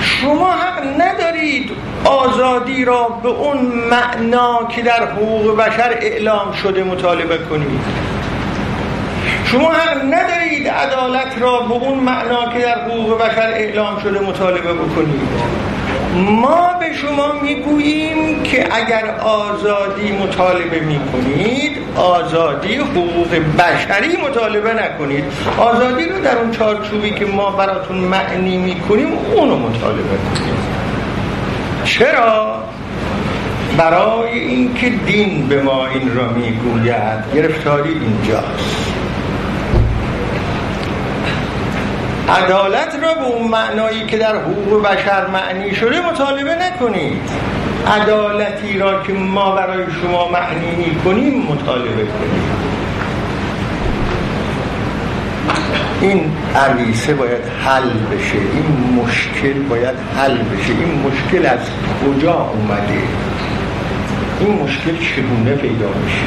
شما 0.00 0.52
حق 0.52 1.00
ندارید 1.00 1.70
آزادی 2.04 2.84
را 2.84 3.08
به 3.22 3.28
اون 3.28 3.58
معنا 3.90 4.68
که 4.68 4.82
در 4.82 5.06
حقوق 5.06 5.56
بشر 5.56 5.98
اعلام 6.00 6.52
شده 6.52 6.84
مطالبه 6.84 7.38
کنید 7.38 7.80
شما 9.44 9.70
هم 9.72 10.14
ندارید 10.14 10.51
عدالت 10.68 11.38
را 11.40 11.60
به 11.60 11.74
اون 11.74 11.98
معنا 11.98 12.52
که 12.52 12.58
در 12.58 12.84
حقوق 12.84 13.22
بشر 13.22 13.48
اعلام 13.54 13.98
شده 13.98 14.20
مطالبه 14.20 14.72
بکنید 14.72 15.28
ما 16.16 16.74
به 16.80 16.92
شما 16.92 17.32
می‌گوییم 17.42 18.42
که 18.42 18.68
اگر 18.74 19.14
آزادی 19.20 20.12
مطالبه 20.12 20.80
می‌کنید 20.80 21.72
آزادی 21.96 22.74
حقوق 22.76 23.28
بشری 23.58 24.16
مطالبه 24.16 24.74
نکنید. 24.74 25.24
آزادی 25.58 26.04
رو 26.04 26.20
در 26.20 26.38
اون 26.38 26.50
چارچوبی 26.50 27.10
که 27.10 27.26
ما 27.26 27.50
براتون 27.50 27.96
معنی 27.96 28.56
می‌کنیم 28.56 29.08
اونو 29.34 29.56
مطالبه 29.56 30.02
کنید. 30.02 30.82
چرا؟ 31.84 32.62
برای 33.78 34.38
اینکه 34.38 34.90
دین 34.90 35.48
به 35.48 35.62
ما 35.62 35.86
این 35.86 36.14
را 36.16 36.28
می‌گوید. 36.28 37.34
گرفتاری 37.34 37.90
اینجاست. 37.90 39.01
عدالت 42.28 42.96
را 43.02 43.14
به 43.14 43.26
اون 43.26 43.48
معنایی 43.48 44.06
که 44.06 44.18
در 44.18 44.36
حقوق 44.36 44.82
بشر 44.82 45.26
معنی 45.26 45.74
شده 45.74 46.00
مطالبه 46.00 46.54
نکنید. 46.54 47.30
عدالتی 47.86 48.78
را 48.78 49.02
که 49.02 49.12
ما 49.12 49.56
برای 49.56 49.84
شما 50.02 50.28
معنی 50.28 50.76
می 50.76 51.00
کنیم 51.04 51.42
مطالبه 51.42 52.04
کنید. 52.04 52.72
این 56.00 56.32
عریسه 56.56 57.14
باید 57.14 57.44
حل 57.64 57.90
بشه. 57.90 58.38
این 58.38 59.02
مشکل 59.02 59.62
باید 59.68 59.96
حل 60.16 60.38
بشه. 60.38 60.72
این 60.72 61.02
مشکل 61.06 61.46
از 61.46 61.60
کجا 62.06 62.34
اومده؟ 62.34 63.02
این 64.40 64.62
مشکل 64.62 64.96
چگونه 64.96 65.54
پیدا 65.54 65.88
میشه؟ 66.04 66.26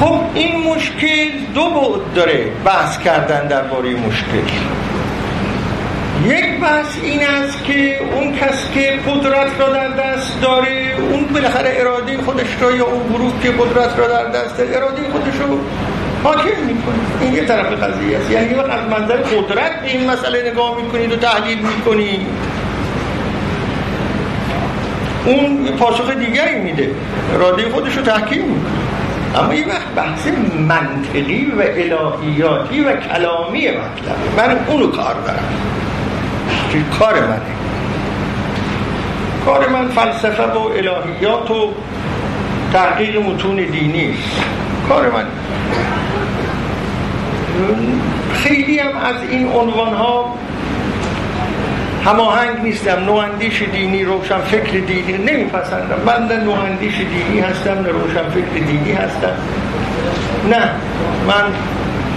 خب 0.00 0.20
این 0.34 0.74
مشکل 0.74 1.28
دو 1.54 1.70
بعد 1.70 2.14
داره 2.14 2.46
بحث 2.64 2.98
کردن 2.98 3.46
درباره 3.46 3.90
مشکل. 3.90 4.46
یک 6.24 6.60
بحث 6.60 6.86
این 7.02 7.20
است 7.26 7.64
که 7.64 8.00
اون 8.14 8.32
کس 8.32 8.70
که 8.74 8.98
قدرت 9.06 9.60
را 9.60 9.72
در 9.72 9.88
دست 9.88 10.40
داره 10.40 10.96
اون 11.10 11.24
بالاخره 11.24 11.72
اراده 11.76 12.18
خودش 12.18 12.46
را 12.60 12.76
یا 12.76 12.86
اون 12.86 13.12
گروه 13.12 13.32
که 13.42 13.50
قدرت 13.50 13.98
را 13.98 14.08
در 14.08 14.28
دست 14.28 14.58
داره 14.58 14.76
اراده 14.76 15.02
خودش 15.12 15.34
رو 15.34 15.58
حاکم 16.24 16.60
می‌کنه. 16.66 16.94
این 17.20 17.34
یه 17.34 17.44
طرف 17.44 17.72
قضیه 17.72 18.18
است. 18.18 18.30
یعنی 18.30 18.54
وقت 18.54 18.70
از 18.70 18.90
منظر 18.90 19.16
قدرت 19.16 19.82
به 19.82 19.88
این 19.88 20.10
مسئله 20.10 20.50
نگاه 20.50 20.82
می‌کنید 20.82 21.12
و 21.12 21.16
تحلیل 21.16 21.58
می‌کنید. 21.58 22.26
اون 25.26 25.68
پاسخ 25.78 26.10
دیگری 26.10 26.60
میده. 26.60 26.90
اراده 27.34 27.70
خودش 27.70 27.96
رو 27.96 28.02
تحکیم 28.02 28.42
می‌کنه. 28.42 28.99
اما 29.34 29.50
این 29.50 29.68
وقت 29.68 29.94
بحث 29.96 30.26
منطقی 30.68 31.52
و 31.58 31.60
الهیاتی 31.60 32.80
و 32.80 32.96
کلامی 32.96 33.68
مطلب. 33.68 34.16
من 34.36 34.58
اونو 34.66 34.86
کار 34.86 35.14
دارم. 35.14 35.44
کار 36.98 37.14
منه. 37.14 37.40
کار 39.44 39.68
من 39.68 39.88
فلسفه 39.88 40.46
و 40.46 40.58
الهیات 40.58 41.50
و 41.50 41.72
تحقیق 42.72 43.16
متون 43.16 43.56
دینی 43.56 44.10
است. 44.10 44.42
کار 44.88 45.10
من. 45.10 45.24
خیلی 48.34 48.78
هم 48.78 48.96
از 48.96 49.16
این 49.30 49.52
عنوان 49.52 49.94
ها 49.94 50.34
هماهنگ 52.04 52.62
نیستم 52.62 53.04
نواندیش 53.06 53.62
دینی 53.72 54.04
روشن 54.04 54.38
فکر 54.38 54.78
دینی 54.78 55.18
نمیپسندم. 55.18 56.00
من 56.06 56.26
نه 56.26 56.44
نواندیش 56.44 56.94
دینی 56.94 57.40
هستم 57.40 57.70
نه 57.70 57.88
روشن 57.88 58.30
فکر 58.30 58.64
دینی 58.66 58.92
هستم. 58.92 59.32
نه 60.50 60.70
من 61.26 61.44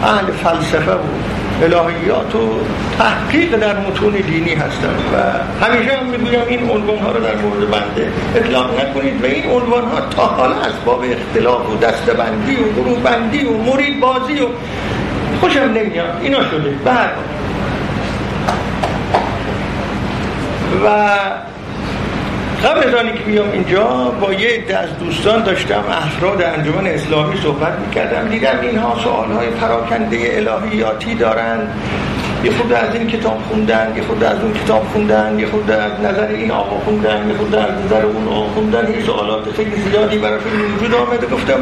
اهل 0.03 0.31
فلسفه 0.31 0.91
و 0.93 0.97
الهیات 1.63 2.35
و 2.35 2.39
تحقیق 2.99 3.55
در 3.55 3.79
متون 3.79 4.13
دینی 4.13 4.53
هستم 4.53 4.95
و 5.13 5.17
همیشه 5.65 5.97
هم 5.97 6.05
می‌گویم 6.05 6.41
این 6.47 6.69
عنوان 6.69 6.97
ها 6.97 7.11
رو 7.11 7.19
در 7.19 7.35
مورد 7.35 7.71
بنده 7.71 8.11
اطلاق 8.35 8.81
نکنید 8.81 9.23
و 9.23 9.25
این 9.25 9.51
عنوان 9.51 9.83
ها 9.83 10.01
تا 10.01 10.25
حالا 10.25 10.55
باب 10.85 11.03
اختلاف 11.11 11.69
و 11.69 11.77
دستبندی 11.77 12.55
و 12.55 12.81
گروه 12.81 12.99
بندی 12.99 13.45
و 13.45 13.57
مرید 13.57 13.99
بازی 13.99 14.39
و 14.39 14.47
خوشم 15.41 15.59
نمیاد. 15.59 16.19
اینا 16.21 16.43
شده. 16.43 16.69
بعد 16.85 17.11
و 20.85 20.87
قبل 22.67 22.87
از 22.87 23.13
که 23.13 23.23
بیام 23.25 23.51
اینجا. 23.51 24.11
با 24.21 24.33
یه 24.33 24.63
از 24.77 24.97
دوستان 24.99 25.43
داشتم 25.43 25.83
افراد 25.89 26.41
انجمن 26.41 26.87
اسلامی 26.87 27.41
صحبت 27.41 27.79
می‌کردم. 27.79 28.29
دیدم 28.29 28.59
اینها 28.61 28.99
سوال 29.03 29.31
های 29.31 29.47
پراکنده 29.47 30.17
الهیاتی 30.33 31.15
دارن. 31.15 31.59
یه 32.43 32.51
خود 32.51 32.73
از 32.73 32.95
این 32.95 33.07
کتاب 33.07 33.37
خوندن 33.49 33.93
یه 33.95 34.03
خود 34.03 34.23
از 34.23 34.39
اون 34.41 34.53
کتاب 34.53 34.83
خوندن 34.93 35.39
یه 35.39 35.47
خود 35.47 35.71
از 35.71 35.91
نظر 36.03 36.27
این 36.27 36.51
آقا 36.51 36.79
خوندن 36.85 37.29
یه 37.29 37.37
خود 37.37 37.55
از 37.55 37.85
نظر 37.85 38.05
اون 38.05 38.27
آقا 38.27 38.47
خوندن 38.47 38.91
یه 38.91 39.05
سوالات 39.05 39.51
خیلی 39.55 39.75
زیادی 39.89 40.17
براشون 40.17 40.51
وجود 40.75 40.93
آمده. 40.93 41.27
گفتم 41.27 41.59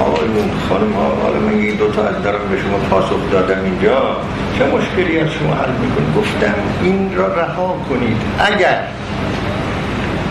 آقایون 0.00 0.50
خانم 0.68 0.92
ها 0.92 1.08
حالا 1.22 1.40
من 1.40 1.62
یه 1.62 1.74
دوتا 1.74 2.02
از 2.02 2.22
دارم 2.22 2.48
به 2.50 2.56
شما 2.62 2.78
پاسخ 2.90 3.30
دادم 3.32 3.64
اینجا. 3.64 4.16
چه 4.58 4.64
مشکلی 4.64 5.18
از 5.18 5.28
شما 5.30 5.54
حل 5.54 5.70
می‌کنید 5.70 6.16
گفتم 6.16 6.54
این 6.82 7.16
را 7.16 7.26
رها 7.34 7.76
کنید. 7.88 8.16
اگر 8.38 8.78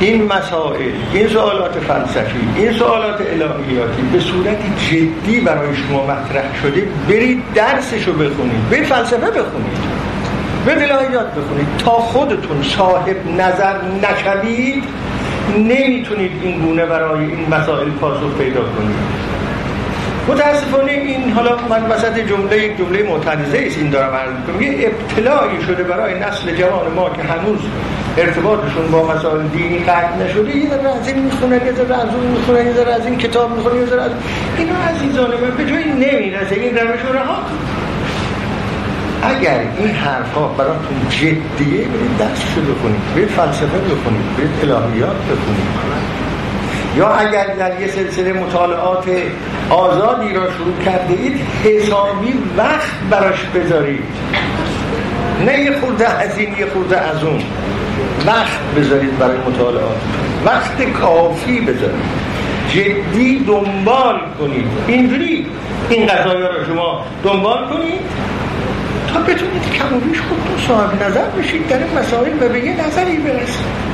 این 0.01 0.23
مسائل 0.25 0.91
این 1.13 1.27
سوالات 1.27 1.79
فلسفی 1.79 2.39
این 2.55 2.71
سوالات 2.73 3.21
الهیاتی 3.21 4.01
به 4.13 4.19
صورت 4.19 4.57
جدی 4.89 5.39
برای 5.39 5.75
شما 5.75 6.03
مطرح 6.03 6.61
شده 6.61 6.87
برید 7.09 7.43
درسشو 7.55 8.13
بخونید 8.13 8.69
برید 8.71 8.85
فلسفه 8.85 9.31
بخونید 9.31 10.01
به 10.65 10.71
یاد 11.13 11.31
بکنید 11.31 11.67
تا 11.77 11.91
خودتون 11.91 12.63
صاحب 12.63 13.15
نظر 13.37 13.75
نشوید 13.81 14.83
نمی‌تونید 15.57 16.31
این 16.41 16.61
گونه 16.61 16.85
برای 16.85 17.25
این 17.25 17.49
مسائل 17.49 17.89
پاسخ 17.89 18.37
پیدا 18.37 18.61
کنید. 18.61 19.30
متاسفانه 20.27 20.91
این 20.91 21.31
حالا 21.31 21.57
من 21.69 21.83
وسط 21.85 22.19
جمله 22.19 22.75
جمله 22.77 23.03
معترضه 23.03 23.63
است 23.67 23.77
این 23.77 23.89
دارم 23.89 24.13
عرض 24.15 24.29
می‌کنم. 24.39 24.61
یه 24.61 24.87
ابتلاعی 24.87 25.61
شده 25.67 25.83
برای 25.83 26.19
نسل 26.19 26.55
جوان 26.55 26.93
ما 26.95 27.09
که 27.09 27.23
هنوز 27.23 27.59
ارتباطشون 28.17 28.91
با 28.91 29.13
مسائل 29.13 29.47
دینی 29.47 29.79
قطع 29.79 30.17
نشده. 30.17 30.57
یه 30.57 30.69
ذره 30.69 30.89
از 30.89 31.07
این 31.07 31.19
می‌خونن 31.19 31.65
یه 31.65 31.73
ذره 31.73 31.95
از 31.95 32.09
اون 32.15 32.27
می‌خونن 32.27 32.65
یه 32.65 32.73
ذره 32.73 32.93
از 32.93 33.05
این 33.05 33.17
کتاب 33.17 33.55
می‌خونن 33.55 33.75
یه 33.75 33.85
ذره 33.85 34.01
از 34.01 34.11
اینا. 34.57 34.75
عزیزان 34.89 35.29
من 35.29 35.57
به 35.57 35.65
جایی 35.65 35.89
نمی‌رسه 35.89 36.55
این 36.55 36.77
روش 36.77 37.01
رو 37.07 37.13
رها 37.13 37.37
اگر 39.23 39.59
این 39.77 39.91
حرفا 39.91 40.47
براتون 40.47 40.97
جدیه 41.09 41.37
برید 41.67 42.17
درسشو 42.19 42.61
بکنید 42.61 43.01
برید 43.15 43.29
فلسفه 43.29 43.77
بکنید 43.77 44.37
برید 44.37 44.71
الهیات 44.71 45.15
بکنید 45.15 46.20
یا 46.97 47.07
اگر 47.07 47.45
در 47.45 47.81
یه 47.81 47.87
سلسله 47.87 48.33
مطالعات 48.33 49.05
آزادی 49.69 50.33
را 50.33 50.51
شروع 50.51 50.77
کرده 50.85 51.13
اید 51.13 51.39
حسابی 51.63 52.33
وقت 52.57 52.99
براش 53.09 53.39
بذارید. 53.55 54.03
نه 55.45 55.59
یه 55.59 55.79
خورده 55.79 56.09
از 56.09 56.37
این 56.37 56.57
یه 56.59 56.65
خورده 56.73 57.01
از 57.01 57.23
اون. 57.23 57.41
وقت 58.27 58.59
بذارید 58.77 59.19
برای 59.19 59.37
مطالعات. 59.37 59.97
وقت 60.45 60.81
کافی 61.01 61.59
بذارید. 61.59 62.21
جدی 62.69 63.39
دنبال 63.39 64.19
کنید. 64.39 64.65
اینجوری 64.87 65.45
این 65.89 66.07
قضایی 66.07 66.41
را 66.41 66.65
شما 66.65 67.05
دنبال 67.23 67.67
کنید 67.67 68.01
تا 69.13 69.19
بتونید 69.19 69.71
کم 69.73 69.97
و 69.97 69.99
بیش 69.99 70.21
خودتون 70.21 70.67
صاحب 70.67 71.03
نظر 71.03 71.25
بشید 71.25 71.67
در 71.67 71.77
این 71.77 71.99
مسائل 71.99 72.33
و 72.41 72.49
به 72.49 72.65
یه 72.65 72.87
نظری 72.87 73.17
برسید. 73.17 73.90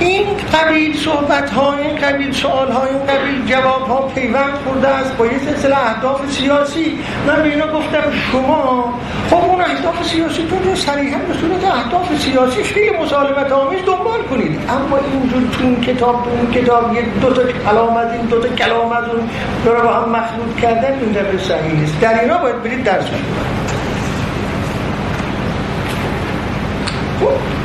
این 0.00 0.26
قبیل 0.54 0.96
صحبت 0.96 1.50
ها 1.50 1.74
این 1.76 1.96
قبیل 1.96 2.32
سوال 2.32 2.72
ها 2.72 2.84
این 2.84 2.98
قبیل 2.98 3.46
جواب 3.46 3.88
ها 3.88 4.02
پیوند 4.02 4.54
خورده 4.64 4.88
است. 4.88 5.16
با 5.16 5.26
یه 5.26 5.38
سلسله 5.38 5.86
اهداف 5.86 6.30
سیاسی. 6.30 6.98
من 7.26 7.42
به 7.42 7.48
اینا 7.48 7.66
گفتم 7.66 8.02
شما 8.32 8.94
خب 9.30 9.36
اون 9.36 9.60
اهداف 9.60 10.06
سیاسی 10.06 10.46
تو 10.46 10.58
رو 10.58 10.76
صریحا 10.76 11.18
به 11.18 11.34
صورت 11.34 11.64
اهداف 11.64 12.20
سیاسی 12.20 12.62
خیلی 12.62 12.96
مسالمت 12.96 13.52
آمیز 13.52 13.80
دنبال 13.86 14.22
کنید. 14.30 14.60
اما 14.68 14.98
اینجور 15.12 15.42
تو 15.52 15.64
اون 15.64 15.80
کتاب 15.80 16.24
تو 16.24 16.30
اون 16.30 16.52
کتاب 16.52 16.94
یه 16.94 17.02
دو 17.20 17.32
تا 17.32 17.42
کلام 17.42 17.96
از 17.96 18.12
این 18.12 18.26
دو 18.26 18.40
تا 18.40 18.48
کلام 18.48 18.92
از 18.92 19.04
اون 19.04 19.28
داره 19.64 19.82
با 19.82 19.92
هم 19.92 20.08
مخلوط 20.10 20.60
کردن 20.62 20.98
این 21.00 21.12
دفعه 21.12 21.38
صحیح 21.38 21.72
نیست. 21.72 22.00
در 22.00 22.20
اینا 22.20 22.38
باید 22.38 22.62
برید 22.62 22.84
درس 22.84 23.04
خب 27.20 27.58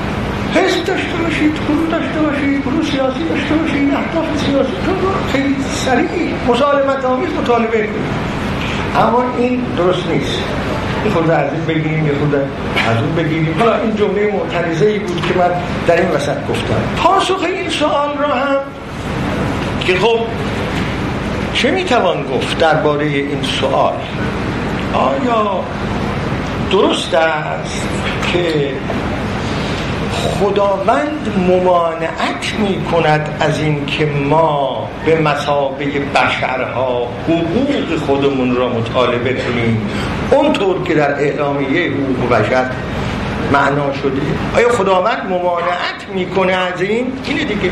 داشته 0.88 1.12
باشید 1.24 1.53
گروه 1.67 1.89
داشته 1.91 2.19
باشید 2.21 2.61
گروه 2.61 2.86
سیاسی 2.91 3.24
داشته 3.30 3.55
باشید 3.55 3.93
اهداف 3.93 4.26
سیاسی 4.45 4.71
رو 5.01 5.09
خیلی 5.32 5.55
سریع 5.86 6.34
مسالمت 6.47 7.05
آمیز 7.05 7.30
مطالبه 7.41 7.89
اما 8.95 9.24
این 9.38 9.61
درست 9.78 10.07
نیست. 10.07 10.43
این 11.03 11.13
خود 11.13 11.30
از 11.30 11.53
این 11.53 11.65
بگیریم 11.65 12.07
یه 12.07 12.13
خود 12.13 12.36
از 12.36 12.97
اون 13.03 13.15
بگیریم. 13.15 13.55
حالا 13.59 13.76
این 13.76 13.95
جمله 13.95 14.32
معترضه 14.34 14.86
ای 14.86 14.99
بود 14.99 15.21
که 15.28 15.39
من 15.39 15.49
در 15.88 16.01
این 16.01 16.11
وسط 16.11 16.47
گفتم. 16.49 16.82
پاسخ 16.97 17.43
این 17.43 17.69
سوال 17.69 18.17
را 18.17 18.28
هم 18.28 18.57
که 19.86 19.95
خب 19.95 20.19
چه 21.53 21.71
می‌توان 21.71 22.24
گفت 22.24 22.57
درباره 22.57 23.05
این 23.05 23.43
سوال؟ 23.43 23.93
آیا 24.93 25.63
درست 26.71 27.13
است 27.13 27.88
که 28.34 28.71
خداوند 30.14 31.34
ممانعت 31.49 32.53
می 32.59 32.84
کند 32.91 33.38
از 33.39 33.59
این 33.59 33.86
که 33.86 34.05
ما 34.05 34.89
به 35.05 35.22
مسابه 35.22 35.86
بشرها 35.86 37.07
حقوق 37.28 37.99
خودمون 38.07 38.55
را 38.55 38.70
مطالبه 38.70 39.34
کنیم. 39.34 39.89
اونطور 40.32 40.84
که 40.84 40.93
در 40.93 41.11
اعلامیه 41.11 41.91
حقوق 41.91 42.30
بشر 42.30 42.66
معنا 43.53 43.93
شده. 43.93 44.22
آیا 44.55 44.70
خداوند 44.70 45.26
ممانعت 45.30 46.07
می‌کنه 46.14 46.53
از 46.53 46.82
این؟ 46.82 47.14
اینه 47.26 47.43
دیگه. 47.43 47.72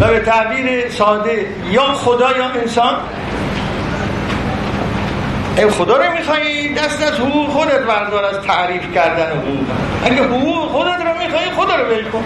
و 0.00 0.08
به 0.08 0.18
تعبیر 0.18 0.90
ساده 0.90 1.46
یا 1.70 1.82
خدا 1.82 2.36
یا 2.36 2.44
انسان؟ 2.62 2.94
ای 5.56 5.70
خدا 5.70 5.96
رو 5.96 6.12
میخوایی 6.18 6.74
دست 6.74 7.02
از 7.02 7.12
حقوق 7.12 7.48
خودت 7.50 7.78
بردار 7.78 8.24
از 8.24 8.40
تعریف 8.46 8.94
کردن 8.94 9.26
حقوق. 9.26 9.66
اگه 10.04 10.22
حقوق 10.22 10.68
خودت 10.68 11.00
رو 11.06 11.24
میخوایی 11.24 11.50
خدا 11.50 11.76
رو 11.76 11.84
ول 11.84 12.04
کن. 12.04 12.24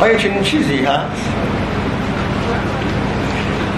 آیا 0.00 0.18
چنین 0.18 0.42
چیزی 0.42 0.84
هست؟ 0.84 1.32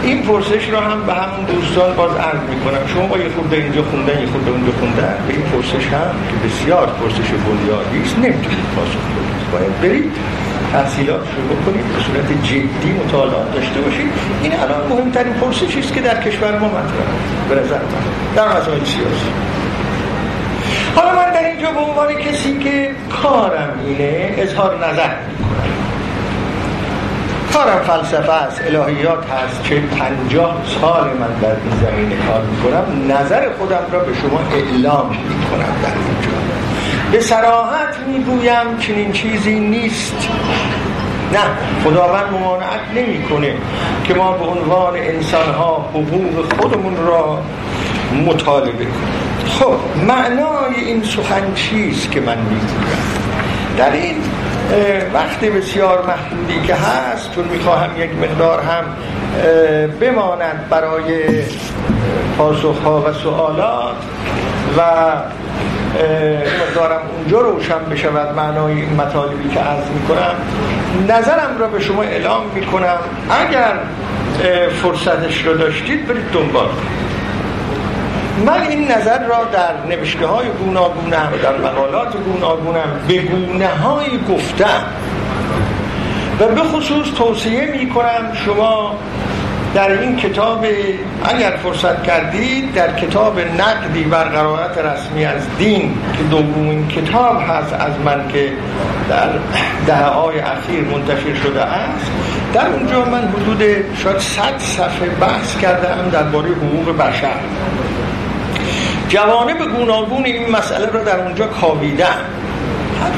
این 0.02 0.22
پرسش 0.22 0.68
رو 0.68 0.78
هم 0.78 1.06
به 1.06 1.14
همون 1.14 1.44
دوستان 1.44 1.94
باز 1.94 2.16
عرض 2.16 2.40
می‌کنم. 2.48 2.86
شما 2.86 3.06
با 3.06 3.18
یه 3.18 3.28
خورده 3.28 3.56
اینجا 3.56 3.82
خوندن 3.82 4.20
یه 4.20 4.26
خورده 4.26 4.50
اونجا 4.50 4.72
خوندن 4.80 5.16
به 5.28 5.34
این 5.34 5.42
پرسش 5.42 5.86
هم 5.86 6.10
که 6.30 6.48
بسیار 6.48 6.86
پرسش 6.86 7.30
بنیادی 7.30 8.02
است. 8.04 8.18
نمی‌تونید 8.18 8.66
پاسخ 8.76 9.04
بدید. 9.16 9.50
باید 9.52 9.80
برید. 9.80 10.12
تحصیلات 10.74 11.20
رو 11.36 11.56
بکنید 11.56 11.84
به 11.84 12.00
صورت 12.06 12.42
جدی 12.42 12.92
مطالعات 13.04 13.54
داشته 13.54 13.80
باشید. 13.80 14.08
این 14.42 14.52
الان 14.54 14.82
مهمترین 14.88 15.32
پرسشی 15.32 15.80
است 15.80 15.92
که 15.94 16.00
در 16.00 16.20
کشور 16.22 16.58
ما 16.58 16.68
مطرح 16.68 17.08
به 17.48 17.54
نظر 17.54 17.78
من. 17.78 18.34
در 18.36 18.48
مسائل 18.48 18.84
سیاسی. 18.84 19.30
حالا 20.96 21.10
من 21.10 21.32
در 21.32 21.44
اینجا 21.44 21.70
به 21.70 21.80
عنوان 21.80 22.14
کسی 22.14 22.58
که 22.58 22.90
کارم 23.22 23.70
اینه 23.86 24.34
اظهار 24.38 24.88
نظر 24.88 25.10
کارم 27.52 27.82
فلسفه 27.82 28.32
است 28.32 28.60
الهیات 28.66 29.30
هست 29.30 29.62
چه 29.62 29.80
پنجاه 29.80 30.62
سال 30.80 31.04
من 31.04 31.40
در 31.42 31.48
این 31.48 31.80
زمینه 31.80 32.16
کار 32.26 32.42
می‌کنم. 32.42 33.12
نظر 33.12 33.48
خودم 33.58 33.84
را 33.92 33.98
به 33.98 34.14
شما 34.14 34.40
اعلام 34.52 35.08
می‌کنم 35.08 35.74
در 35.82 35.88
اینجا. 35.88 36.34
به 37.12 37.20
سراحت 37.20 37.98
می‌گویم 38.06 38.78
چنین 38.80 39.12
چیزی 39.12 39.60
نیست. 39.60 40.28
نه 41.34 41.40
خداوند 41.84 42.32
ممانعت 42.32 42.80
نمی‌کنه 42.96 43.54
که 44.04 44.14
ما 44.14 44.32
به 44.32 44.44
عنوان 44.44 44.96
انسان 44.96 45.54
ها 45.54 45.90
حقوق 45.94 46.54
خودمون 46.60 46.96
را 46.96 47.38
مطالبه 48.26 48.72
کنیم. 48.72 48.92
خب 49.46 49.74
معنای 50.06 50.74
این 50.86 51.02
سخن 51.02 51.54
چیست 51.54 52.10
که 52.10 52.20
من 52.20 52.38
می‌گویم؟ 52.38 52.98
در 53.78 53.92
این 53.92 54.16
وقت 55.14 55.40
بسیار 55.40 56.04
محدودی 56.06 56.66
که 56.66 56.74
هست 56.74 57.34
چون 57.34 57.44
می‌خواهم 57.44 58.02
یک 58.02 58.10
مقدار 58.10 58.60
هم 58.60 58.84
بماند 60.00 60.66
برای 60.70 61.24
پاسخ 62.38 62.78
ها 62.84 63.00
و 63.00 63.12
سوالات 63.12 63.96
و 64.78 64.82
مقدارم 66.60 67.00
اونجا 67.16 67.40
روشن 67.40 67.78
بشود 67.90 68.36
معنای 68.36 68.72
این 68.72 68.94
مطالبی 68.94 69.48
که 69.48 69.60
عرض 69.60 69.84
می‌کنم. 69.88 70.34
نظرم 71.08 71.56
را 71.58 71.66
به 71.66 71.80
شما 71.80 72.02
اعلام 72.02 72.42
می‌کنم. 72.54 72.98
اگر 73.30 73.72
فرصتش 74.82 75.46
رو 75.46 75.54
داشتید 75.54 76.06
برید 76.06 76.24
دنبال. 76.32 76.68
من 78.46 78.62
این 78.62 78.90
نظر 78.90 79.18
را 79.18 79.44
در 79.44 79.96
نوشته 79.96 80.26
های 80.26 80.46
گوناگونم 80.48 81.32
در 81.42 81.58
مقالات 81.58 82.16
گوناگونم 82.16 83.00
به 83.08 83.18
گونه 83.18 83.68
های 83.68 84.18
گفتم. 84.28 84.82
و 86.40 86.48
به 86.48 86.60
خصوص 86.60 87.06
توصیه 87.18 87.66
می 87.66 87.90
کنم 87.90 88.32
شما 88.34 88.98
در 89.74 90.00
این 90.00 90.16
کتاب 90.16 90.66
اگر 91.24 91.56
فرصت 91.62 92.02
کردید 92.02 92.74
در 92.74 92.96
کتاب 92.96 93.40
نقدی 93.40 94.04
بر 94.04 94.24
قرارت 94.24 94.78
رسمی 94.78 95.24
از 95.24 95.42
دین 95.58 95.94
که 96.16 96.22
دومین 96.22 96.88
کتاب 96.88 97.42
هست 97.48 97.72
از 97.72 97.92
من 98.04 98.28
که 98.28 98.52
در 99.08 99.28
دهه 99.86 100.04
های 100.04 100.38
اخیر 100.38 100.84
منتشر 100.84 101.34
شده 101.34 101.62
است 101.62 102.10
در 102.54 102.66
اونجا 102.66 103.04
من 103.04 103.28
حدود 103.28 103.62
شاید 103.96 104.18
صد 104.18 104.58
صفحه 104.58 105.08
بحث 105.08 105.58
کرده 105.58 105.88
هم 105.88 106.08
درباره 106.08 106.48
حقوق 106.48 106.96
بشر. 106.96 107.36
جوانب 109.14 109.58
گوناگون 109.76 110.24
این 110.24 110.50
مسئله 110.50 110.86
را 110.86 111.04
در 111.04 111.20
اونجا 111.20 111.46
کاویدن. 111.46 112.16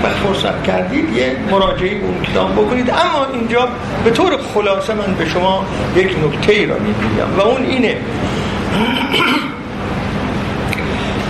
وقت 0.02 0.14
فرصت 0.14 0.64
کردید 0.64 1.16
یه 1.16 1.36
مراجعه 1.50 1.94
به 1.94 2.06
اون 2.06 2.22
کتاب 2.22 2.52
بکنید. 2.52 2.90
اما 2.90 3.26
اینجا 3.32 3.68
به 4.04 4.10
طور 4.10 4.36
خلاصه 4.54 4.94
من 4.94 5.14
به 5.18 5.28
شما 5.28 5.64
یک 5.96 6.16
نکته 6.24 6.52
ای 6.52 6.66
را 6.66 6.76
می‌گویم 6.78 7.38
و 7.38 7.40
اون 7.40 7.62
اینه. 7.62 7.96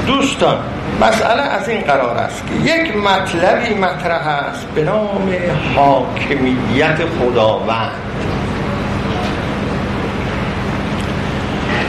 دوستان 0.06 0.58
مسئله 1.00 1.42
از 1.42 1.68
این 1.68 1.80
قرار 1.80 2.16
است 2.16 2.44
که 2.46 2.72
یک 2.72 2.96
مطلبی 2.96 3.74
مطرح 3.74 4.28
است 4.28 4.66
به 4.74 4.84
نام 4.84 5.32
حاکمیت 5.76 6.98
خداوند. 7.20 7.92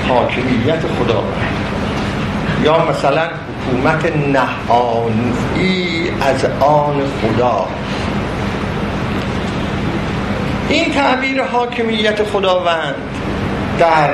حاکمیت 0.09 0.81
خداوند. 0.99 1.66
مثلا 2.73 3.29
حکومت 3.67 4.15
نهانی 4.15 6.09
از 6.21 6.45
آن 6.59 7.01
خدا. 7.21 7.67
این 10.69 10.93
تعبیر 10.93 11.43
حاکمیت 11.43 12.23
خداوند 12.23 12.95
در 13.79 14.09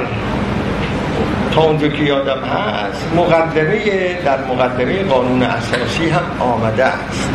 تا 1.56 1.62
اونجا 1.62 1.88
که 1.88 2.04
یادم 2.04 2.40
هست 2.40 3.14
مقدمه 3.16 4.14
در 4.26 4.38
مقدمه 4.46 5.04
قانون 5.04 5.44
اساسی 5.44 6.10
هم 6.10 6.24
آمده 6.40 6.86
است. 6.86 7.30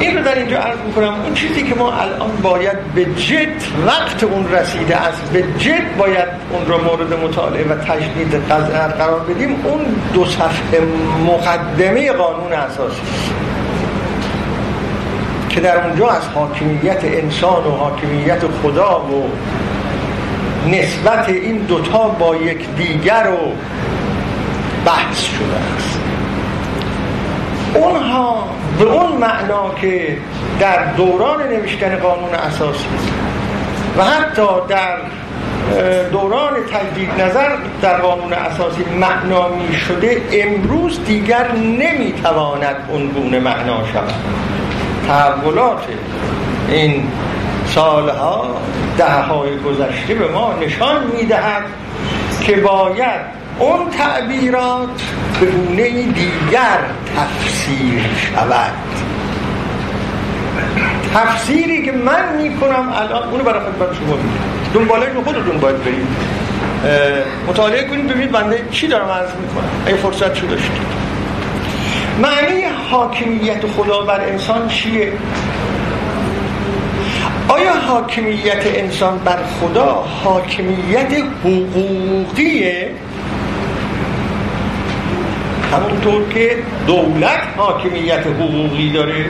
این 0.00 0.16
رو 0.16 0.24
در 0.24 0.34
اینجا 0.34 0.58
عرض 0.58 0.78
می‌کنم 0.86 1.14
اون 1.24 1.34
چیزی 1.34 1.62
که 1.62 1.74
ما 1.74 1.92
الان 1.92 2.30
باید 2.42 2.78
به 2.94 3.04
جد 3.04 3.62
وقت 3.86 4.24
اون 4.24 4.52
رسیده 4.52 4.96
است 4.96 5.32
به 5.32 5.44
جد 5.58 5.96
باید 5.98 6.28
اون 6.50 6.66
رو 6.66 6.84
مورد 6.84 7.24
مطالعه 7.24 7.64
و 7.64 7.74
تجدید 7.74 8.34
قرار 8.98 9.20
بدیم 9.20 9.56
اون 9.64 9.80
دو 10.14 10.24
صفحه 10.24 10.80
مقدمه 11.26 12.12
قانون 12.12 12.52
اساسی 12.52 13.00
که 15.48 15.60
در 15.60 15.86
اونجا 15.86 16.08
از 16.08 16.28
حاکمیت 16.34 17.04
انسان 17.04 17.64
و 17.66 17.70
حاکمیت 17.70 18.40
خدا 18.62 19.00
و 19.00 19.30
نسبت 20.68 21.28
این 21.28 21.56
دوتا 21.56 22.08
با 22.08 22.36
یک 22.36 22.68
دیگر 22.76 23.22
رو 23.22 23.52
بحث 24.86 25.20
شده 25.20 25.56
است. 25.76 26.00
اونها 27.74 28.44
به 28.80 28.86
اون 28.86 29.12
معنا 29.12 29.74
که 29.80 30.16
در 30.60 30.84
دوران 30.84 31.42
نوشتن 31.42 31.96
قانون 31.96 32.34
اساسی 32.34 32.86
و 33.98 34.04
حتی 34.04 34.46
در 34.68 34.96
دوران 36.12 36.52
تجدید 36.72 37.22
نظر 37.22 37.48
در 37.82 37.96
قانون 37.96 38.32
اساسی 38.32 38.84
معنا 39.00 39.48
می 39.48 39.74
شده 39.74 40.22
امروز 40.32 41.04
دیگر 41.04 41.52
نمی‌تواند 41.52 42.76
اون 42.88 43.06
گونه 43.06 43.38
معنا 43.38 43.86
شود. 43.92 44.14
تحولات 45.08 45.84
این 46.68 47.08
سالها 47.66 48.56
ده 48.98 49.22
های 49.22 49.58
گذشته 49.58 50.14
به 50.14 50.28
ما 50.28 50.54
نشان 50.60 51.06
می‌دهد 51.16 51.62
که 52.40 52.56
باید 52.56 53.39
اون 53.60 53.90
تعبیرات 53.90 55.02
به 55.40 55.46
گونه 55.46 55.90
دیگر 56.02 56.78
تفسیر 57.16 58.00
شود. 58.16 58.72
تفسیری 61.14 61.82
که 61.82 61.92
من 61.92 62.36
می‌کنم 62.42 62.92
الان 62.96 63.28
اونو 63.28 63.44
برای 63.44 63.60
خدمت 63.60 63.96
شما 63.96 64.16
میگم. 64.16 64.74
دنبالش 64.74 65.08
خودتون 65.24 65.58
باید 65.60 65.84
برید. 65.84 66.06
مطالعه 67.48 67.84
کنید 67.84 68.08
ببینید 68.08 68.32
بنده 68.32 68.64
چی 68.70 68.86
دارم 68.86 69.08
عرض 69.08 69.30
می‌کنم. 69.40 69.70
اگه 69.86 69.96
فرصت 69.96 70.34
شو 70.34 70.46
داشتید. 70.46 71.00
معنی 72.22 72.62
حاکمیت 72.90 73.66
خدا 73.76 74.00
بر 74.00 74.20
انسان 74.20 74.68
چیه؟ 74.68 75.12
آیا 77.48 77.72
حاکمیت 77.72 78.62
انسان 78.66 79.18
بر 79.18 79.38
خدا 79.60 80.04
حاکمیت 80.24 81.12
حقوقیه؟ 81.44 82.90
همونطور 85.72 86.28
که 86.28 86.56
دولت 86.86 87.40
حاکمیت 87.56 88.26
حقوقی 88.26 88.90
داره. 88.92 89.24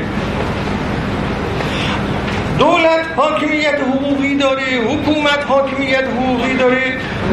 دولت 2.59 3.07
حاکمیت 3.17 3.75
حقوقی 3.81 4.37
داره 4.37 4.63
حکومت 4.63 5.45
حاکمیت 5.49 6.05
حقوقی 6.05 6.55
داره. 6.55 6.83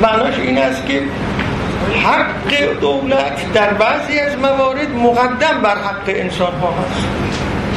معناش 0.01 0.39
این 0.39 0.57
است 0.57 0.85
که 0.85 1.01
حق 2.03 2.79
دولت 2.81 3.53
در 3.53 3.73
بعضی 3.73 4.19
از 4.19 4.37
موارد 4.37 4.95
مقدم 4.95 5.61
بر 5.63 5.75
حق 5.75 6.03
انسان 6.07 6.53
ها 6.53 6.73
هست. 6.73 7.07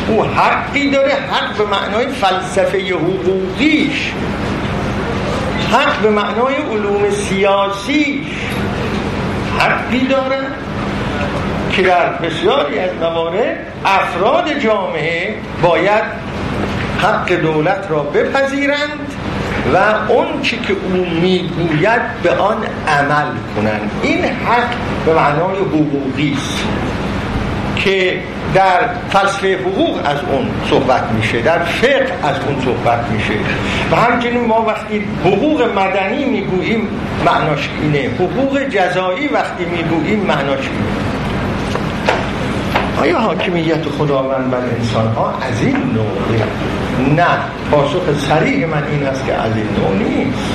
او 0.09 0.25
حقی 0.25 0.91
داره 0.91 1.13
حق 1.13 1.57
به 1.57 1.65
معنای 1.65 2.07
فلسفه 2.07 2.79
حقوقیش. 2.79 4.13
حق 5.73 5.99
به 6.03 6.11
معنای 6.11 6.55
علوم 6.55 7.11
سیاسی. 7.11 8.27
حقی 9.59 10.07
داره. 10.07 10.39
که 11.81 11.87
در 11.87 12.13
بسیاری 12.13 12.79
از 12.79 12.91
موارد 13.01 13.57
افراد 13.85 14.59
جامعه 14.59 15.35
باید 15.63 16.03
حق 17.03 17.33
دولت 17.33 17.87
را 17.91 18.03
بپذیرند 18.03 19.13
و 19.75 19.79
اون 20.13 20.43
چی 20.43 20.59
که 20.59 20.73
او 20.73 21.07
می‌گوید 21.21 22.01
به 22.23 22.31
آن 22.31 22.57
عمل 22.89 23.27
کنند. 23.57 23.91
این 24.03 24.25
حق 24.25 24.71
به 25.07 25.15
معنای 25.15 25.57
حقوقی 25.57 26.37
است 26.37 26.65
که 27.77 28.21
در 28.55 28.81
فلسفه 29.11 29.59
حقوق 29.59 30.01
از 30.05 30.19
اون 30.33 30.51
صحبت 30.71 31.05
میشه 31.17 31.41
در 31.41 31.59
فقه 31.59 32.13
از 32.23 32.37
اون 32.47 32.63
صحبت 32.65 33.05
میشه. 33.11 33.35
و 33.93 33.97
همچنین 33.97 34.47
ما 34.47 34.63
وقتی 34.63 35.05
حقوق 35.25 35.63
مدنی 35.63 36.25
می‌گوییم 36.25 36.89
معناش 37.27 37.69
اینه. 37.83 38.11
حقوق 38.15 38.59
جزایی 38.59 39.29
وقتی 39.29 39.65
می‌گوییم 39.65 40.21
معناش 40.21 40.61
اینه. 40.61 41.10
آیا 43.01 43.19
حاکمیت 43.19 43.85
خداوند 43.99 44.51
بر 44.51 44.59
انسان 44.59 45.07
ها 45.07 45.35
از 45.43 45.63
این 45.63 45.77
نوعه 45.77 46.45
نه؟ 47.17 47.27
پاسخ 47.71 48.19
سریع 48.19 48.67
من 48.67 48.83
این 48.91 49.07
است 49.07 49.27
که 49.27 49.35
از 49.35 49.53
این 49.57 49.67
نوع 49.67 50.09
نیست. 50.09 50.55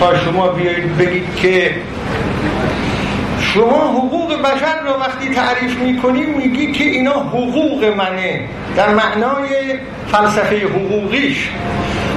تا 0.00 0.18
شما 0.18 0.48
بیایید 0.48 0.96
بگید 0.96 1.36
که 1.36 1.74
شما 3.40 3.92
حقوق 3.92 4.42
بشر 4.42 4.80
رو 4.86 5.00
وقتی 5.00 5.30
تعریف 5.34 5.78
می‌کنی 5.78 6.26
میگی 6.26 6.72
که 6.72 6.84
اینا 6.84 7.12
حقوق 7.12 7.84
منه. 7.96 8.40
در 8.76 8.94
معنای 8.94 9.48
فلسفه 10.12 10.66
حقوقیش. 10.66 11.48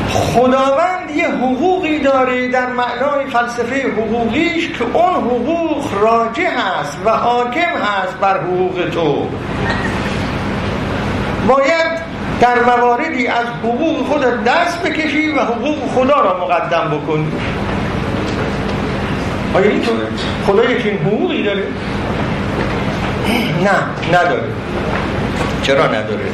خداوند 0.09 1.11
یه 1.15 1.27
حقوقی 1.27 1.99
داره 1.99 2.47
در 2.47 2.67
معنای 2.67 3.25
فلسفه 3.33 3.91
حقوقیش 3.97 4.69
که 4.69 4.83
اون 4.93 5.13
حقوق 5.13 5.85
راجع 6.01 6.49
هست 6.49 6.97
و 7.05 7.09
حاکم 7.09 7.61
هست 7.61 8.17
بر 8.21 8.37
حقوق 8.37 8.89
تو 8.93 9.27
باید 11.47 11.99
در 12.41 12.63
مواردی 12.63 13.27
از 13.27 13.45
حقوق 13.63 14.05
خود 14.07 14.43
دست 14.43 14.83
بکشی 14.83 15.29
و 15.29 15.39
حقوق 15.39 15.77
خدا 15.95 16.21
را 16.21 16.45
مقدم 16.45 16.97
بکنی 16.97 17.31
آیا 19.53 19.69
اینطوره؟ 19.69 20.07
خدا 20.47 20.63
یکی 20.63 20.89
حقوقی 20.89 21.43
داره؟ 21.43 21.63
نه 23.63 24.17
نداره 24.19 24.47
چرا 25.63 25.87
نداره؟ 25.87 26.25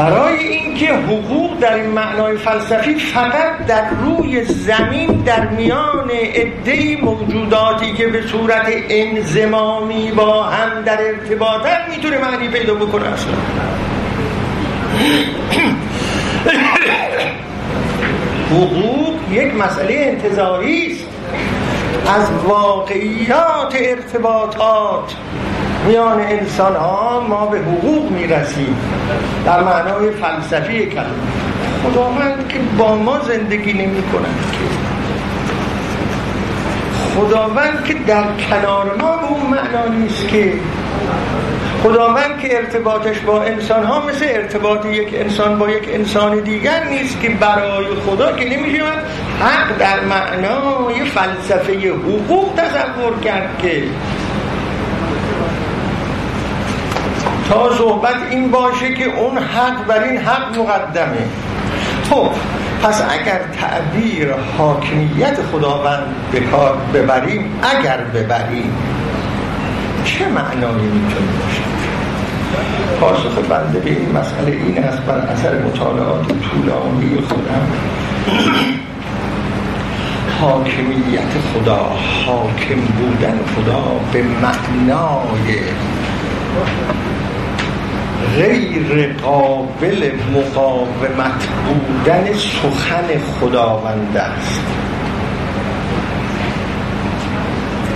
برای 0.00 0.48
اینکه 0.48 0.94
حقوق 0.94 1.58
در 1.60 1.74
این 1.74 1.90
معنای 1.90 2.36
فلسفی 2.36 2.94
فقط 2.94 3.66
در 3.66 3.90
روی 3.90 4.44
زمین 4.44 5.22
در 5.22 5.48
میان 5.48 6.10
عدهای 6.10 6.96
موجوداتی 6.96 7.92
که 7.92 8.06
به 8.06 8.22
صورت 8.22 8.66
انزمامی 8.88 10.10
با 10.10 10.42
هم 10.42 10.82
در 10.82 10.98
ارتباطن 11.02 11.78
می‌تونه 11.90 12.18
معنی 12.18 12.48
پیدا 12.48 12.74
بکنه 12.74 13.06
اصلا. 13.08 13.32
حقوق 18.50 19.14
یک 19.32 19.54
مسئله 19.54 19.94
انتظاری 19.94 20.92
است 20.92 21.06
از 22.08 22.44
واقعیات 22.44 23.74
ارتباطات 23.74 25.14
میان 25.86 26.20
انسان 26.20 26.76
ها 26.76 27.26
ما 27.28 27.46
به 27.46 27.58
حقوق 27.58 28.10
می‌رسیم. 28.10 28.76
در 29.46 29.62
معنای 29.62 30.10
فلسفی 30.10 30.86
کلمه. 30.86 31.06
خداوند 31.84 32.48
که 32.48 32.58
با 32.78 32.96
ما 32.96 33.18
زندگی 33.18 33.72
نمی 33.72 34.02
خداوند 37.16 37.84
که 37.84 37.94
در 37.94 38.24
کنار 38.50 38.96
ما 39.00 39.16
به 39.16 39.26
اون 39.26 39.46
معنا 39.46 39.94
نیست 39.94 40.28
که. 40.28 40.52
خداوند 41.82 42.38
که 42.38 42.56
ارتباطش 42.56 43.18
با 43.18 43.42
انسان 43.42 43.84
ها 43.84 44.06
مثل 44.06 44.26
ارتباط 44.28 44.86
یک 44.86 45.08
انسان 45.14 45.58
با 45.58 45.70
یک 45.70 45.88
انسان 45.92 46.40
دیگر 46.40 46.84
نیست 46.84 47.20
که 47.20 47.28
برای 47.28 47.86
خدا 48.06 48.32
که 48.32 48.56
نمیشه 48.56 48.82
حق 49.40 49.78
در 49.78 50.00
معنای 50.00 51.04
فلسفه 51.04 51.88
حقوق 51.88 52.54
تصور 52.56 53.20
کرد 53.24 53.58
که. 53.62 53.82
صحبت 57.50 58.16
این 58.30 58.50
باشه 58.50 58.94
که 58.94 59.04
اون 59.04 59.38
حق 59.38 59.86
بر 59.86 60.02
این 60.02 60.16
حق 60.16 60.58
مقدمه. 60.58 61.28
خب 62.10 62.30
پس 62.82 63.02
اگر 63.02 63.40
تعبیر 63.60 64.28
حاکمیت 64.58 65.38
خداوند 65.52 66.02
به 66.32 66.40
کار 66.40 66.76
ببریم 66.94 67.60
اگر 67.62 67.96
ببریم 67.96 68.72
چه 70.04 70.28
معنایی 70.28 70.86
می‌تونه 70.86 71.26
باشه؟ 71.40 71.62
پاسخ 73.00 73.38
بنده 73.48 73.78
به 73.78 73.90
این 73.90 74.12
مسئله 74.18 74.50
این 74.50 74.84
است 74.84 74.98
بر 74.98 75.18
اثر 75.18 75.58
مطالعات 75.58 76.26
طولانی 76.26 77.20
خودم. 77.28 77.66
حاکمیت 80.40 81.32
خدا 81.54 81.90
حاکم 82.26 82.80
بودن 82.80 83.38
خدا 83.56 83.82
به 84.12 84.22
معنای 84.22 85.58
غیر 88.36 89.12
قابل 89.22 90.10
مقاومت 90.34 91.48
بودن 91.66 92.32
سخن 92.32 93.06
خداوند 93.40 94.16
است. 94.16 94.60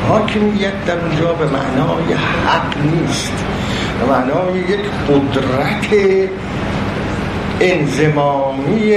حاکمیت 0.09 0.85
در 0.87 0.99
اونجا 0.99 1.33
به 1.33 1.45
معنای 1.45 2.15
حق 2.47 2.77
نیست. 2.85 3.45
به 4.01 4.07
معنای 4.07 4.59
یک 4.59 4.81
قدرت 5.09 5.87
انزمامی 7.61 8.95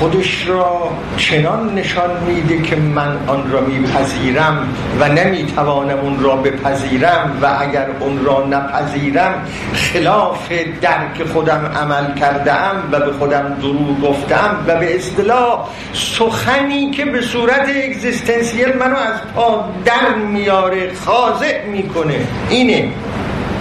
خودش 0.00 0.48
را 0.48 0.90
چنان 1.16 1.74
نشان 1.74 2.10
میده 2.26 2.62
که 2.62 2.76
من 2.76 3.16
آن 3.26 3.52
را 3.52 3.60
میپذیرم 3.60 4.68
و 5.00 5.08
نمی‌توانم 5.08 5.98
اون 5.98 6.20
را 6.20 6.36
بپذیرم 6.36 7.38
و 7.42 7.56
اگر 7.60 7.86
اون 8.00 8.24
را 8.24 8.46
نپذیرم 8.46 9.34
خلاف 9.74 10.52
درک 10.80 11.24
خودم 11.32 11.72
عمل 11.76 12.14
کردم 12.14 12.88
و 12.92 13.00
به 13.00 13.12
خودم 13.12 13.56
دروغ 13.60 14.00
گفتم 14.00 14.64
و 14.66 14.76
به 14.76 14.96
اصطلاح 14.96 15.68
سخنی 15.92 16.90
که 16.90 17.04
به 17.04 17.20
صورت 17.20 17.68
اگزیستنسیل 17.84 18.76
منو 18.78 18.96
از 18.96 19.20
پا 19.34 19.64
در 19.84 20.14
میاره 20.14 20.94
خاضع 20.94 21.66
می‌کنه. 21.66 22.20
اینه. 22.50 22.88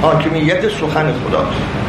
حاکمیت 0.02 0.70
سخن 0.70 1.14
خداست. 1.14 1.89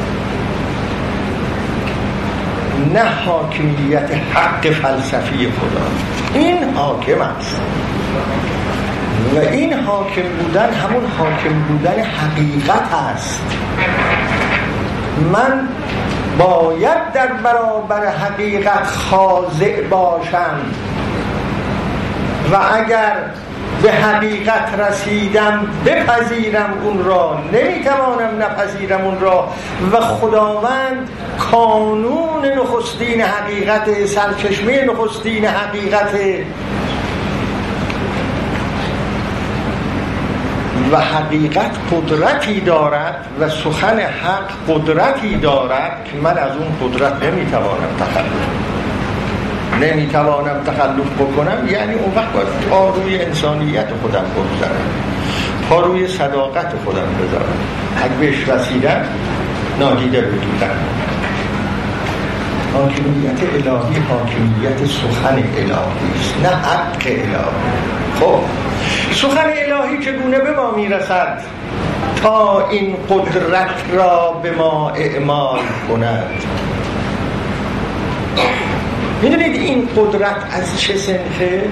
نه 2.95 3.03
حاکمیت 3.27 4.11
حق 4.35 4.71
فلسفی 4.71 5.49
خدا. 5.51 5.87
این 6.35 6.75
حاکم 6.75 7.21
است. 7.21 7.61
و 9.35 9.39
این 9.39 9.73
حاکم 9.73 10.23
بودن 10.23 10.73
همون 10.73 11.07
حاکم 11.19 11.63
بودن 11.69 12.03
حقیقت 12.03 12.95
است. 12.95 13.43
من 15.33 15.69
باید 16.39 17.13
در 17.13 17.33
برابر 17.33 18.07
حقیقت 18.07 18.87
خاضع 18.87 19.83
باشم. 19.83 20.61
و 22.53 22.57
اگر 22.75 23.15
به 23.83 23.93
حقیقت 23.93 24.75
رسیدم 24.79 25.67
بپذیرم 25.87 26.73
اون 26.85 27.05
را. 27.05 27.39
نمی‌توانم 27.53 28.43
نپذیرم 28.43 29.01
اون 29.01 29.21
را. 29.21 29.49
و 29.93 30.01
خداوند 30.01 31.09
کانون 31.39 32.45
نخستین 32.45 33.21
حقیقت 33.21 34.07
سرچشمه 34.07 34.85
نخستین 34.85 35.45
حقیقت. 35.45 36.15
و 40.93 41.01
حقیقت 41.01 41.71
قدرتی 41.93 42.61
دارد 42.61 43.27
و 43.41 43.49
سخن 43.49 43.99
حق 43.99 44.51
قدرتی 44.69 45.37
دارد 45.37 46.05
که 46.05 46.19
من 46.19 46.39
از 46.39 46.51
اون 46.57 46.91
قدرت 46.91 47.23
نمی‌توانم 47.23 47.97
تخلف. 48.01 48.70
نمی‌توانم 49.83 50.65
تخلف 50.67 51.11
بکنم 51.19 51.69
یعنی 51.73 51.95
اون 51.95 52.15
وقت 52.17 52.33
باید 52.33 52.49
پا 52.71 52.91
روی 52.91 53.21
انسانیت 53.21 53.89
خودم 54.03 54.25
بگذارم. 54.37 54.87
پا 55.71 55.81
روی 55.81 56.09
صداقت 56.09 56.73
خودم 56.85 57.09
بذارم 57.21 57.59
اگه 58.03 58.15
بهش 58.15 58.49
رسیدم 58.49 59.05
نادیده 59.81 60.21
بدودم 60.21 60.77
حاکمیت 62.75 63.43
الهی 63.43 64.01
حاکمیت 64.09 64.87
سخن 64.87 65.35
الهی 65.35 65.71
است 66.21 66.35
نه 66.43 66.49
حق 66.49 67.07
الهی. 67.07 67.45
خب 68.21 68.41
سخن 69.13 69.39
الهی 69.39 70.05
چگونه 70.05 70.39
به 70.39 70.51
ما 70.57 70.71
می‌رسد 70.71 71.41
تا 72.23 72.69
این 72.69 72.97
قدرت 73.11 73.85
را 73.93 74.41
به 74.43 74.51
ما 74.51 74.91
اعمال 74.91 75.61
کند. 75.89 76.25
می‌دونید 79.23 79.55
این 79.55 79.89
قدرت 79.97 80.37
از 80.53 80.81
چه 80.81 80.97
سنخه؟ 80.97 81.63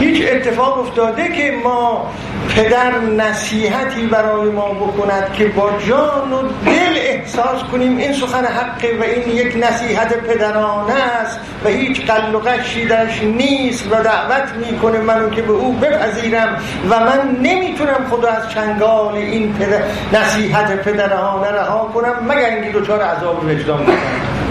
هیچ 0.00 0.24
اتفاق 0.32 0.78
افتاده 0.78 1.28
که 1.28 1.54
ما 1.64 2.10
پدر 2.48 2.98
نصیحتی 2.98 4.06
برای 4.06 4.50
ما 4.50 4.68
بکند 4.68 5.32
که 5.32 5.48
با 5.48 5.70
جان 5.88 6.32
و 6.32 6.42
دل 6.66 6.96
احساس 6.96 7.62
کنیم 7.72 7.96
این 7.96 8.12
سخن 8.12 8.44
حقه 8.44 8.98
و 9.00 9.02
این 9.02 9.36
یک 9.36 9.56
نصیحت 9.56 10.14
پدرانه 10.14 10.94
است 10.94 11.40
و 11.64 11.68
هیچ 11.68 12.06
قل 12.06 12.34
و 12.34 12.40
درش 12.88 13.22
نیست 13.22 13.86
و 13.92 14.02
دعوت 14.02 14.52
می‌کنه 14.70 14.98
منو 14.98 15.30
که 15.30 15.42
به 15.42 15.52
او 15.52 15.72
بپذیرم 15.72 16.56
و 16.90 17.00
من 17.00 17.36
نمی‌تونم 17.42 18.06
خدا 18.10 18.28
از 18.28 18.50
چنگال 18.50 19.14
این 19.14 19.52
پدر 19.52 19.82
نصیحت 20.12 20.82
پدرانه 20.82 21.50
رها 21.50 21.90
کنم 21.94 22.14
مگر 22.28 22.54
اینکه 22.54 22.78
دچار 22.78 23.02
عذاب 23.02 23.44
وجدان 23.44 23.84
کنم 23.84 23.96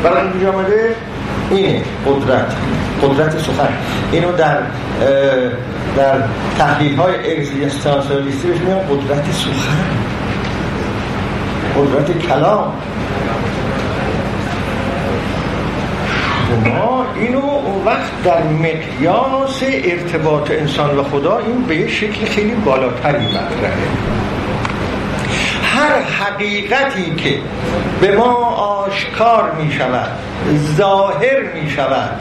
برای 0.03 0.27
اینجا 0.27 0.51
آمده 0.51 0.95
اینه 1.56 1.82
قدرت 2.06 2.54
قدرت 3.04 3.38
سخن. 3.39 3.70
اینو 4.12 4.32
در 4.32 4.58
در 5.97 6.24
تحلیل 6.58 6.95
های 6.95 7.38
اگزیستانسیالیستی 7.38 8.47
بهش 8.47 8.60
میگن 8.60 8.80
قدرت 8.80 9.32
سخن. 9.32 9.78
قدرت 11.78 12.28
کلام. 12.28 12.74
ما 16.66 17.06
اینو 17.16 17.39
اون 17.39 17.86
وقت 17.86 18.24
در 18.24 18.43
مقیاس 18.43 19.64
ارتباط 19.64 20.51
انسان 20.51 20.99
و 20.99 21.04
خدا 21.04 21.38
این 21.38 21.62
به 21.62 21.88
شکل 21.88 22.26
خیلی 22.26 22.56
بالاتری 22.56 23.26
مطرحه. 23.28 24.22
هر 25.84 26.01
حقیقتی 26.01 27.15
که 27.17 27.39
به 28.01 28.15
ما 28.15 28.34
آشکار 28.55 29.51
می 29.51 29.71
شود 29.71 30.09
ظاهر 30.77 31.41
می 31.53 31.69
شود 31.69 32.19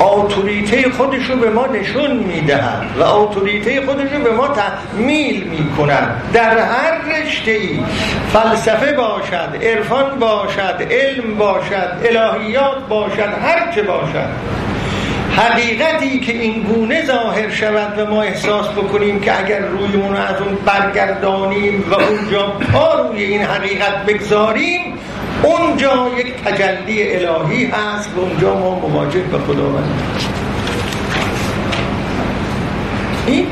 آتوریته 0.00 0.90
خودش 0.90 1.30
رو 1.30 1.36
به 1.36 1.50
ما 1.50 1.66
نشون 1.66 2.16
می 2.16 2.40
دهد 2.40 2.82
و 2.98 3.02
آتوریته 3.02 3.86
خودش 3.86 4.12
رو 4.12 4.22
به 4.22 4.30
ما 4.30 4.48
تحمیل 4.48 5.44
می 5.44 5.70
کند. 5.76 6.22
در 6.32 6.58
هر 6.58 6.98
رشته 6.98 7.50
ای 7.50 7.80
فلسفه 8.32 8.92
باشد 8.92 9.62
عرفان 9.62 10.18
باشد 10.18 10.88
علم 10.90 11.34
باشد 11.38 11.92
الهیات 12.04 12.88
باشد 12.88 13.32
هر 13.42 13.72
چه 13.74 13.82
باشد. 13.82 14.28
حقیقتی 15.36 16.20
که 16.20 16.32
این 16.32 16.62
گونه 16.62 17.04
ظاهر 17.06 17.50
شود 17.50 17.98
و 17.98 18.06
ما 18.10 18.22
احساس 18.22 18.68
بکنیم 18.68 19.20
که 19.20 19.44
اگر 19.44 19.60
رویمون 19.60 20.16
از 20.16 20.40
اون 20.40 20.54
برگردانیم 20.54 21.84
و 21.90 21.94
اونجا 21.94 22.46
پا 22.46 22.94
روی 22.94 23.24
این 23.24 23.42
حقیقت 23.42 24.06
بگذاریم 24.06 24.80
اونجا 25.42 26.10
یک 26.18 26.34
تجلی 26.44 27.14
الهی 27.14 27.64
هست 27.64 28.10
و 28.16 28.20
اونجا 28.20 28.54
ما 28.54 28.78
مواجه 28.78 29.20
به 29.20 29.38
خداوند 29.38 30.00
این 33.26 33.46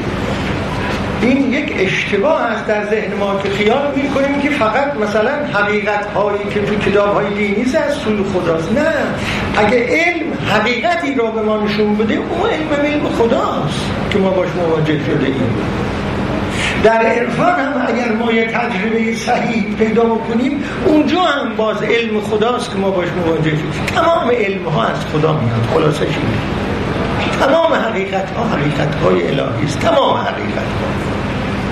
این 1.22 1.52
یک 1.52 1.74
اشتباه 1.78 2.42
است 2.42 2.66
در 2.66 2.90
ذهن 2.90 3.14
ما 3.20 3.40
که 3.42 3.50
خیال 3.50 3.92
می‌کنیم 3.96 4.40
که 4.40 4.50
فقط 4.50 4.96
مثلا 4.96 5.30
حقیقت 5.52 6.06
هایی 6.06 6.44
که 6.54 6.60
تو 6.60 6.90
کتاب 6.90 7.14
های 7.14 7.34
دینی 7.34 7.62
از 7.62 7.94
سوی 7.94 8.24
خداست. 8.34 8.72
نه. 8.72 8.92
اگه 9.56 9.86
علم 9.88 10.32
حقیقتی 10.50 11.14
را 11.14 11.30
به 11.30 11.42
ما 11.42 11.64
نشون 11.64 11.96
بده 11.96 12.14
اون 12.14 12.50
علم 12.50 12.86
علم 12.86 13.08
خداست 13.08 13.90
که 14.10 14.18
ما 14.18 14.30
باش 14.30 14.48
مواجه 14.56 15.04
شده 15.04 15.26
ایم. 15.26 15.56
در 16.84 17.02
عرفان 17.02 17.60
هم 17.60 17.84
اگر 17.86 18.12
ما 18.12 18.32
یه 18.32 18.46
تجربه 18.46 19.14
صحیح 19.14 19.64
پیدا 19.78 20.04
کنیم 20.14 20.64
اونجا 20.86 21.20
هم 21.20 21.56
باز 21.56 21.82
علم 21.82 22.20
خداست 22.20 22.70
که 22.70 22.76
ما 22.76 22.90
باش 22.90 23.08
مواجه 23.08 23.50
شدیم. 23.50 23.72
تمام 23.94 24.30
علم 24.30 24.64
ها 24.64 24.82
از 24.82 25.06
خدا 25.12 25.32
میاد 25.32 25.66
خلاصه 25.74 26.06
تمام 27.46 27.74
حقیقت 27.74 28.30
ها 28.30 28.44
حقیقت 28.44 28.94
های 28.94 29.28
الهی 29.28 29.64
است. 29.64 29.78
تمام 29.80 30.16
حقیقت 30.16 30.56
ها 30.56 30.88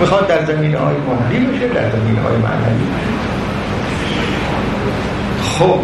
می‌خواد 0.01 0.27
در 0.27 0.45
زمین 0.45 0.75
های 0.75 0.95
مهری 0.97 1.47
باشه 1.47 1.69
در 1.69 1.91
زمین 1.91 2.17
های 2.17 2.37
معنوی 2.37 2.87
خب 5.43 5.81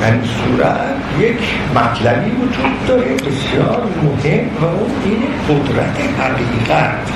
در 0.00 0.12
این 0.12 0.22
صورت 0.24 0.94
یک 1.20 1.38
مطلبی 1.74 2.30
وجود 2.30 2.86
داره 2.88 3.14
بسیار 3.14 3.82
مهم 4.02 4.50
و 4.60 4.64
اون 4.64 4.90
این 5.04 5.22
قدرت 5.48 5.98
حقیقت. 6.20 7.10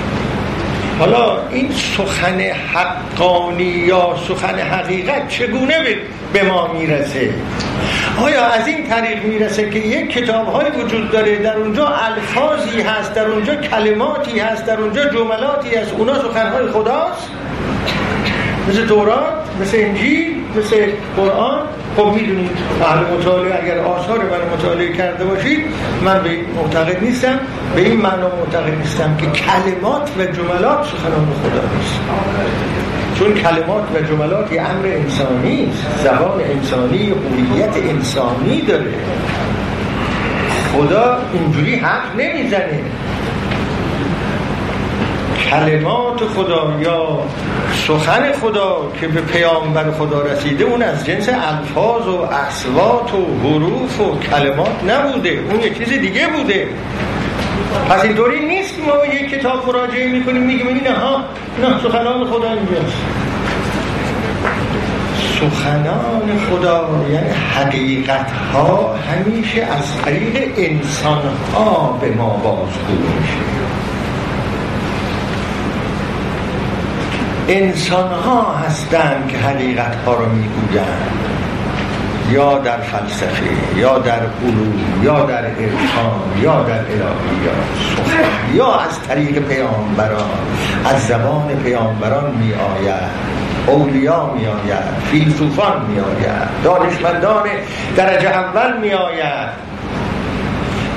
حالا 0.99 1.49
این 1.51 1.73
سخن 1.73 2.41
حقانی 2.41 3.65
یا 3.65 4.17
سخن 4.29 4.59
حقیقت 4.59 5.29
چگونه 5.29 5.97
به 6.33 6.43
ما 6.43 6.73
می‌رسه؟ 6.73 7.35
آیا 8.23 8.47
از 8.47 8.67
این 8.67 8.89
طریق 8.89 9.25
می‌رسه 9.25 9.71
که 9.71 9.79
یک 9.79 10.11
کتاب 10.11 10.47
های 10.47 10.71
وجود 10.71 11.11
داره 11.11 11.37
در 11.37 11.57
اونجا 11.57 11.89
الفاظی 11.89 12.81
هست 12.81 13.15
در 13.15 13.27
اونجا 13.27 13.55
کلماتی 13.55 14.39
هست 14.39 14.67
در 14.67 14.81
اونجا 14.81 15.05
جملاتی 15.05 15.77
هست 15.77 15.93
اونا 15.93 16.23
سخنهای 16.23 16.67
خداست؟ 16.67 17.31
مثل 18.69 18.87
تورات 18.87 19.33
مثل 19.61 19.77
انجیل 19.77 20.35
مثل 20.57 20.87
قرآن؟ 21.17 21.61
خب 21.99 22.13
می‌دونید 22.15 22.51
اهل 22.83 22.99
مطالعه 23.15 23.63
اگر 23.63 23.79
آثار 23.79 24.19
من 24.19 24.57
مطالعه 24.59 24.93
کرده 24.93 25.25
باشید 25.25 25.59
من 26.05 26.23
به 26.23 26.31
این 26.31 26.45
معتقد 26.57 27.05
نیستم 27.05 27.39
به 27.75 27.81
این 27.81 28.01
معنا 28.01 28.29
معتقد 28.37 28.79
نیستم 28.79 29.17
که 29.17 29.27
کلمات 29.27 30.11
و 30.19 30.25
جملات 30.25 30.87
سخنان 30.87 31.29
خدا 31.43 31.63
نیست. 31.77 32.01
چون 33.19 33.35
کلمات 33.35 33.83
و 33.95 34.01
جملات 34.01 34.53
یه 34.53 34.61
امر 34.63 34.87
انسانی 34.87 35.73
زبان 36.05 36.41
انسانی 36.41 37.13
هویت 37.53 37.77
انسانی 37.77 38.61
داره. 38.61 38.95
خدا 40.73 41.19
اینجوری 41.33 41.77
حرف 41.77 42.17
نمی‌زنه. 42.19 42.81
کلمات 45.51 46.21
خدا 46.37 46.73
یا 46.81 47.19
سخن 47.87 48.33
خدا 48.33 48.93
که 49.01 49.09
به 49.09 49.21
پیامبر 49.21 49.91
خدا 49.91 50.23
رسیده 50.23 50.65
اون 50.65 50.83
از 50.83 51.07
جنس 51.07 51.29
الفاظ 51.29 52.07
و 52.07 52.21
اصوات 52.21 53.15
و 53.15 53.49
حروف 53.49 54.01
و 54.01 54.19
کلمات 54.19 54.85
نبوده. 54.89 55.45
اون 55.51 55.61
یه 55.61 55.75
چیز 55.75 55.89
دیگه 55.89 56.29
بوده. 56.29 56.69
پس 57.89 58.05
اینطوری 58.05 58.47
نیست 58.47 58.75
ما 58.87 59.15
یک 59.15 59.31
کتاب 59.31 59.67
مراجعه 59.67 60.13
می‌کنیم 60.13 60.43
میگیم 60.43 60.67
این 60.67 60.87
ها 60.87 61.25
نه 61.63 61.83
سخنان 61.83 62.25
خدا 62.25 62.49
اینجاست. 62.49 63.03
سخنان 65.41 66.39
خدا 66.51 67.05
یعنی 67.11 67.31
حقیقت 67.31 68.31
ها 68.53 68.95
همیشه 68.95 69.63
از 69.63 70.03
طریق 70.05 70.55
انسان 70.57 71.23
ها 71.55 71.99
به 72.01 72.11
ما 72.11 72.29
بازگو 72.29 73.19
میشه. 73.21 73.78
انسان 77.49 78.13
ها 78.13 78.55
هستند 78.55 79.29
که 79.29 79.39
حقیقت 79.39 79.97
ها 80.07 80.15
رو 80.15 80.27
می‌گویند. 80.27 81.29
یا 82.31 82.59
در 82.59 82.81
فلسفه 82.81 83.77
یا 83.77 83.99
در 83.99 84.21
علوم 84.21 85.03
یا 85.03 85.25
در 85.25 85.45
عرفان 85.45 86.41
یا 86.43 86.63
در 86.63 86.79
الهیات 86.79 87.57
یا 88.55 88.75
از 88.75 89.03
طریق 89.03 89.39
پیامبران 89.39 90.31
از 90.85 91.07
زبان 91.07 91.49
پیامبران 91.65 92.35
می 92.35 92.53
آید 92.53 93.11
اولیا 93.67 94.35
می 94.35 94.47
آید 94.47 94.85
فیلسوفان 95.11 95.87
می 95.89 96.01
آید 96.01 96.49
دانشمندان 96.65 97.49
درجه 97.97 98.29
اول 98.29 98.81
می 98.81 98.93
آید 98.93 99.68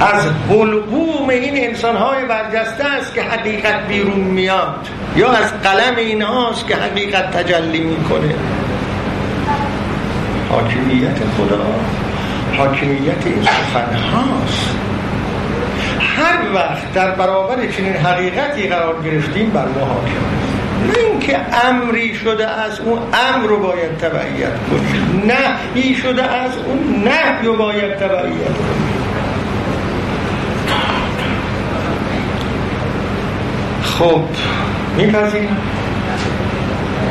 از 0.01 0.25
حلقوم 0.49 1.29
این 1.29 1.69
انسان 1.69 1.95
های 1.95 2.25
برجسته 2.25 2.85
است 2.85 3.13
که 3.13 3.21
حقیقت 3.21 3.87
بیرون 3.87 4.19
میاد 4.19 4.87
یا 5.15 5.31
از 5.31 5.61
قلم 5.61 5.95
این 5.97 6.21
هاست 6.21 6.67
که 6.67 6.75
حقیقت 6.75 7.31
تجلی 7.31 7.79
می‌کنه. 7.79 8.35
حاکمیت 10.49 11.17
خدا 11.37 11.65
حاکمیت 12.57 13.25
این 13.25 13.43
سخن 13.43 13.95
هاست 13.95 14.75
هر 15.99 16.53
وقت 16.55 16.93
در 16.93 17.11
برابر 17.11 17.55
چنین 17.67 17.93
حقیقتی 17.93 18.67
قرار 18.67 18.95
گرفتیم 19.03 19.49
بر 19.49 19.65
ما 19.65 19.85
حاکم 19.85 20.41
نه 20.87 21.09
اینکه 21.09 21.37
امری 21.65 22.15
شده 22.15 22.47
از 22.47 22.79
اون 22.79 22.99
امر 22.99 23.47
رو 23.47 23.59
باید 23.59 23.97
تبعیت 23.97 24.53
کنیم. 24.69 25.23
نهی 25.25 25.95
شده 25.95 26.23
از 26.23 26.51
اون 26.57 27.03
نهی 27.03 27.45
رو 27.45 27.55
باید 27.55 27.95
تبعیت 27.95 28.57
کنیم. 28.57 29.10
خب 34.01 34.21
میپذیرم. 34.97 35.57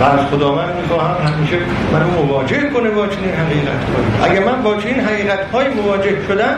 و 0.01 0.05
از 0.05 0.33
من 0.33 0.73
می‌خواهم 0.83 1.33
همیشه 1.33 1.57
من 1.93 2.03
مواجه 2.03 2.71
کنه 2.71 2.91
با 2.91 3.07
چنین 3.07 3.35
حقیقت 3.35 3.85
هایی 4.23 4.33
اگر 4.33 4.45
من 4.45 4.63
با 4.63 4.77
چنین 4.77 5.01
حقیقت 5.01 5.51
های 5.53 5.69
مواجه 5.69 6.17
شدم 6.29 6.57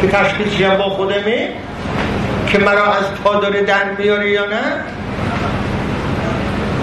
که 0.00 0.08
تشخیصیم 0.08 0.76
با 0.76 0.84
خودمه 0.84 1.48
که 2.46 2.58
مرا 2.58 2.84
از 2.84 3.04
پا 3.24 3.34
داره 3.34 3.62
در 3.62 3.84
میاره 3.98 4.30
یا 4.30 4.44
نه 4.44 4.62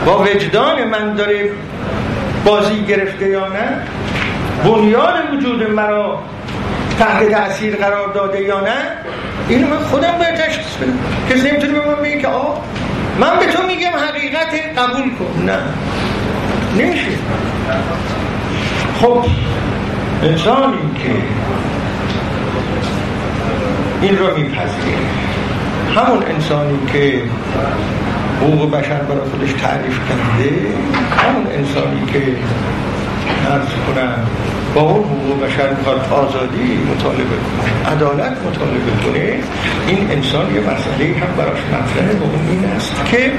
با 0.05 0.23
وجدان 0.23 0.83
من 0.83 1.13
داره 1.13 1.49
بازی 2.45 2.81
گرفته 2.81 3.29
یا 3.29 3.47
نه 3.47 3.81
بنیاد 4.63 5.33
وجود 5.33 5.69
مرا 5.71 6.19
تحت 6.99 7.31
تاثیر 7.31 7.75
قرار 7.75 8.13
داده 8.13 8.41
یا 8.41 8.59
نه 8.59 8.75
اینو 9.49 9.67
من 9.67 9.77
خودم 9.77 10.11
باید 10.17 10.35
تشخیص 10.35 10.75
بدم. 10.75 10.99
کسی 11.29 11.51
نمی‌تونه 11.51 11.73
به 11.73 11.85
من 11.85 11.95
بگه 11.95 12.21
که 12.21 12.27
آه 12.27 12.61
من 13.19 13.39
به 13.39 13.45
تو 13.45 13.63
میگم 13.63 13.91
حقیقت 14.09 14.77
قبول 14.77 15.09
کن. 15.15 15.43
نه. 15.45 15.57
نمیشه. 16.77 17.11
خب 19.01 19.25
انسانی 20.23 20.77
که 21.03 21.09
این 24.01 24.17
رو 24.17 24.37
میپذیره. 24.37 24.97
همون 25.95 26.23
انسانی 26.23 26.79
که 26.93 27.21
حقوق 28.41 28.71
بشر 28.71 29.01
برای 29.01 29.29
خودش 29.29 29.53
تعریف 29.53 29.99
کرده 30.09 30.51
همون 31.17 31.47
انسانی 31.47 32.05
که 32.13 32.35
ارز 33.51 33.67
کنم 33.67 34.27
با 34.75 34.81
اون 34.81 35.03
حقوق 35.03 35.45
بشر 35.45 35.69
می‌خواد 35.73 35.99
آزادی 36.11 36.77
مطالبه 36.91 37.23
کنه 37.23 37.91
عدالت 37.91 38.31
مطالبه 38.47 38.91
کنه 39.03 39.39
این 39.87 40.11
انسان 40.11 40.55
یه 40.55 40.61
مسئله 40.61 41.05
هم 41.19 41.35
براش 41.37 41.59
مطرحه. 41.73 42.19
و 42.19 42.23
اون 42.23 42.47
این 42.49 42.65
است 42.65 43.05
که 43.05 43.31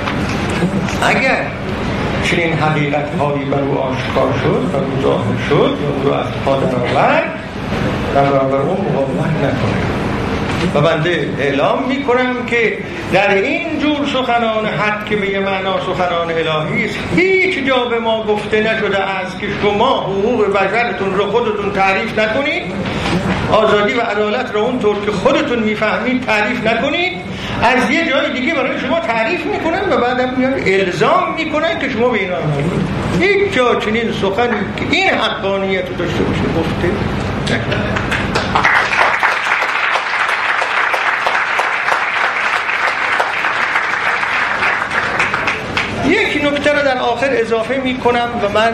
اگر 1.02 1.46
چنین 2.24 2.52
حقیقت 2.52 3.08
هایی 3.20 3.44
بر 3.44 3.60
او 3.60 3.78
آشکار 3.78 4.32
شد 4.42 4.70
و 4.72 4.76
او 4.76 5.02
ظاهر 5.02 5.38
شد 5.48 5.54
یا 5.82 5.88
او 5.96 6.02
رو 6.04 6.12
از 6.12 6.26
پا 6.44 6.56
در 6.56 6.74
آورد 6.74 7.24
در 8.14 8.24
برابر 8.24 8.56
اون 8.56 8.86
مقاومت 8.92 9.36
نکنه. 9.44 10.07
و 10.74 10.80
بنده 10.80 11.28
اعلام 11.38 11.88
می 11.88 12.02
کنم 12.02 12.46
که 12.46 12.78
در 13.12 13.34
این 13.34 13.78
جور 13.78 14.06
سخنان 14.06 14.66
حد 14.66 15.06
که 15.06 15.16
به 15.16 15.40
معنا 15.40 15.80
سخنان 15.80 16.30
الهی 16.30 16.84
است 16.84 16.98
هیچ 17.16 17.66
جا 17.66 17.84
به 17.84 17.98
ما 17.98 18.24
گفته 18.24 18.60
نشده 18.60 18.98
است 18.98 19.40
که 19.40 19.46
شما 19.62 20.00
حقوق 20.00 20.52
بشرتون 20.52 21.14
رو 21.14 21.30
خودتون 21.30 21.72
تعریف 21.72 22.18
نکنید. 22.18 22.62
آزادی 23.52 23.94
و 23.94 24.00
عدالت 24.00 24.54
رو 24.54 24.60
اونطور 24.60 24.96
که 25.06 25.12
خودتون 25.12 25.58
می‌فهمید 25.58 26.26
تعریف 26.26 26.66
نکنید. 26.66 27.12
از 27.62 27.90
یه 27.90 28.10
جای 28.10 28.40
دیگه 28.40 28.54
برای 28.54 28.80
شما 28.80 29.00
تعریف 29.00 29.46
می‌کنن 29.46 29.92
و 29.92 29.96
بعدم 29.96 30.34
میان 30.36 30.54
الزام 30.66 31.34
می‌کنن 31.34 31.78
که 31.78 31.88
شما 31.88 32.08
به 32.08 32.18
این 32.18 32.30
هیچ 33.20 33.52
جا 33.52 33.74
چنین 33.74 34.12
سخنی 34.12 34.56
که 34.76 34.84
این 34.90 35.10
حقانیت 35.10 35.98
داشته 35.98 36.22
باشه 36.22 36.42
گفته 36.58 36.88
نکنید 37.44 38.27
در 46.88 46.98
آخر 46.98 47.28
اضافه 47.30 47.80
می 47.84 47.98
کنم 47.98 48.28
و 48.42 48.48
من 48.48 48.72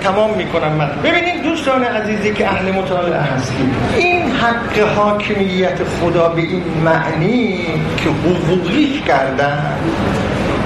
تمام 0.00 0.34
می 0.36 0.46
کنم 0.46 0.72
من. 0.72 0.90
ببینید 1.04 1.42
دوستان 1.42 1.84
عزیزی 1.84 2.32
که 2.32 2.48
اهل 2.48 2.72
مطالعه 2.72 3.20
هستید 3.20 3.74
این 3.96 4.30
حق 4.30 4.78
حاکمیت 4.78 5.78
خدا 6.00 6.28
به 6.28 6.40
این 6.40 6.62
معنی 6.84 7.66
که 7.96 8.10
حقوقیش 8.10 9.00
کردن 9.00 9.78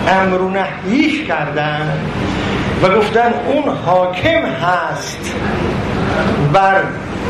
امر 0.09 0.39
و 0.39 0.51
کردن 1.29 1.99
و 2.83 2.89
گفتن 2.89 3.35
اون 3.47 3.77
حاکم 3.87 4.43
هست 4.47 5.35
بر 6.53 6.83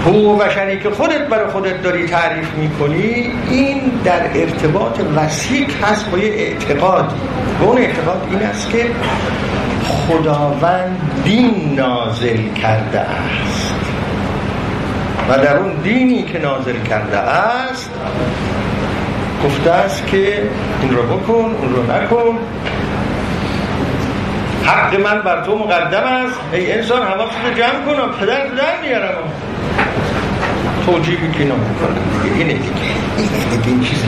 حقوق 0.07 0.45
بشری 0.45 0.79
که 0.81 0.91
خودت 0.91 1.29
برای 1.29 1.51
خودت 1.51 1.83
داری 1.83 2.07
تعریف 2.07 2.53
می‌کنی 2.53 3.31
این 3.51 3.81
در 4.05 4.23
ارتباط 4.35 5.01
وسیع 5.17 5.67
هست 5.83 6.11
با 6.11 6.19
یه 6.19 6.33
اعتقاد. 6.33 7.13
و 7.61 7.65
اون 7.65 7.79
اعتقاد 7.79 8.29
این 8.31 8.43
است 8.43 8.71
که 8.71 8.87
خداوند 9.85 11.01
دین 11.25 11.75
نازل 11.77 12.55
کرده 12.63 13.01
است. 13.01 13.75
و 15.29 15.39
در 15.39 15.57
اون 15.57 15.73
دینی 15.73 16.23
که 16.23 16.39
نازل 16.39 16.83
کرده 16.91 17.19
است 17.19 17.91
گفته 19.45 19.71
است 19.71 20.07
که 20.07 20.43
این 20.83 20.97
رو 20.97 21.03
بکن 21.03 21.33
اون 21.33 21.75
رو 21.75 21.93
نکن. 21.93 22.39
حق 24.65 25.01
من 25.01 25.21
بر 25.23 25.45
تو 25.45 25.59
مقدم 25.59 26.03
است. 26.03 26.41
ای 26.53 26.73
انسان 26.73 27.03
حواست 27.03 27.37
رو 27.45 27.55
جمع 27.55 27.85
کن 27.87 28.13
پدر 28.21 28.47
در 28.47 28.81
میارم. 28.83 29.15
توجیه 30.93 31.17
که 31.17 31.41
اینا 31.41 31.55
می‌کنن 31.55 31.97
اینه 32.39 32.53
دیگه. 32.53 32.75
اینه 33.17 33.57
دیگه 33.57 33.69
این 33.69 33.81
چیز 33.81 33.99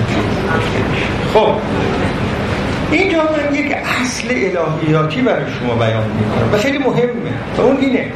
خب. 1.35 1.55
اینجا 2.93 3.19
من 3.19 3.55
یک 3.55 3.77
اصل 4.03 4.29
الهیاتی 4.29 5.23
برای 5.23 5.45
شما 5.61 5.75
بیان 5.75 6.03
می‌کنم 6.03 6.55
و 6.55 6.59
خیلی 6.59 6.79
مهمه. 6.79 7.33
و 7.59 7.61
اون 7.61 7.77
اینه. 7.77 8.13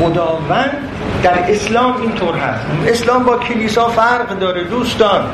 خداوند 0.00 0.76
در 1.22 1.38
اسلام 1.48 2.00
اینطور 2.02 2.34
هست. 2.34 2.64
اسلام 2.86 3.22
با 3.24 3.36
کلیسا 3.36 3.88
فرق 3.88 4.38
داره 4.38 4.64
دوستان. 4.64 5.24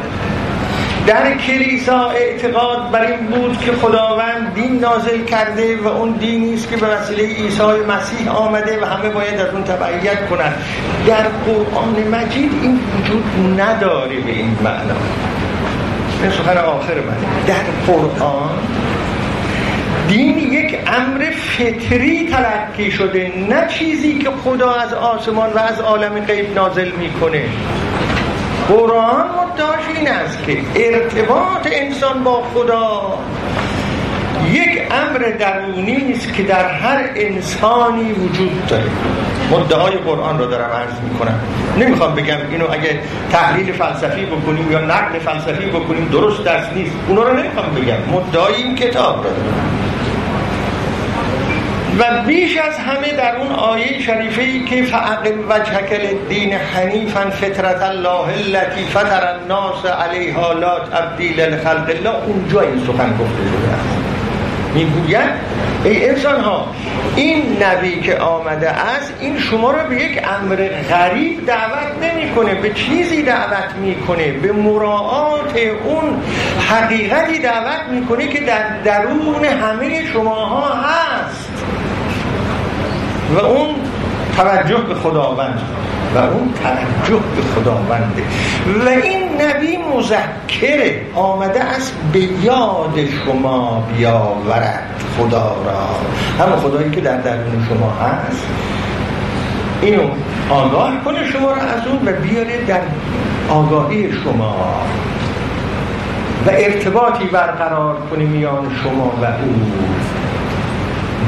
در 1.06 1.36
کلیسا 1.36 2.10
اعتقاد 2.10 2.90
بر 2.90 3.06
این 3.06 3.26
بود 3.26 3.60
که 3.60 3.72
خداوند 3.72 4.54
دین 4.54 4.78
نازل 4.78 5.24
کرده 5.24 5.76
و 5.76 5.88
اون 5.88 6.10
دینی 6.12 6.54
است 6.54 6.70
که 6.70 6.76
به 6.76 6.86
وسیله 6.86 7.22
عیسی 7.22 7.62
مسیح 7.88 8.36
آمده 8.36 8.82
و 8.82 8.84
همه 8.84 9.10
باید 9.10 9.40
از 9.40 9.54
اون 9.54 9.64
تبعیت 9.64 10.28
کنند. 10.28 10.54
در 11.06 11.22
قرآن 11.46 12.08
مجید 12.10 12.52
این 12.62 12.80
وجود 12.98 13.60
نداره 13.60 14.20
به 14.20 14.30
این 14.30 14.56
معنا. 14.64 14.96
این 16.22 16.30
سخن 16.30 16.58
آخر 16.58 16.94
من. 16.94 17.16
در 17.46 17.92
قرآن 17.92 18.58
دین 20.08 20.38
یک 20.38 20.78
امر 20.86 21.30
فطری 21.30 22.28
تلقی 22.28 22.90
شده 22.90 23.32
نه 23.48 23.66
چیزی 23.68 24.18
که 24.18 24.30
خدا 24.44 24.74
از 24.74 24.94
آسمان 24.94 25.50
و 25.52 25.58
از 25.58 25.80
عالم 25.80 26.20
غیب 26.20 26.54
نازل 26.54 26.90
می‌کنه. 26.90 27.44
قرآن 28.68 29.39
مدعاش 29.54 29.84
این 29.96 30.08
است 30.08 30.44
که 30.46 30.58
ارتباط 30.76 31.68
انسان 31.72 32.24
با 32.24 32.42
خدا 32.54 33.18
یک 34.52 34.82
امر 34.90 35.18
درونی 35.38 36.12
است 36.12 36.32
که 36.34 36.42
در 36.42 36.68
هر 36.68 37.10
انسانی 37.14 38.12
وجود 38.12 38.66
داره. 38.66 38.90
مدعای 39.50 39.96
قرآن 39.96 40.38
رو 40.38 40.46
دارم 40.46 40.70
عرض 40.70 41.00
می‌کنم. 41.12 41.40
نمی‌خوام 41.78 42.14
بگم 42.14 42.36
اینو 42.50 42.64
اگه 42.70 42.98
تحلیل 43.32 43.72
فلسفی 43.72 44.26
بکنیم 44.26 44.72
یا 44.72 44.80
نقل 44.80 45.18
فلسفی 45.18 45.66
بکنیم 45.66 46.08
درست 46.12 46.44
درس 46.44 46.66
نیست. 46.74 46.92
اونا 47.08 47.22
رو 47.22 47.36
نمی‌خوام 47.36 47.74
بگم. 47.74 47.96
مدعای 48.12 48.54
این 48.54 48.74
کتاب 48.74 49.24
رو 49.24 49.30
و 51.98 52.22
بیش 52.26 52.56
از 52.56 52.78
همه 52.78 53.12
در 53.12 53.36
اون 53.36 53.52
آیه 53.52 54.02
شریفه 54.02 54.42
ای 54.42 54.64
که 54.64 54.82
فعقل 54.82 55.32
وجهک 55.48 56.00
دین 56.28 56.52
حنیفا 56.52 57.30
فطرت 57.30 57.82
الله 57.82 58.10
التي 58.10 58.84
فطر 58.84 59.26
الناس 59.26 59.86
علیها 59.86 60.52
لا 60.52 60.78
تبدیل 60.78 61.40
لخلق 61.40 61.90
الله 61.90 62.24
اونجا 62.26 62.60
این 62.60 62.78
سخن 62.86 63.10
گفته 63.10 63.42
شده 63.50 63.74
است. 63.74 64.00
می‌گوید 64.74 65.30
ای 65.84 66.08
انسان 66.08 66.40
ها 66.40 66.66
این 67.16 67.62
نبی 67.62 68.00
که 68.00 68.18
آمده 68.18 68.70
است 68.70 69.12
این 69.20 69.38
شما 69.38 69.70
را 69.70 69.84
به 69.84 69.96
یک 69.96 70.22
امر 70.40 70.56
غریب 70.90 71.46
دعوت 71.46 72.02
نمی‌کنه 72.02 72.54
به 72.54 72.70
چیزی 72.72 73.22
دعوت 73.22 73.74
می‌کنه 73.82 74.32
به 74.32 74.52
مراعات 74.52 75.56
اون 75.84 76.22
حقیقتی 76.68 77.38
دعوت 77.38 77.80
می‌کنه 77.90 78.28
که 78.28 78.40
در 78.40 78.78
درون 78.84 79.44
همه 79.44 80.06
شماها 80.06 80.74
هست. 80.74 81.49
و 83.34 83.38
اون 83.38 83.74
توجه 84.36 84.76
به 84.76 84.94
خداوند 84.94 85.60
و 86.14 86.18
اون 86.18 86.52
توجه 86.62 87.22
به 87.36 87.42
خداونده 87.54 88.22
و 88.86 88.88
این 88.88 89.42
نبی 89.42 89.78
مذکره 89.96 91.00
آمده 91.14 91.64
است 91.64 91.94
به 92.12 92.18
یاد 92.18 92.98
شما 93.24 93.88
بیاورد 93.96 95.04
خدا 95.18 95.56
را. 95.64 96.44
همه 96.44 96.56
خدایی 96.56 96.90
که 96.90 97.00
در 97.00 97.16
درون 97.16 97.66
شما 97.68 97.90
هست 97.90 98.46
اینو 99.82 100.02
آگاه 100.50 100.92
کنه 101.04 101.30
شما 101.32 101.52
را 101.52 101.62
از 101.62 101.86
اون 101.86 102.08
و 102.08 102.12
بیاره 102.12 102.64
در 102.64 102.80
آگاهی 103.48 104.12
شما. 104.12 104.56
و 106.46 106.50
ارتباطی 106.50 107.24
برقرار 107.24 107.96
کنه 108.10 108.24
میان 108.24 108.76
شما 108.82 109.12
و 109.22 109.24
او. 109.24 109.54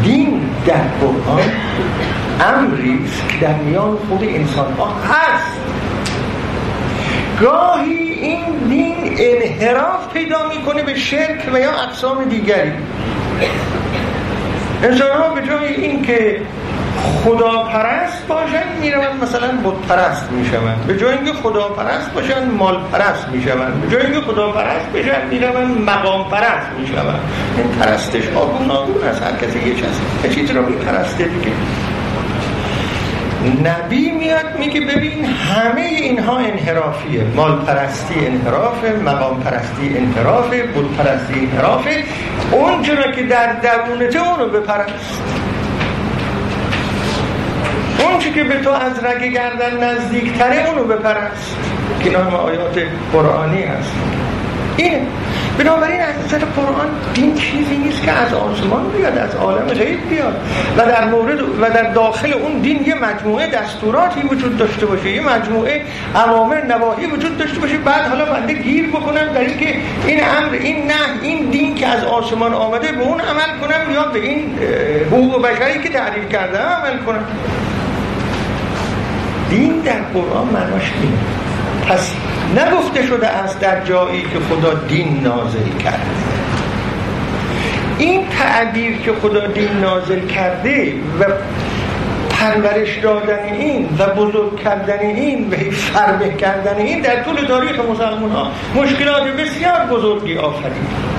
دین 0.02 0.40
در 0.66 0.74
قرآن 1.00 1.42
امری 2.40 3.00
که 3.28 3.46
در 3.46 3.54
میان 3.54 3.96
خود 3.96 4.22
انسان 4.22 4.72
ها 4.72 4.86
هست. 4.86 5.60
گاهی 7.40 8.12
این 8.12 8.44
دین 8.68 9.16
انحراف 9.18 10.12
پیدا 10.12 10.48
می‌کنه 10.48 10.82
به 10.82 10.94
شرک 10.94 11.50
و 11.54 11.58
یا 11.58 11.72
اقسام 11.72 12.24
دیگری. 12.24 12.72
انسان 14.82 15.10
ها 15.10 15.28
به 15.28 15.46
جای 15.46 15.74
این 15.74 16.02
که 16.02 16.40
خدا 17.24 17.62
پرست 17.62 18.26
باشن 18.26 18.62
میرون 18.80 19.16
مثلا 19.22 19.52
بود 19.62 19.86
پرست 19.86 20.30
میشون 20.30 20.74
به 20.86 20.98
جای 20.98 21.14
اینکه 21.14 21.32
خدا 21.32 21.68
پرست 21.68 22.12
باشن 22.14 22.50
مال 22.50 22.78
پرست 22.92 23.28
میشون 23.28 23.80
به 23.80 23.90
جای 23.90 24.06
اینکه 24.06 24.20
خدا 24.20 24.52
پرست 24.52 24.86
بشن 24.86 25.26
میرون 25.30 25.64
مقام 25.64 26.30
پرست 26.30 26.66
میشون 26.80 26.96
این 27.56 27.68
پرستش 27.80 28.28
آگون 28.28 28.70
آگون 28.70 29.04
از 29.08 29.20
هر 29.20 29.32
کسی 29.32 29.68
یه 29.68 29.74
چیز 29.74 30.34
چیز 30.34 30.50
رو 30.50 30.66
میپرسته 30.66 31.24
دیگه. 31.24 31.52
نبی 33.64 34.10
میاد 34.10 34.58
میگه 34.58 34.80
ببین 34.80 35.24
همه 35.24 35.80
اینها 35.80 36.38
انحرافیه. 36.38 37.24
مال 37.36 37.56
پرستی 37.56 38.26
انحرافه 38.26 38.92
مقام 39.04 39.40
پرستی 39.40 39.96
انحرافه 39.96 40.62
بود 40.62 40.96
پرستی 40.96 41.40
انحرافه 41.40 42.04
اون 42.52 42.82
که 42.82 43.22
در 43.22 43.52
درونته 43.52 44.28
اونو 44.28 44.48
بپرست. 44.48 45.22
اون 48.12 48.34
که 48.34 48.44
به 48.44 48.60
تو 48.60 48.70
از 48.70 49.04
رگ 49.04 49.32
گردن 49.32 49.84
نزدیکتره 49.84 50.68
اونو 50.68 50.84
بپرست. 50.84 51.56
که 52.00 52.18
همه 52.18 52.36
آیات 52.36 52.82
قرآنی 53.12 53.62
هست. 53.62 53.92
اینه. 54.76 55.06
بنابراین 55.58 56.00
از 56.00 56.14
نظر 56.24 56.38
قرآن 56.38 56.88
دین 57.14 57.34
چیزی 57.34 57.76
نیست 57.76 58.02
که 58.02 58.12
از 58.12 58.34
آسمان 58.34 58.90
بیاد 58.90 59.18
از 59.18 59.34
عالم 59.34 59.66
غیب 59.66 60.08
بیاد. 60.08 60.40
و 60.78 60.86
در 60.86 61.04
مورد 61.04 61.40
و 61.40 61.70
در 61.74 61.92
داخل 61.92 62.32
اون 62.32 62.58
دین 62.58 62.84
یه 62.86 62.94
مجموعه 62.94 63.46
دستوراتی 63.46 64.20
وجود 64.20 64.56
داشته 64.56 64.86
باشه. 64.86 65.10
یه 65.10 65.20
مجموعه 65.20 65.82
اوامر 66.14 66.64
نواهی 66.64 67.06
وجود 67.06 67.38
داشته 67.38 67.60
باشه. 67.60 67.78
بعد 67.78 68.08
حالا 68.08 68.24
بنده 68.24 68.52
گیر 68.52 68.88
بکنم 68.88 69.32
در 69.34 69.40
اینکه 69.40 69.76
این 70.06 70.20
امر 70.38 70.52
این 70.52 70.86
نه 70.86 71.22
این 71.22 71.50
دین 71.50 71.74
که 71.74 71.86
از 71.86 72.04
آسمان 72.04 72.54
آمده 72.54 72.92
به 72.92 73.02
اون 73.02 73.20
عمل 73.20 73.58
کنم 73.60 73.94
یا 73.94 74.04
به 74.04 74.18
این 74.18 74.58
حقوق 75.06 75.42
بشری 75.42 75.82
که 75.82 75.88
تعریف 75.88 76.28
کرده 76.28 76.58
عمل 76.58 76.98
کنم. 77.06 77.24
دین 79.52 79.80
در 79.80 80.02
قرآن 80.14 80.48
معناش 80.48 80.92
اینه. 81.02 81.16
پس 81.88 82.14
نگفته 82.56 83.06
شده 83.06 83.28
است 83.28 83.60
در 83.60 83.84
جایی 83.84 84.22
که 84.22 84.38
خدا 84.50 84.74
دین 84.74 85.20
نازل 85.22 85.68
کرده 85.84 85.98
این 87.98 88.28
تعبیر 88.28 88.98
که 88.98 89.12
خدا 89.22 89.46
دین 89.46 89.72
نازل 89.80 90.26
کرده 90.26 90.92
و 91.20 91.24
پرورش 92.30 92.98
دادن 92.98 93.44
این 93.44 93.88
و 93.98 94.06
بزرگ 94.06 94.60
کردن 94.60 94.98
این 94.98 95.50
و 95.50 95.70
فربه 95.70 96.28
کردن 96.28 96.76
این 96.76 97.00
در 97.00 97.22
طول 97.22 97.36
تاریخ 97.46 97.80
مسلمان 97.80 98.30
ها 98.30 98.50
مشکلات 98.74 99.22
بسیار 99.22 99.86
بزرگی 99.90 100.38
آفرید 100.38 101.12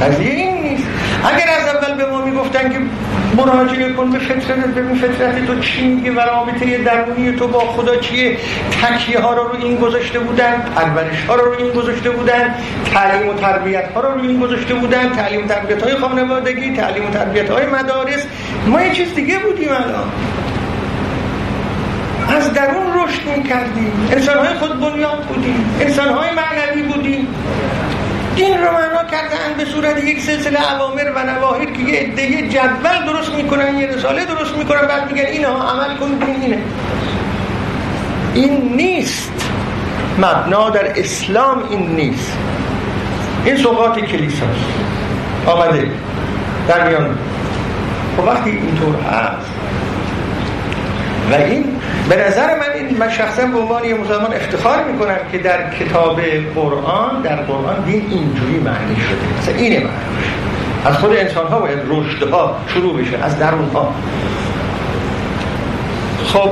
قضیه 0.00 0.30
این 0.30 0.61
اگر 1.24 1.48
از 1.60 1.74
اول 1.74 1.94
به 1.96 2.06
ما 2.06 2.24
می‌گفتن 2.24 2.72
که 2.72 2.78
مراجعه 3.36 3.92
کن 3.92 4.10
به 4.10 4.18
فطرت 4.18 4.66
ببین 4.66 4.94
فطرت 4.94 5.46
تو 5.46 5.60
چی 5.60 5.86
میگه 5.86 6.12
و 6.12 6.20
رابطه 6.20 6.78
درونی 6.78 7.32
تو 7.32 7.48
با 7.48 7.58
خدا 7.58 7.96
چیه؟ 7.96 8.36
تکیه 8.82 9.20
ها 9.20 9.34
رو 9.34 9.48
رو 9.48 9.64
این 9.64 9.76
گذاشته 9.76 10.18
بودن 10.18 10.54
پرورش 10.76 11.24
ها 11.28 11.34
رو 11.34 11.44
رو 11.44 11.58
این 11.58 11.72
گذاشته 11.72 12.10
بودن 12.10 12.54
تعلیم 12.94 13.28
و 13.28 13.34
تربیت 13.34 13.92
ها 13.94 14.00
رو 14.00 14.14
رو 14.14 14.20
این 14.20 14.40
گذاشته 14.40 14.74
بودن 14.74 15.12
تعلیم 15.12 15.44
و 15.44 15.48
تربیت 15.48 15.82
های 15.82 15.94
خانوادگی 15.94 16.76
تعلیم 16.76 17.06
و 17.06 17.10
تربیت 17.10 17.50
های 17.50 17.66
مدارس. 17.66 18.26
ما 18.66 18.82
یه 18.82 18.94
چیز 18.94 19.14
دیگه 19.14 19.38
بودیم 19.38 19.68
الان. 19.68 20.12
از 22.36 22.52
درون 22.52 22.86
رشد 23.04 23.36
می‌کردیم 23.36 24.08
انسان 24.12 24.38
های 24.38 24.54
خود 24.54 24.80
بنیاد 24.80 25.24
بودیم. 25.24 25.76
انسان 25.80 26.08
های 26.08 26.28
معنوی 26.30 26.82
بودیم. 26.82 27.28
دین 28.36 28.58
رو 28.58 28.72
معنا 28.72 29.04
کردن 29.10 29.54
به 29.58 29.64
صورت 29.64 30.04
یک 30.04 30.20
سلسله 30.20 30.58
عوامر 30.58 31.12
و 31.14 31.22
نواهی 31.24 31.66
که 31.66 31.82
یه 31.82 32.00
عده 32.00 32.48
جدول 32.48 33.06
درست 33.06 33.34
می‌کنن 33.34 33.78
یه 33.78 33.86
رساله 33.86 34.24
درست 34.24 34.56
می‌کنن 34.56 34.86
بعد 34.86 35.12
میگن 35.12 35.26
اینها 35.26 35.70
عمل 35.70 35.96
کن 35.96 36.18
اینه. 36.42 36.58
این 38.34 38.76
نیست. 38.76 39.32
مبنا 40.18 40.70
در 40.70 41.00
اسلام 41.00 41.62
این 41.70 41.96
نیست. 41.96 42.36
این 43.44 43.56
سوقات 43.56 43.98
کلیساست. 44.00 44.64
آمده. 45.46 45.90
در 46.68 46.88
میان. 46.88 47.18
خب 48.16 48.24
وقتی 48.24 48.50
اینطور 48.50 48.94
هست 48.94 49.50
و 51.30 51.34
این 51.34 51.71
به 52.08 52.26
نظر 52.26 52.46
من 52.46 52.72
این 52.74 52.96
من 52.98 53.10
شخصا 53.10 53.46
به 53.46 53.58
عنوان 53.58 53.84
یه 53.84 53.94
مسلمان 53.94 54.34
افتخار 54.34 54.84
می‌کنم 54.84 55.16
که 55.32 55.38
در 55.38 55.70
کتاب 55.70 56.20
قرآن 56.54 57.22
در 57.22 57.36
قرآن 57.36 57.84
دین 57.84 58.06
اینجوری 58.10 58.58
معنی 58.58 58.96
شده. 58.96 59.38
مثلا 59.38 59.54
اینه 59.54 59.78
معنی. 59.78 60.12
از 60.84 60.96
خود 60.96 61.12
انسان 61.12 61.46
ها 61.46 61.58
باید 61.58 61.78
رشدها 61.88 62.56
شروع 62.68 63.02
بشه 63.02 63.18
از 63.24 63.38
درون 63.38 63.68
ها 63.68 63.94
خب 66.24 66.50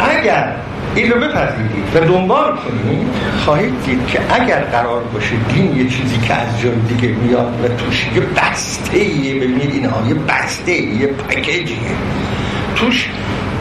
اگر 0.00 0.52
این 0.94 1.12
رو 1.12 1.20
بپذیرید 1.20 1.84
و 1.94 2.00
دنبال 2.00 2.56
کنید 2.56 3.06
خواهید 3.44 3.82
دید 3.84 4.06
که 4.06 4.20
اگر 4.30 4.60
قرار 4.60 5.02
باشه 5.02 5.36
دین 5.54 5.76
یه 5.76 5.88
چیزی 5.88 6.18
که 6.18 6.34
از 6.34 6.60
جای 6.60 6.74
دیگه 6.88 7.14
میاد 7.14 7.64
و 7.64 7.68
توش 7.68 8.06
یه 8.14 8.20
بسته 8.20 8.98
ایه 8.98 9.34
ببینید 9.34 9.70
اینها 9.74 10.08
یه 10.08 10.14
بسته 10.14 10.72
یه 10.72 11.06
پکیجیه 11.06 11.78
توش 12.76 13.08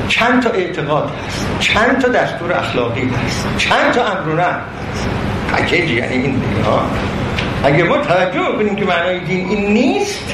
چند 0.07 0.43
تا 0.43 0.49
اعتقاد 0.49 1.11
هست 1.27 1.47
چند 1.59 1.99
تا 1.99 2.07
دستور 2.07 2.53
اخلاقی 2.53 3.09
هست 3.25 3.47
چند 3.57 3.91
تا 3.91 4.03
امر 4.05 4.41
هست. 4.41 5.09
پکیج 5.53 5.91
یعنی 5.91 6.13
این 6.13 6.41
ها. 6.65 6.81
اگه 7.63 7.83
ما 7.83 7.97
توجه 7.97 8.57
کنیم 8.57 8.75
که 8.75 8.85
معنای 8.85 9.19
دین 9.19 9.49
این 9.49 9.73
نیست 9.73 10.33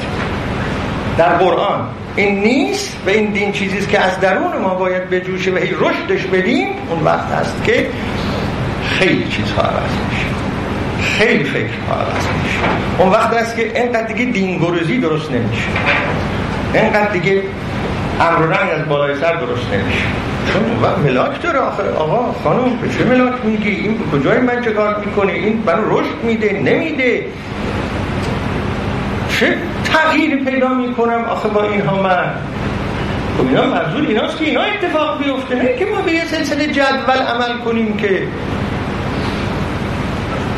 در 1.18 1.36
قرآن 1.36 1.88
این 2.16 2.40
نیست 2.40 2.96
و 3.06 3.10
این 3.10 3.30
دین 3.30 3.52
چیزیست 3.52 3.88
که 3.88 4.00
از 4.00 4.20
درون 4.20 4.56
ما 4.62 4.74
باید 4.74 5.10
بجوشه 5.10 5.50
و 5.50 5.56
هی 5.56 5.70
رشدش 5.80 6.26
بدیم 6.26 6.68
اون 6.90 7.04
وقت 7.04 7.32
هست 7.32 7.64
که 7.64 7.86
خیلی 8.84 9.28
چیزها 9.28 9.62
عوض 9.62 9.90
میشه. 10.10 10.26
خیلی 11.02 11.44
فکرها 11.44 11.94
عوض 11.94 12.26
میشه. 12.42 12.58
اون 12.98 13.08
وقت 13.08 13.34
هست 13.34 13.56
که 13.56 13.80
اینقدر 13.80 14.06
دیگه 14.06 14.24
دینگرزی 14.32 14.98
درست 14.98 15.30
نمیشه. 15.30 15.68
اینقدر 16.74 17.12
دیگه 17.12 17.42
امر 18.20 18.46
رنگ 18.46 18.70
از 18.80 18.88
بالای 18.88 19.20
سر 19.20 19.34
درست 19.34 19.72
نمیشه. 19.72 20.04
چون 20.52 20.62
وقت 20.82 20.98
ملاک 20.98 21.42
داره 21.42 21.58
آخر. 21.58 21.88
آقا 21.88 22.32
خانم 22.32 22.76
به 22.76 22.88
چه 22.88 23.04
ملاک 23.04 23.32
میگی؟ 23.44 23.70
این 23.70 24.00
کجای 24.12 24.38
من 24.38 24.62
چه 24.64 24.70
کار 24.70 24.96
می‌کنه؟ 25.06 25.32
این 25.32 25.62
منو 25.66 25.98
رشد 25.98 26.24
میده 26.24 26.52
نمیده. 26.52 27.24
چه 29.28 29.56
تغییری 29.84 30.36
پیدا 30.36 30.68
می‌کنم؟ 30.68 31.24
آخه 31.24 31.48
با 31.48 31.62
اینها 31.64 32.02
من. 32.02 32.30
خب 33.38 33.48
اینا 33.48 33.66
منظور 33.66 34.06
ایناست 34.08 34.38
که 34.38 34.44
اینا 34.44 34.60
اتفاق 34.62 35.22
بیفته. 35.24 35.54
نه 35.54 35.76
که 35.78 35.84
ما 35.84 36.02
به 36.02 36.12
یه 36.12 36.24
سلسله 36.24 36.66
جدول 36.66 37.16
عمل 37.34 37.58
کنیم 37.64 37.96
که 37.96 38.22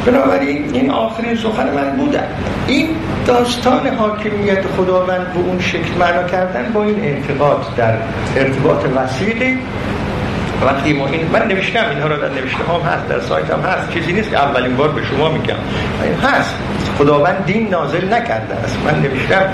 بنابراین 0.06 0.70
این 0.72 0.90
آخرین 0.90 1.36
سخن 1.36 1.70
من 1.74 1.96
بودن 1.96 2.28
این 2.66 2.88
داستان 3.26 3.86
حاکمیت 3.86 4.62
خداوند 4.76 5.32
به 5.32 5.40
اون 5.40 5.60
شکل 5.60 5.94
معنا 5.98 6.22
کردن 6.22 6.72
با 6.72 6.84
این 6.84 7.04
اعتقاد 7.04 7.66
در 7.76 7.94
ارتباط 8.36 8.84
وسیقی. 8.96 9.58
وقتی 10.62 10.92
ما 10.92 11.06
این 11.06 11.26
من 11.32 11.48
نوشتم 11.48 11.84
اینها 11.90 12.08
رو 12.08 12.16
در 12.16 12.28
نوشته 12.28 12.58
هم 12.58 12.80
هست 12.80 13.08
در 13.08 13.20
سایت 13.20 13.50
هم 13.50 13.60
هست. 13.60 13.90
چیزی 13.90 14.12
نیست 14.12 14.30
که 14.30 14.38
اولین 14.38 14.76
بار 14.76 14.88
به 14.88 15.02
شما 15.04 15.28
میگم. 15.28 15.54
هست. 16.22 16.54
خداوند 16.98 17.44
دین 17.46 17.68
نازل 17.68 18.14
نکرده 18.14 18.54
است. 18.54 18.78
من 18.86 19.00
نوشتم 19.02 19.48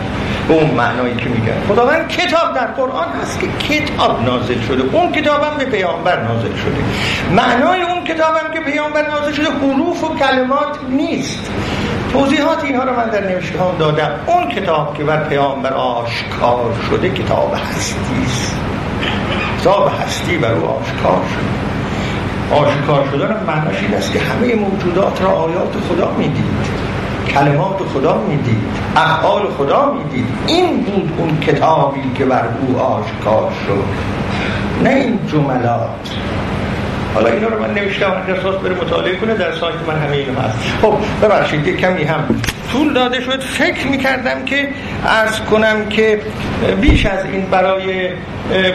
به 0.48 0.55
اون 0.55 0.70
معنایی 0.70 1.14
که 1.14 1.28
میگم. 1.28 1.53
خداوند 1.68 2.09
کتاب 2.09 2.55
در 2.55 2.66
قرآن 2.66 3.09
هست 3.22 3.40
که 3.40 3.46
کتاب 3.68 4.24
نازل 4.24 4.61
شده. 4.68 4.82
اون 4.92 5.12
کتاب 5.12 5.42
هم 5.42 5.59
به 5.59 5.64
پیامبر 5.64 6.22
نازل 6.22 6.57
شده. 6.57 6.80
معنای 7.36 7.82
اون 8.11 8.19
کتاب 8.19 8.37
هم 8.37 8.53
که 8.55 8.61
پیامبر 8.61 9.09
نازل 9.09 9.33
شده 9.33 9.51
حروف 9.51 10.05
و 10.05 10.15
کلمات 10.15 10.79
نیست. 10.89 11.51
توضیحات 12.13 12.65
اینها 12.65 12.85
رو 12.85 12.97
من 12.97 13.09
در 13.09 13.21
نوشته 13.21 13.59
هم 13.59 13.77
دادم. 13.79 14.11
اون 14.27 14.49
کتاب 14.49 14.95
که 14.95 15.05
بر 15.05 15.25
پیامبر 15.25 15.73
آشکار 15.73 16.75
شده 16.91 17.11
کتاب 17.11 17.55
هستی 17.71 18.25
است. 18.27 18.57
کتاب 19.61 19.93
هستی 20.03 20.39
بر 20.39 20.53
او 20.53 20.65
آشکار 20.65 21.21
شده. 21.31 22.61
آشکار 22.61 23.09
شدن 23.13 23.45
معناش 23.47 23.77
این 23.83 23.95
است 23.95 24.13
که 24.13 24.19
همه 24.19 24.55
موجودات 24.55 25.23
را 25.23 25.31
آیات 25.31 25.75
خدا 25.89 26.15
می‌دید. 26.19 26.67
کلمات 27.29 27.79
خدا 27.95 28.19
می‌دید. 28.29 28.63
افعال 28.97 29.43
خدا 29.59 29.93
می‌دید. 29.93 30.27
این 30.47 30.83
بود 30.83 31.13
اون 31.19 31.41
کتابی 31.41 32.01
که 32.15 32.25
بر 32.25 32.45
او 32.61 32.79
آشکار 32.79 33.53
شد. 33.67 33.85
نه 34.85 34.91
این 34.91 35.19
جملات. 35.33 36.11
حالا 37.15 37.31
اینا 37.31 37.49
رو 37.49 37.63
من 37.63 37.75
نوشتم 37.75 38.11
هر 38.11 38.35
کس 38.35 38.43
بره 38.43 38.75
مطالعه 38.75 39.17
کنه 39.17 39.35
در 39.35 39.53
سایت 39.53 39.75
من 39.89 39.99
همه 39.99 40.17
اینو 40.17 40.41
هست. 40.41 40.59
خب 40.83 40.95
ببخشید 41.23 41.77
کمی 41.77 42.05
هم 42.05 42.41
طول 42.73 42.93
داده 42.95 43.21
شد. 43.21 43.41
فکر 43.41 43.87
می‌کردم 43.87 44.45
که 44.45 44.68
عرض 45.07 45.41
کنم 45.41 45.89
که 45.89 46.21
بیش 46.81 47.07
از 47.07 47.25
این 47.25 47.47
برای 47.51 48.09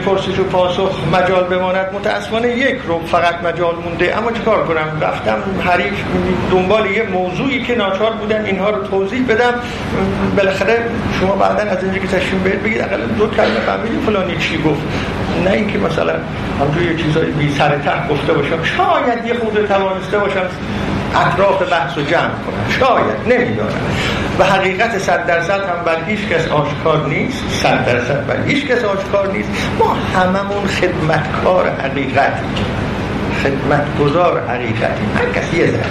پرسش 0.06 0.40
و 0.40 0.44
پاسخ 0.44 1.00
مجال 1.14 1.44
بماند. 1.44 1.94
متاسفانه 1.94 2.48
یک 2.48 2.78
رو 2.88 3.02
فقط 3.06 3.44
مجال 3.44 3.76
مونده. 3.76 4.18
اما 4.18 4.32
چیکار 4.32 4.64
کنم؟ 4.64 5.02
رفتم 5.02 5.38
حریف 5.66 5.94
دنبال 6.52 6.86
یه 6.86 7.04
موضوعی 7.04 7.64
که 7.64 7.76
ناچار 7.76 8.12
بودم 8.12 8.44
اینها 8.44 8.70
رو 8.70 8.88
توضیح 8.88 9.26
بدم. 9.30 9.54
بالاخره 10.38 10.80
شما 11.20 11.36
بعدا 11.36 11.72
از 11.72 11.84
اینجا 11.84 12.00
که 12.00 12.08
تشریف 12.08 12.42
بهت 12.44 12.60
بگید 12.60 12.82
اقلا 12.82 13.06
دو 13.06 13.28
کلمه 13.28 13.60
فهمیدید 13.66 14.00
فلانی 14.06 14.38
چی 14.38 14.58
گفت. 14.58 14.82
نه 15.46 15.52
اینکه 15.52 15.78
مثلا 15.78 16.14
همجور 16.60 16.84
یه 16.92 16.98
چیزای 17.04 17.26
بی 17.26 17.56
سر 17.58 17.78
ته 17.78 18.08
گفته 18.10 18.34
باشم. 18.34 18.64
شاید 18.64 19.26
یه 19.26 19.34
خود 19.34 19.66
توانسته 19.66 20.18
باشم 20.18 20.46
اطراف 21.16 21.72
بحث 21.72 21.98
و 21.98 22.02
جمع 22.02 22.22
کنم. 22.22 22.70
شاید. 22.80 23.40
نمی‌دانم 23.40 23.70
و 24.40 24.44
حقیقت 24.44 24.98
صد 24.98 25.26
درصد 25.26 25.62
هم 25.62 25.84
بر 25.86 26.04
هیچ 26.08 26.28
کس 26.28 26.48
آشکار 26.48 27.08
نیست 27.08 27.44
صد 27.50 27.86
درصد 27.86 28.28
بر 28.28 28.44
هیچ 28.48 28.66
کس 28.66 28.84
آشکار 28.84 29.32
نیست. 29.32 29.50
ما 29.80 29.94
هممون 29.94 30.68
خدمتکار 30.68 31.70
حقیقتی 31.70 32.46
خدمتگزار 33.44 34.42
حقیقتی 34.48 35.04
هر 35.16 35.42
کسی 35.42 35.58
یه 35.58 35.68
ذره. 35.68 35.84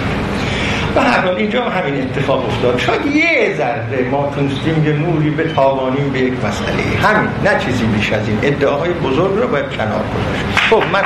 و 0.95 0.99
هر 0.99 1.19
حال 1.19 1.35
اینجا 1.35 1.69
همین 1.69 2.01
اتفاق 2.01 2.45
افتاد. 2.45 2.79
شاید 2.79 3.05
یه 3.05 3.55
ذره 3.57 4.09
ما 4.11 4.31
تونستیم 4.35 4.85
یه 4.85 4.91
نوری 4.93 5.29
به 5.29 5.43
تاوانیم 5.43 6.09
به 6.09 6.19
یک 6.19 6.33
مسئله. 6.33 7.07
همین 7.07 7.29
نه 7.43 7.59
چیزی 7.59 7.85
بیش 7.85 8.13
از 8.13 8.27
این. 8.27 8.39
ادعاهای 8.43 8.91
بزرگ 8.91 9.37
رو 9.37 9.47
باید 9.47 9.69
کنار 9.69 10.03
گذاشت. 10.15 10.59
خب 10.69 10.83
من 10.93 11.01